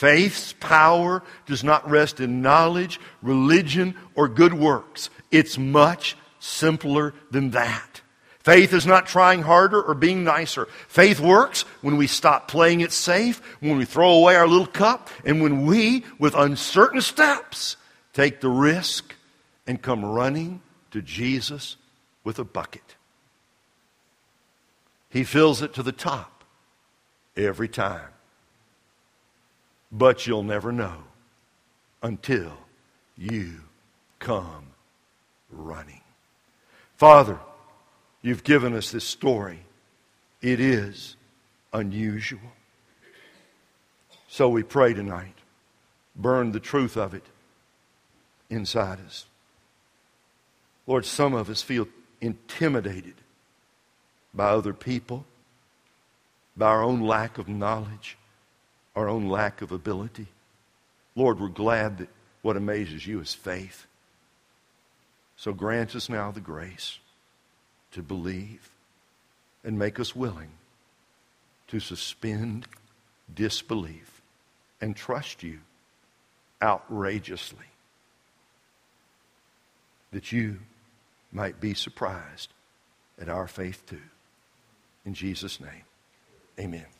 Faith's 0.00 0.54
power 0.54 1.22
does 1.44 1.62
not 1.62 1.90
rest 1.90 2.20
in 2.20 2.40
knowledge, 2.40 2.98
religion, 3.20 3.94
or 4.14 4.28
good 4.28 4.54
works. 4.54 5.10
It's 5.30 5.58
much 5.58 6.16
simpler 6.38 7.12
than 7.30 7.50
that. 7.50 8.00
Faith 8.38 8.72
is 8.72 8.86
not 8.86 9.04
trying 9.04 9.42
harder 9.42 9.78
or 9.82 9.94
being 9.94 10.24
nicer. 10.24 10.68
Faith 10.88 11.20
works 11.20 11.66
when 11.82 11.98
we 11.98 12.06
stop 12.06 12.48
playing 12.48 12.80
it 12.80 12.92
safe, 12.92 13.42
when 13.60 13.76
we 13.76 13.84
throw 13.84 14.12
away 14.12 14.36
our 14.36 14.48
little 14.48 14.66
cup, 14.66 15.10
and 15.26 15.42
when 15.42 15.66
we, 15.66 16.02
with 16.18 16.34
uncertain 16.34 17.02
steps, 17.02 17.76
take 18.14 18.40
the 18.40 18.48
risk 18.48 19.14
and 19.66 19.82
come 19.82 20.02
running 20.02 20.62
to 20.92 21.02
Jesus 21.02 21.76
with 22.24 22.38
a 22.38 22.44
bucket. 22.44 22.96
He 25.10 25.24
fills 25.24 25.60
it 25.60 25.74
to 25.74 25.82
the 25.82 25.92
top 25.92 26.42
every 27.36 27.68
time. 27.68 28.08
But 29.92 30.26
you'll 30.26 30.42
never 30.42 30.72
know 30.72 31.04
until 32.02 32.52
you 33.16 33.60
come 34.18 34.66
running. 35.50 36.00
Father, 36.96 37.38
you've 38.22 38.44
given 38.44 38.74
us 38.74 38.90
this 38.90 39.04
story. 39.04 39.60
It 40.40 40.60
is 40.60 41.16
unusual. 41.72 42.40
So 44.28 44.48
we 44.48 44.62
pray 44.62 44.94
tonight. 44.94 45.34
Burn 46.14 46.52
the 46.52 46.60
truth 46.60 46.96
of 46.96 47.14
it 47.14 47.24
inside 48.48 48.98
us. 49.06 49.26
Lord, 50.86 51.04
some 51.04 51.34
of 51.34 51.50
us 51.50 51.62
feel 51.62 51.88
intimidated 52.20 53.14
by 54.34 54.50
other 54.50 54.72
people, 54.72 55.24
by 56.56 56.66
our 56.66 56.82
own 56.82 57.00
lack 57.00 57.38
of 57.38 57.48
knowledge 57.48 58.16
our 58.94 59.08
own 59.08 59.28
lack 59.28 59.62
of 59.62 59.72
ability. 59.72 60.26
Lord, 61.14 61.40
we're 61.40 61.48
glad 61.48 61.98
that 61.98 62.08
what 62.42 62.56
amazes 62.56 63.06
you 63.06 63.20
is 63.20 63.34
faith. 63.34 63.86
So 65.36 65.52
grant 65.52 65.94
us 65.94 66.08
now 66.08 66.30
the 66.30 66.40
grace 66.40 66.98
to 67.92 68.02
believe 68.02 68.70
and 69.64 69.78
make 69.78 69.98
us 70.00 70.14
willing 70.14 70.50
to 71.68 71.80
suspend 71.80 72.66
disbelief 73.34 74.20
and 74.80 74.96
trust 74.96 75.42
you 75.42 75.60
outrageously 76.62 77.58
that 80.12 80.32
you 80.32 80.58
might 81.32 81.60
be 81.60 81.74
surprised 81.74 82.52
at 83.20 83.28
our 83.28 83.46
faith 83.46 83.84
too. 83.86 84.00
In 85.04 85.14
Jesus' 85.14 85.60
name, 85.60 85.84
amen. 86.58 86.90